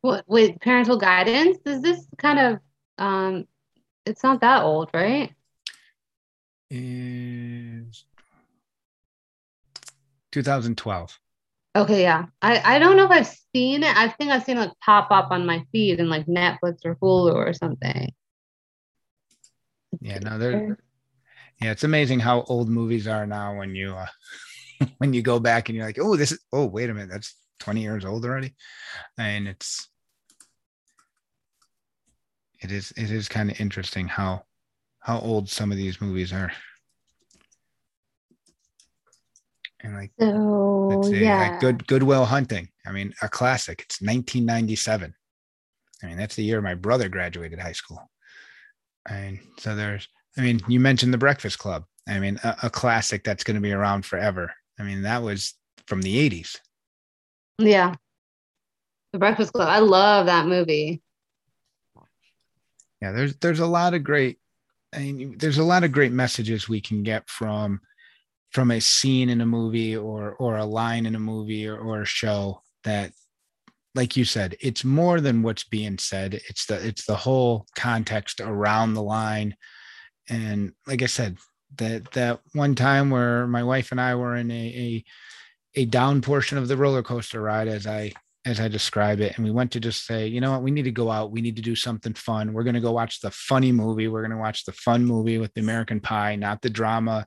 What 0.00 0.24
with 0.26 0.60
parental 0.60 0.98
guidance? 0.98 1.58
Is 1.64 1.80
this 1.80 2.04
kind 2.18 2.38
of 2.38 2.58
um 2.98 3.44
it's 4.04 4.22
not 4.22 4.40
that 4.40 4.62
old, 4.62 4.90
right? 4.92 5.32
Is 6.70 8.04
2012. 10.32 11.18
Okay, 11.76 12.02
yeah. 12.02 12.26
I, 12.42 12.76
I 12.76 12.78
don't 12.78 12.96
know 12.96 13.04
if 13.04 13.10
I've 13.10 13.36
seen 13.54 13.84
it. 13.84 13.96
I 13.96 14.08
think 14.08 14.30
I've 14.30 14.42
seen 14.42 14.56
it 14.56 14.60
like 14.60 14.72
pop 14.84 15.10
up 15.10 15.30
on 15.30 15.46
my 15.46 15.64
feed 15.70 16.00
in 16.00 16.08
like 16.08 16.26
Netflix 16.26 16.84
or 16.84 16.96
Hulu 16.96 17.34
or 17.34 17.52
something. 17.52 18.12
Yeah, 20.00 20.18
no, 20.18 20.38
there 20.38 20.78
yeah, 21.60 21.72
it's 21.72 21.84
amazing 21.84 22.20
how 22.20 22.42
old 22.42 22.68
movies 22.68 23.08
are 23.08 23.26
now 23.26 23.56
when 23.56 23.74
you 23.74 23.94
uh, 23.94 24.06
when 24.98 25.12
you 25.12 25.22
go 25.22 25.40
back 25.40 25.68
and 25.68 25.76
you're 25.76 25.86
like, 25.86 25.98
oh, 26.00 26.16
this 26.16 26.32
is 26.32 26.40
oh, 26.52 26.66
wait 26.66 26.90
a 26.90 26.94
minute, 26.94 27.10
that's 27.10 27.34
20 27.60 27.80
years 27.80 28.04
old 28.04 28.24
already. 28.24 28.54
And 29.18 29.48
it's 29.48 29.88
it 32.60 32.72
is 32.72 32.92
it 32.92 33.10
is 33.10 33.28
kind 33.28 33.50
of 33.50 33.60
interesting 33.60 34.08
how 34.08 34.44
how 35.00 35.18
old 35.20 35.48
some 35.48 35.70
of 35.70 35.78
these 35.78 36.00
movies 36.00 36.32
are. 36.32 36.52
And 39.80 39.94
like 39.94 40.10
so, 40.18 40.88
let's 40.90 41.08
see, 41.08 41.22
yeah. 41.22 41.50
like 41.50 41.60
good 41.60 41.86
Goodwill 41.86 42.24
Hunting. 42.24 42.68
I 42.86 42.92
mean, 42.92 43.14
a 43.22 43.28
classic. 43.28 43.82
It's 43.82 44.00
1997. 44.00 45.14
I 46.02 46.06
mean, 46.06 46.16
that's 46.16 46.34
the 46.34 46.42
year 46.42 46.60
my 46.60 46.74
brother 46.74 47.08
graduated 47.08 47.58
high 47.58 47.72
school. 47.72 48.10
And 49.08 49.38
so 49.58 49.74
there's 49.74 50.08
I 50.38 50.42
mean, 50.42 50.60
you 50.68 50.78
mentioned 50.78 51.12
the 51.12 51.18
Breakfast 51.18 51.58
Club. 51.58 51.84
I 52.08 52.20
mean, 52.20 52.38
a, 52.44 52.56
a 52.64 52.70
classic 52.70 53.24
that's 53.24 53.44
going 53.44 53.56
to 53.56 53.60
be 53.60 53.72
around 53.72 54.06
forever. 54.06 54.52
I 54.78 54.84
mean, 54.84 55.02
that 55.02 55.22
was 55.22 55.54
from 55.86 56.00
the 56.00 56.30
80s. 56.30 56.56
Yeah. 57.58 57.96
The 59.12 59.18
Breakfast 59.18 59.52
Club. 59.52 59.68
I 59.68 59.80
love 59.80 60.26
that 60.26 60.46
movie. 60.46 61.02
Yeah, 63.00 63.12
there's 63.12 63.36
there's 63.36 63.60
a 63.60 63.66
lot 63.66 63.94
of 63.94 64.02
great 64.02 64.38
I 64.92 64.98
mean, 64.98 65.36
there's 65.38 65.58
a 65.58 65.64
lot 65.64 65.84
of 65.84 65.92
great 65.92 66.12
messages 66.12 66.68
we 66.68 66.80
can 66.80 67.02
get 67.02 67.28
from 67.28 67.80
from 68.50 68.70
a 68.70 68.80
scene 68.80 69.28
in 69.28 69.40
a 69.40 69.46
movie 69.46 69.96
or 69.96 70.32
or 70.34 70.56
a 70.56 70.64
line 70.64 71.06
in 71.06 71.14
a 71.14 71.20
movie 71.20 71.66
or, 71.66 71.78
or 71.78 72.02
a 72.02 72.06
show 72.06 72.62
that 72.84 73.12
like 73.94 74.16
you 74.16 74.24
said 74.24 74.56
it's 74.60 74.84
more 74.84 75.20
than 75.20 75.42
what's 75.42 75.64
being 75.64 75.98
said 75.98 76.34
it's 76.48 76.66
the 76.66 76.86
it's 76.86 77.04
the 77.04 77.16
whole 77.16 77.66
context 77.76 78.40
around 78.40 78.94
the 78.94 79.02
line 79.02 79.54
and 80.28 80.72
like 80.86 81.02
I 81.02 81.06
said, 81.06 81.38
that 81.76 82.12
that 82.12 82.40
one 82.54 82.74
time 82.74 83.10
where 83.10 83.46
my 83.46 83.62
wife 83.62 83.90
and 83.90 84.00
I 84.00 84.14
were 84.14 84.36
in 84.36 84.50
a, 84.50 84.54
a 84.54 85.04
a 85.74 85.84
down 85.84 86.22
portion 86.22 86.58
of 86.58 86.68
the 86.68 86.76
roller 86.76 87.02
coaster 87.02 87.40
ride, 87.40 87.68
as 87.68 87.86
I 87.86 88.12
as 88.44 88.60
I 88.60 88.68
describe 88.68 89.20
it, 89.20 89.36
and 89.36 89.44
we 89.44 89.50
went 89.50 89.72
to 89.72 89.80
just 89.80 90.06
say, 90.06 90.26
you 90.26 90.40
know 90.40 90.52
what, 90.52 90.62
we 90.62 90.70
need 90.70 90.84
to 90.84 90.90
go 90.90 91.10
out. 91.10 91.32
We 91.32 91.42
need 91.42 91.56
to 91.56 91.62
do 91.62 91.76
something 91.76 92.14
fun. 92.14 92.52
We're 92.52 92.62
going 92.62 92.74
to 92.74 92.80
go 92.80 92.92
watch 92.92 93.20
the 93.20 93.30
funny 93.30 93.72
movie. 93.72 94.08
We're 94.08 94.22
going 94.22 94.30
to 94.30 94.38
watch 94.38 94.64
the 94.64 94.72
fun 94.72 95.04
movie 95.04 95.38
with 95.38 95.52
the 95.54 95.60
American 95.60 96.00
Pie, 96.00 96.36
not 96.36 96.62
the 96.62 96.70
drama, 96.70 97.26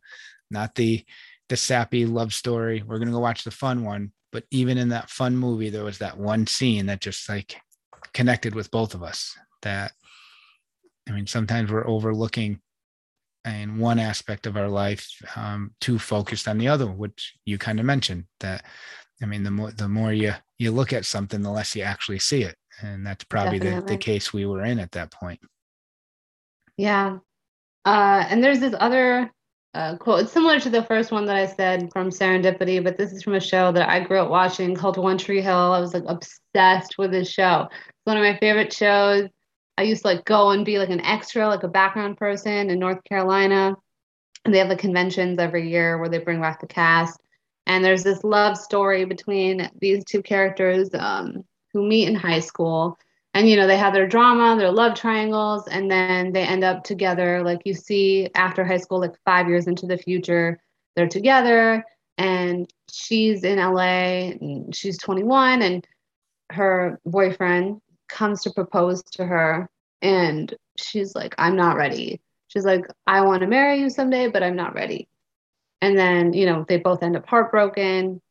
not 0.49 0.75
the 0.75 1.05
the 1.49 1.57
sappy 1.57 2.05
love 2.05 2.33
story. 2.33 2.83
We're 2.85 2.97
going 2.97 3.09
to 3.09 3.13
go 3.13 3.19
watch 3.19 3.43
the 3.43 3.51
fun 3.51 3.83
one. 3.83 4.13
But 4.31 4.45
even 4.51 4.77
in 4.77 4.89
that 4.89 5.09
fun 5.09 5.35
movie, 5.35 5.69
there 5.69 5.83
was 5.83 5.97
that 5.97 6.17
one 6.17 6.47
scene 6.47 6.85
that 6.85 7.01
just 7.01 7.27
like 7.27 7.57
connected 8.13 8.55
with 8.55 8.71
both 8.71 8.95
of 8.95 9.03
us. 9.03 9.37
That 9.61 9.91
I 11.07 11.11
mean, 11.11 11.27
sometimes 11.27 11.71
we're 11.71 11.87
overlooking 11.87 12.61
in 13.45 13.79
one 13.79 13.99
aspect 13.99 14.45
of 14.45 14.55
our 14.55 14.69
life 14.69 15.07
um, 15.35 15.71
too 15.81 15.97
focused 15.97 16.47
on 16.47 16.57
the 16.57 16.67
other 16.67 16.85
which 16.85 17.33
you 17.45 17.57
kind 17.57 17.79
of 17.79 17.85
mentioned 17.85 18.25
that 18.39 18.63
i 19.21 19.25
mean 19.25 19.43
the 19.43 19.51
more 19.51 19.71
the 19.71 19.87
more 19.87 20.13
you 20.13 20.33
you 20.61 20.69
look 20.69 20.93
at 20.93 21.05
something 21.05 21.41
the 21.41 21.49
less 21.49 21.75
you 21.75 21.81
actually 21.81 22.19
see 22.19 22.43
it. 22.43 22.55
And 22.81 23.05
that's 23.05 23.23
probably 23.23 23.57
the, 23.57 23.81
the 23.81 23.97
case 23.97 24.31
we 24.31 24.45
were 24.45 24.63
in 24.63 24.79
at 24.79 24.91
that 24.91 25.11
point. 25.11 25.39
Yeah. 26.77 27.17
Uh, 27.83 28.25
and 28.29 28.43
there's 28.43 28.59
this 28.59 28.75
other 28.79 29.31
uh, 29.73 29.95
quote 29.95 30.19
it's 30.23 30.33
similar 30.33 30.59
to 30.59 30.69
the 30.69 30.83
first 30.83 31.13
one 31.13 31.25
that 31.25 31.37
i 31.37 31.45
said 31.45 31.89
from 31.93 32.09
serendipity 32.09 32.83
but 32.83 32.97
this 32.97 33.13
is 33.13 33.23
from 33.23 33.35
a 33.35 33.39
show 33.39 33.71
that 33.71 33.87
i 33.87 34.01
grew 34.01 34.19
up 34.19 34.29
watching 34.29 34.75
called 34.75 34.97
one 34.97 35.17
tree 35.17 35.39
hill. 35.39 35.71
I 35.71 35.79
was 35.79 35.93
like 35.93 36.03
obsessed 36.07 36.97
with 36.97 37.11
this 37.11 37.31
show. 37.31 37.69
It's 37.71 38.03
one 38.03 38.17
of 38.17 38.23
my 38.23 38.37
favorite 38.37 38.73
shows 38.73 39.29
I 39.81 39.85
used 39.85 40.03
to 40.03 40.09
like 40.09 40.25
go 40.25 40.51
and 40.51 40.63
be 40.63 40.77
like 40.77 40.91
an 40.91 41.01
extra, 41.01 41.47
like 41.47 41.63
a 41.63 41.67
background 41.67 42.15
person 42.15 42.69
in 42.69 42.77
North 42.77 43.03
Carolina. 43.03 43.75
And 44.45 44.53
they 44.53 44.59
have 44.59 44.69
the 44.69 44.75
conventions 44.75 45.39
every 45.39 45.71
year 45.71 45.97
where 45.97 46.07
they 46.07 46.19
bring 46.19 46.39
back 46.39 46.61
the 46.61 46.67
cast. 46.67 47.19
And 47.65 47.83
there's 47.83 48.03
this 48.03 48.23
love 48.23 48.57
story 48.57 49.05
between 49.05 49.71
these 49.79 50.05
two 50.05 50.21
characters 50.21 50.91
um, 50.93 51.43
who 51.73 51.87
meet 51.87 52.07
in 52.07 52.13
high 52.13 52.41
school. 52.41 52.95
And, 53.33 53.49
you 53.49 53.55
know, 53.55 53.65
they 53.65 53.77
have 53.77 53.93
their 53.93 54.07
drama, 54.07 54.55
their 54.55 54.71
love 54.71 54.95
triangles, 54.95 55.67
and 55.67 55.89
then 55.89 56.31
they 56.31 56.43
end 56.43 56.63
up 56.63 56.83
together. 56.83 57.41
Like 57.43 57.61
you 57.65 57.73
see 57.73 58.29
after 58.35 58.63
high 58.63 58.77
school, 58.77 58.99
like 58.99 59.15
five 59.25 59.47
years 59.47 59.65
into 59.65 59.87
the 59.87 59.97
future, 59.97 60.59
they're 60.95 61.07
together. 61.07 61.83
And 62.19 62.71
she's 62.91 63.43
in 63.43 63.57
LA, 63.57 64.33
and 64.41 64.75
she's 64.75 64.99
21, 64.99 65.63
and 65.63 65.87
her 66.51 66.99
boyfriend 67.03 67.81
comes 68.11 68.41
to 68.43 68.51
propose 68.51 69.01
to 69.03 69.25
her 69.25 69.69
and 70.01 70.53
she's 70.77 71.15
like 71.15 71.33
i'm 71.37 71.55
not 71.55 71.77
ready 71.77 72.21
she's 72.47 72.65
like 72.65 72.85
i 73.07 73.21
want 73.21 73.41
to 73.41 73.47
marry 73.47 73.79
you 73.79 73.89
someday 73.89 74.27
but 74.27 74.43
i'm 74.43 74.55
not 74.55 74.75
ready 74.75 75.07
and 75.81 75.97
then 75.97 76.33
you 76.33 76.45
know 76.45 76.65
they 76.67 76.77
both 76.77 77.03
end 77.03 77.15
up 77.15 77.27
heartbroken 77.27 78.21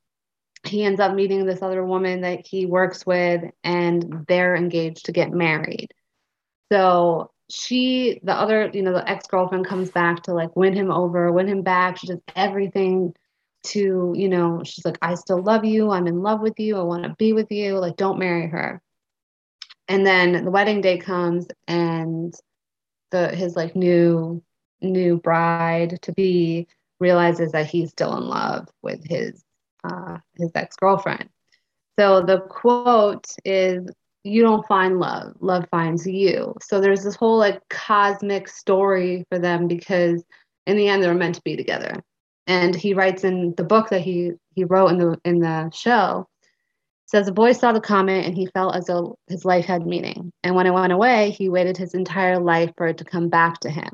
he 0.65 0.85
ends 0.85 1.01
up 1.01 1.15
meeting 1.15 1.47
this 1.47 1.63
other 1.63 1.85
woman 1.85 2.21
that 2.21 2.47
he 2.47 2.67
works 2.67 3.07
with, 3.07 3.43
and 3.65 4.25
they're 4.29 4.57
engaged 4.57 5.07
to 5.07 5.13
get 5.13 5.33
married. 5.33 5.89
So 6.71 7.31
she, 7.49 8.21
the 8.23 8.35
other, 8.35 8.71
you 8.73 8.83
know, 8.83 8.93
the 8.93 9.09
ex 9.09 9.27
girlfriend 9.27 9.67
comes 9.67 9.91
back 9.91 10.25
to 10.25 10.35
like 10.35 10.55
win 10.57 10.75
him 10.75 10.91
over, 10.91 11.33
win 11.33 11.49
him 11.49 11.63
back. 11.63 11.97
She 11.97 12.09
does 12.09 12.21
everything 12.37 13.15
to, 13.69 14.13
you 14.15 14.29
know, 14.29 14.63
she's 14.65 14.85
like, 14.85 14.99
I 15.03 15.15
still 15.15 15.43
love 15.43 15.65
you. 15.65 15.91
I'm 15.91 16.07
in 16.07 16.23
love 16.23 16.41
with 16.41 16.61
you. 16.61 16.77
I 16.77 16.83
want 16.83 17.05
to 17.05 17.15
be 17.19 17.33
with 17.33 17.51
you. 17.51 17.79
Like, 17.79 17.97
don't 17.97 18.19
marry 18.19 18.47
her. 18.49 18.83
And 19.91 20.07
then 20.07 20.45
the 20.45 20.53
wedding 20.53 20.81
day 20.81 20.99
comes 20.99 21.49
and 21.67 22.33
the 23.11 23.35
his 23.35 23.57
like 23.57 23.75
new 23.75 24.41
new 24.81 25.19
bride 25.19 26.01
to 26.03 26.13
be 26.13 26.69
realizes 27.01 27.51
that 27.53 27.67
he's 27.67 27.91
still 27.91 28.17
in 28.17 28.29
love 28.29 28.69
with 28.83 29.05
his 29.05 29.43
uh, 29.83 30.19
his 30.37 30.53
ex 30.55 30.77
girlfriend. 30.77 31.29
So 31.99 32.23
the 32.23 32.39
quote 32.43 33.27
is, 33.45 33.91
"You 34.23 34.43
don't 34.43 34.67
find 34.69 35.01
love; 35.01 35.35
love 35.41 35.67
finds 35.73 36.07
you." 36.07 36.55
So 36.63 36.81
there's 36.81 37.03
this 37.03 37.17
whole 37.17 37.37
like 37.37 37.61
cosmic 37.69 38.47
story 38.47 39.25
for 39.29 39.41
them 39.41 39.67
because 39.67 40.23
in 40.69 40.77
the 40.77 40.87
end 40.87 41.03
they're 41.03 41.15
meant 41.15 41.35
to 41.35 41.43
be 41.43 41.57
together. 41.57 41.95
And 42.47 42.77
he 42.77 42.95
writes 42.95 43.25
in 43.25 43.55
the 43.57 43.65
book 43.65 43.89
that 43.89 44.03
he 44.03 44.35
he 44.55 44.63
wrote 44.63 44.93
in 44.93 44.99
the 44.99 45.21
in 45.25 45.41
the 45.41 45.69
show 45.73 46.29
says 47.11 47.27
the 47.27 47.33
boy 47.33 47.51
saw 47.51 47.73
the 47.73 47.81
comet 47.81 48.25
and 48.25 48.37
he 48.37 48.47
felt 48.47 48.77
as 48.77 48.87
though 48.87 49.19
his 49.27 49.45
life 49.45 49.65
had 49.65 49.85
meaning. 49.85 50.33
And 50.45 50.55
when 50.55 50.67
it 50.67 50.73
went 50.73 50.93
away, 50.93 51.31
he 51.31 51.49
waited 51.49 51.77
his 51.77 51.93
entire 51.93 52.39
life 52.39 52.71
for 52.77 52.87
it 52.87 52.99
to 52.99 53.05
come 53.05 53.29
back 53.29 53.59
to 53.61 53.71
him. 53.71 53.91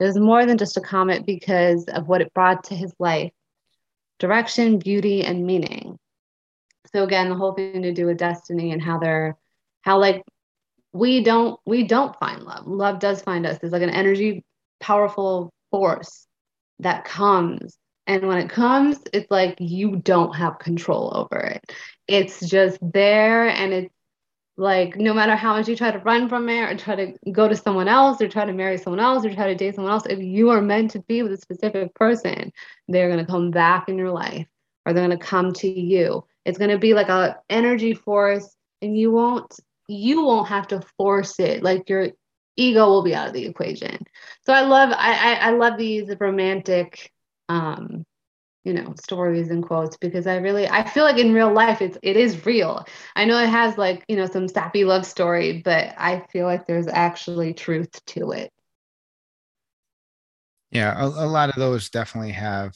It 0.00 0.04
was 0.04 0.18
more 0.18 0.44
than 0.44 0.58
just 0.58 0.76
a 0.76 0.80
comet 0.80 1.24
because 1.24 1.84
of 1.84 2.08
what 2.08 2.22
it 2.22 2.34
brought 2.34 2.64
to 2.64 2.74
his 2.74 2.92
life 2.98 3.30
direction, 4.18 4.80
beauty, 4.80 5.22
and 5.22 5.46
meaning. 5.46 5.96
So 6.92 7.04
again, 7.04 7.28
the 7.28 7.36
whole 7.36 7.52
thing 7.52 7.82
to 7.82 7.92
do 7.92 8.06
with 8.06 8.18
destiny 8.18 8.72
and 8.72 8.82
how 8.82 8.98
they're 8.98 9.36
how 9.82 10.00
like 10.00 10.24
we 10.92 11.22
don't 11.22 11.60
we 11.66 11.84
don't 11.84 12.18
find 12.18 12.42
love. 12.42 12.66
Love 12.66 12.98
does 12.98 13.22
find 13.22 13.46
us. 13.46 13.58
There's 13.58 13.72
like 13.72 13.82
an 13.82 13.90
energy, 13.90 14.44
powerful 14.80 15.52
force 15.70 16.26
that 16.80 17.04
comes. 17.04 17.78
And 18.06 18.26
when 18.26 18.38
it 18.38 18.50
comes, 18.50 18.98
it's 19.12 19.30
like 19.30 19.56
you 19.58 19.96
don't 19.96 20.34
have 20.34 20.58
control 20.58 21.12
over 21.14 21.40
it. 21.40 21.72
It's 22.06 22.40
just 22.48 22.78
there 22.80 23.48
and 23.48 23.72
it's 23.72 23.94
like 24.56 24.96
no 24.96 25.12
matter 25.12 25.36
how 25.36 25.54
much 25.54 25.68
you 25.68 25.76
try 25.76 25.90
to 25.90 25.98
run 25.98 26.28
from 26.28 26.48
it 26.48 26.62
or 26.62 26.76
try 26.76 26.94
to 26.96 27.12
go 27.30 27.46
to 27.46 27.56
someone 27.56 27.88
else 27.88 28.20
or 28.22 28.28
try 28.28 28.44
to 28.44 28.52
marry 28.52 28.78
someone 28.78 29.00
else 29.00 29.24
or 29.24 29.34
try 29.34 29.48
to 29.48 29.54
date 29.54 29.74
someone 29.74 29.92
else 29.92 30.06
if 30.06 30.18
you 30.18 30.48
are 30.50 30.62
meant 30.62 30.92
to 30.92 31.00
be 31.00 31.22
with 31.22 31.32
a 31.32 31.36
specific 31.36 31.94
person 31.94 32.50
they're 32.88 33.10
going 33.10 33.22
to 33.22 33.30
come 33.30 33.50
back 33.50 33.88
in 33.88 33.98
your 33.98 34.10
life 34.10 34.46
or 34.86 34.92
they're 34.92 35.06
going 35.06 35.18
to 35.18 35.24
come 35.24 35.52
to 35.52 35.68
you. 35.68 36.24
It's 36.44 36.58
going 36.58 36.70
to 36.70 36.78
be 36.78 36.94
like 36.94 37.08
a 37.08 37.36
energy 37.50 37.92
force 37.92 38.56
and 38.80 38.96
you 38.96 39.10
won't 39.10 39.52
you 39.88 40.24
won't 40.24 40.48
have 40.48 40.68
to 40.68 40.80
force 40.96 41.38
it. 41.38 41.62
Like 41.62 41.88
your 41.88 42.08
ego 42.56 42.86
will 42.86 43.02
be 43.02 43.14
out 43.14 43.28
of 43.28 43.34
the 43.34 43.44
equation. 43.44 44.04
So 44.46 44.52
i 44.52 44.62
love 44.62 44.90
i 44.92 45.34
i, 45.34 45.48
I 45.48 45.50
love 45.50 45.76
these 45.76 46.08
romantic 46.18 47.12
um 47.48 48.04
you 48.66 48.72
know 48.72 48.92
stories 49.00 49.50
and 49.50 49.64
quotes 49.64 49.96
because 49.96 50.26
i 50.26 50.36
really 50.36 50.68
i 50.68 50.82
feel 50.82 51.04
like 51.04 51.18
in 51.18 51.32
real 51.32 51.52
life 51.52 51.80
it's 51.80 51.96
it 52.02 52.16
is 52.16 52.44
real. 52.44 52.84
I 53.14 53.24
know 53.24 53.38
it 53.38 53.48
has 53.48 53.78
like 53.78 54.04
you 54.08 54.16
know 54.16 54.26
some 54.26 54.48
sappy 54.48 54.84
love 54.84 55.06
story 55.06 55.62
but 55.64 55.94
i 55.96 56.24
feel 56.32 56.46
like 56.46 56.66
there's 56.66 56.88
actually 56.88 57.54
truth 57.54 58.04
to 58.06 58.32
it. 58.32 58.52
Yeah 60.72 61.00
a, 61.00 61.06
a 61.06 61.28
lot 61.28 61.48
of 61.48 61.56
those 61.56 61.88
definitely 61.90 62.32
have 62.32 62.74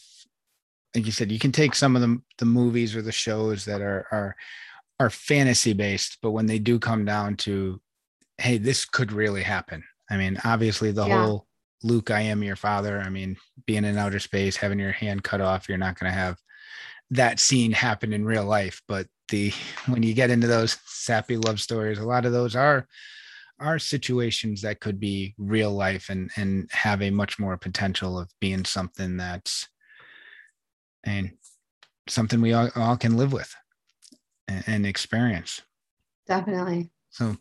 like 0.94 1.06
you 1.06 1.12
said 1.12 1.32
you 1.32 1.40
can 1.40 1.52
take 1.52 1.74
some 1.74 1.96
of 1.96 2.02
the 2.02 2.22
the 2.38 2.44
movies 2.44 2.94
or 2.94 3.02
the 3.02 3.10
shows 3.10 3.64
that 3.64 3.80
are 3.80 4.06
are 4.12 4.36
are 5.00 5.10
fantasy 5.10 5.72
based 5.72 6.18
but 6.22 6.30
when 6.30 6.46
they 6.46 6.60
do 6.60 6.78
come 6.78 7.04
down 7.04 7.36
to 7.36 7.80
hey 8.38 8.58
this 8.58 8.84
could 8.84 9.10
really 9.10 9.42
happen. 9.42 9.82
I 10.08 10.16
mean 10.16 10.38
obviously 10.44 10.92
the 10.92 11.06
yeah. 11.06 11.26
whole 11.26 11.46
Luke, 11.82 12.10
I 12.10 12.20
am 12.22 12.42
your 12.42 12.56
father. 12.56 13.00
I 13.00 13.08
mean, 13.08 13.36
being 13.66 13.84
in 13.84 13.96
outer 13.96 14.18
space, 14.18 14.56
having 14.56 14.78
your 14.78 14.92
hand 14.92 15.24
cut 15.24 15.40
off, 15.40 15.68
you're 15.68 15.78
not 15.78 15.98
going 15.98 16.10
to 16.10 16.18
have 16.18 16.38
that 17.10 17.40
scene 17.40 17.72
happen 17.72 18.12
in 18.12 18.24
real 18.24 18.44
life. 18.44 18.82
But 18.86 19.06
the 19.30 19.52
when 19.86 20.02
you 20.02 20.14
get 20.14 20.30
into 20.30 20.46
those 20.46 20.78
sappy 20.86 21.36
love 21.36 21.60
stories, 21.60 21.98
a 21.98 22.04
lot 22.04 22.26
of 22.26 22.32
those 22.32 22.54
are 22.54 22.86
are 23.58 23.78
situations 23.78 24.62
that 24.62 24.80
could 24.80 24.98
be 24.98 25.34
real 25.38 25.72
life 25.72 26.08
and 26.08 26.30
and 26.36 26.68
have 26.72 27.02
a 27.02 27.10
much 27.10 27.38
more 27.38 27.56
potential 27.56 28.18
of 28.18 28.30
being 28.40 28.64
something 28.64 29.16
that's 29.16 29.68
and 31.04 31.32
something 32.08 32.40
we 32.40 32.52
all, 32.52 32.70
all 32.74 32.96
can 32.96 33.16
live 33.16 33.32
with 33.32 33.54
and, 34.48 34.64
and 34.66 34.86
experience. 34.86 35.62
Definitely. 36.26 36.90
So, 37.10 37.36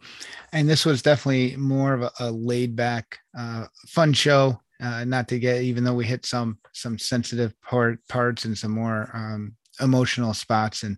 and 0.51 0.67
this 0.67 0.85
was 0.85 1.01
definitely 1.01 1.55
more 1.55 1.93
of 1.93 2.01
a, 2.01 2.11
a 2.19 2.31
laid 2.31 2.75
back, 2.75 3.19
uh, 3.37 3.65
fun 3.87 4.13
show. 4.13 4.59
Uh, 4.81 5.03
not 5.03 5.27
to 5.27 5.37
get, 5.39 5.61
even 5.61 5.83
though 5.83 5.93
we 5.93 6.05
hit 6.05 6.25
some 6.25 6.57
some 6.71 6.97
sensitive 6.97 7.53
part 7.61 7.99
parts 8.07 8.45
and 8.45 8.57
some 8.57 8.71
more 8.71 9.11
um, 9.13 9.53
emotional 9.81 10.33
spots, 10.33 10.83
and 10.83 10.97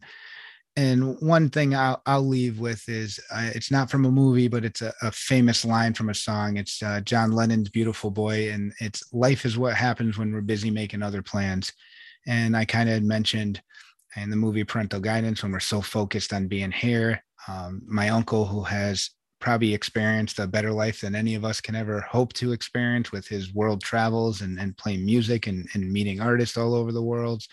and 0.78 1.20
one 1.20 1.50
thing 1.50 1.76
I'll, 1.76 2.02
I'll 2.06 2.26
leave 2.26 2.60
with 2.60 2.88
is 2.88 3.20
uh, 3.34 3.50
it's 3.56 3.72
not 3.72 3.90
from 3.90 4.06
a 4.06 4.12
movie, 4.12 4.48
but 4.48 4.64
it's 4.64 4.84
a, 4.84 4.94
a 5.02 5.12
famous 5.12 5.66
line 5.66 5.96
from 5.96 6.10
a 6.10 6.14
song. 6.14 6.58
It's 6.58 6.82
uh, 6.84 7.02
John 7.02 7.32
Lennon's 7.32 7.70
"Beautiful 7.70 8.12
Boy," 8.12 8.52
and 8.52 8.72
it's 8.80 9.04
"Life 9.12 9.46
is 9.46 9.58
what 9.58 9.74
happens 9.74 10.16
when 10.16 10.32
we're 10.32 10.42
busy 10.42 10.70
making 10.70 11.02
other 11.02 11.24
plans." 11.24 11.74
And 12.28 12.56
I 12.56 12.66
kind 12.66 12.88
of 12.88 13.02
mentioned 13.02 13.64
in 14.16 14.30
the 14.30 14.36
movie 14.36 14.64
Parental 14.64 15.00
Guidance 15.00 15.42
when 15.42 15.52
we're 15.52 15.60
so 15.60 15.82
focused 15.82 16.34
on 16.34 16.48
being 16.48 16.72
here 16.72 17.24
um, 17.48 17.82
my 17.86 18.10
uncle, 18.10 18.46
who 18.46 18.64
has 18.64 19.10
probably 19.40 19.74
experienced 19.74 20.40
a 20.40 20.48
better 20.48 20.72
life 20.72 21.02
than 21.02 21.16
any 21.16 21.36
of 21.36 21.44
us 21.44 21.60
can 21.60 21.76
ever 21.76 22.00
hope 22.02 22.32
to 22.34 22.52
experience 22.52 23.12
with 23.12 23.28
his 23.28 23.54
world 23.54 23.82
travels 23.82 24.42
and, 24.42 24.60
and 24.60 24.78
playing 24.78 25.04
music 25.04 25.48
and, 25.48 25.68
and 25.74 25.92
meeting 25.92 26.22
artists 26.22 26.58
all 26.58 26.76
over 26.76 26.92
the 26.92 27.02
world. 27.02 27.44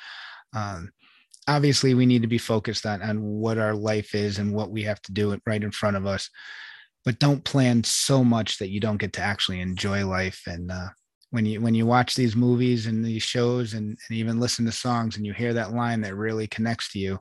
Um, 0.55 0.91
obviously, 1.49 1.95
we 1.95 2.07
need 2.07 2.23
to 2.23 2.29
be 2.29 2.39
focused 2.39 2.85
on, 2.87 3.03
on 3.03 3.23
what 3.23 3.59
our 3.59 3.75
life 3.75 4.15
is 4.15 4.39
and 4.39 4.55
what 4.55 4.71
we 4.71 4.83
have 4.83 5.01
to 5.03 5.13
do 5.13 5.39
right 5.47 5.65
in 5.65 5.71
front 5.73 5.97
of 5.97 6.07
us. 6.07 6.29
But 7.05 7.19
don't 7.19 7.45
plan 7.45 7.83
so 7.85 8.23
much 8.23 8.59
that 8.59 8.69
you 8.69 8.81
don't 8.81 8.99
get 8.99 9.15
to 9.15 9.23
actually 9.23 9.61
enjoy 9.61 10.07
life. 10.07 10.43
And 10.47 10.71
uh, 10.71 10.89
when 11.31 11.47
you 11.47 11.61
when 11.61 11.75
you 11.75 11.87
watch 11.87 12.15
these 12.15 12.37
movies 12.37 12.87
and 12.87 13.03
these 13.05 13.23
shows 13.23 13.73
and, 13.73 13.97
and 14.09 14.19
even 14.19 14.41
listen 14.41 14.67
to 14.67 14.73
songs 14.73 15.17
and 15.17 15.25
you 15.25 15.33
hear 15.33 15.55
that 15.55 15.73
line 15.73 16.03
that 16.03 16.17
really 16.17 16.47
connects 16.47 16.93
to 16.93 16.99
you, 16.99 17.19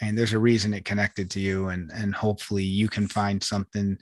and 0.00 0.16
there's 0.16 0.32
a 0.32 0.38
reason 0.38 0.74
it 0.74 0.84
connected 0.84 1.30
to 1.30 1.40
you 1.40 1.68
and 1.68 1.90
and 1.92 2.14
hopefully 2.14 2.62
you 2.62 2.88
can 2.88 3.06
find 3.06 3.42
something 3.42 3.98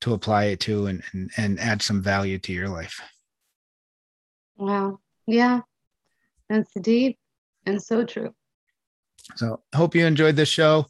to 0.00 0.14
apply 0.14 0.44
it 0.44 0.60
to 0.60 0.86
and 0.86 1.02
and, 1.12 1.30
and 1.36 1.60
add 1.60 1.82
some 1.82 2.02
value 2.02 2.38
to 2.38 2.52
your 2.52 2.68
life. 2.68 3.00
Wow. 4.56 5.00
Yeah. 5.26 5.60
That's 6.48 6.72
deep 6.74 7.18
and 7.66 7.82
so 7.82 8.04
true. 8.04 8.34
So 9.36 9.62
hope 9.74 9.94
you 9.94 10.06
enjoyed 10.06 10.36
this 10.36 10.48
show. 10.48 10.86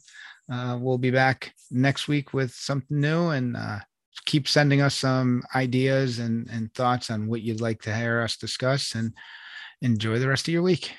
Uh, 0.51 0.77
we'll 0.79 0.97
be 0.97 1.11
back 1.11 1.53
next 1.71 2.07
week 2.07 2.33
with 2.33 2.51
something 2.51 2.99
new 2.99 3.29
and 3.29 3.55
uh, 3.55 3.79
keep 4.25 4.47
sending 4.47 4.81
us 4.81 4.95
some 4.95 5.43
ideas 5.55 6.19
and, 6.19 6.47
and 6.49 6.73
thoughts 6.73 7.09
on 7.09 7.27
what 7.27 7.41
you'd 7.41 7.61
like 7.61 7.81
to 7.83 7.95
hear 7.95 8.21
us 8.21 8.37
discuss 8.37 8.93
and 8.93 9.13
enjoy 9.81 10.19
the 10.19 10.27
rest 10.27 10.47
of 10.47 10.53
your 10.53 10.61
week 10.61 10.93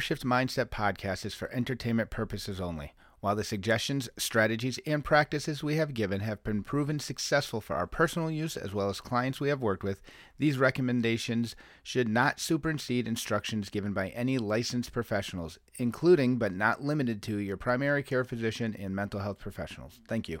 Shift 0.00 0.24
Mindset 0.24 0.66
podcast 0.66 1.24
is 1.24 1.34
for 1.34 1.50
entertainment 1.50 2.10
purposes 2.10 2.60
only. 2.60 2.94
While 3.20 3.36
the 3.36 3.44
suggestions, 3.44 4.08
strategies, 4.16 4.78
and 4.86 5.04
practices 5.04 5.62
we 5.62 5.76
have 5.76 5.92
given 5.92 6.20
have 6.20 6.42
been 6.42 6.62
proven 6.62 6.98
successful 6.98 7.60
for 7.60 7.76
our 7.76 7.86
personal 7.86 8.30
use 8.30 8.56
as 8.56 8.72
well 8.72 8.88
as 8.88 9.00
clients 9.00 9.40
we 9.40 9.50
have 9.50 9.60
worked 9.60 9.84
with, 9.84 10.00
these 10.38 10.56
recommendations 10.56 11.54
should 11.82 12.08
not 12.08 12.40
supersede 12.40 13.06
instructions 13.06 13.68
given 13.68 13.92
by 13.92 14.08
any 14.08 14.38
licensed 14.38 14.92
professionals, 14.92 15.58
including 15.76 16.38
but 16.38 16.54
not 16.54 16.82
limited 16.82 17.22
to 17.22 17.36
your 17.36 17.58
primary 17.58 18.02
care 18.02 18.24
physician 18.24 18.74
and 18.78 18.96
mental 18.96 19.20
health 19.20 19.38
professionals. 19.38 20.00
Thank 20.08 20.28
you. 20.28 20.40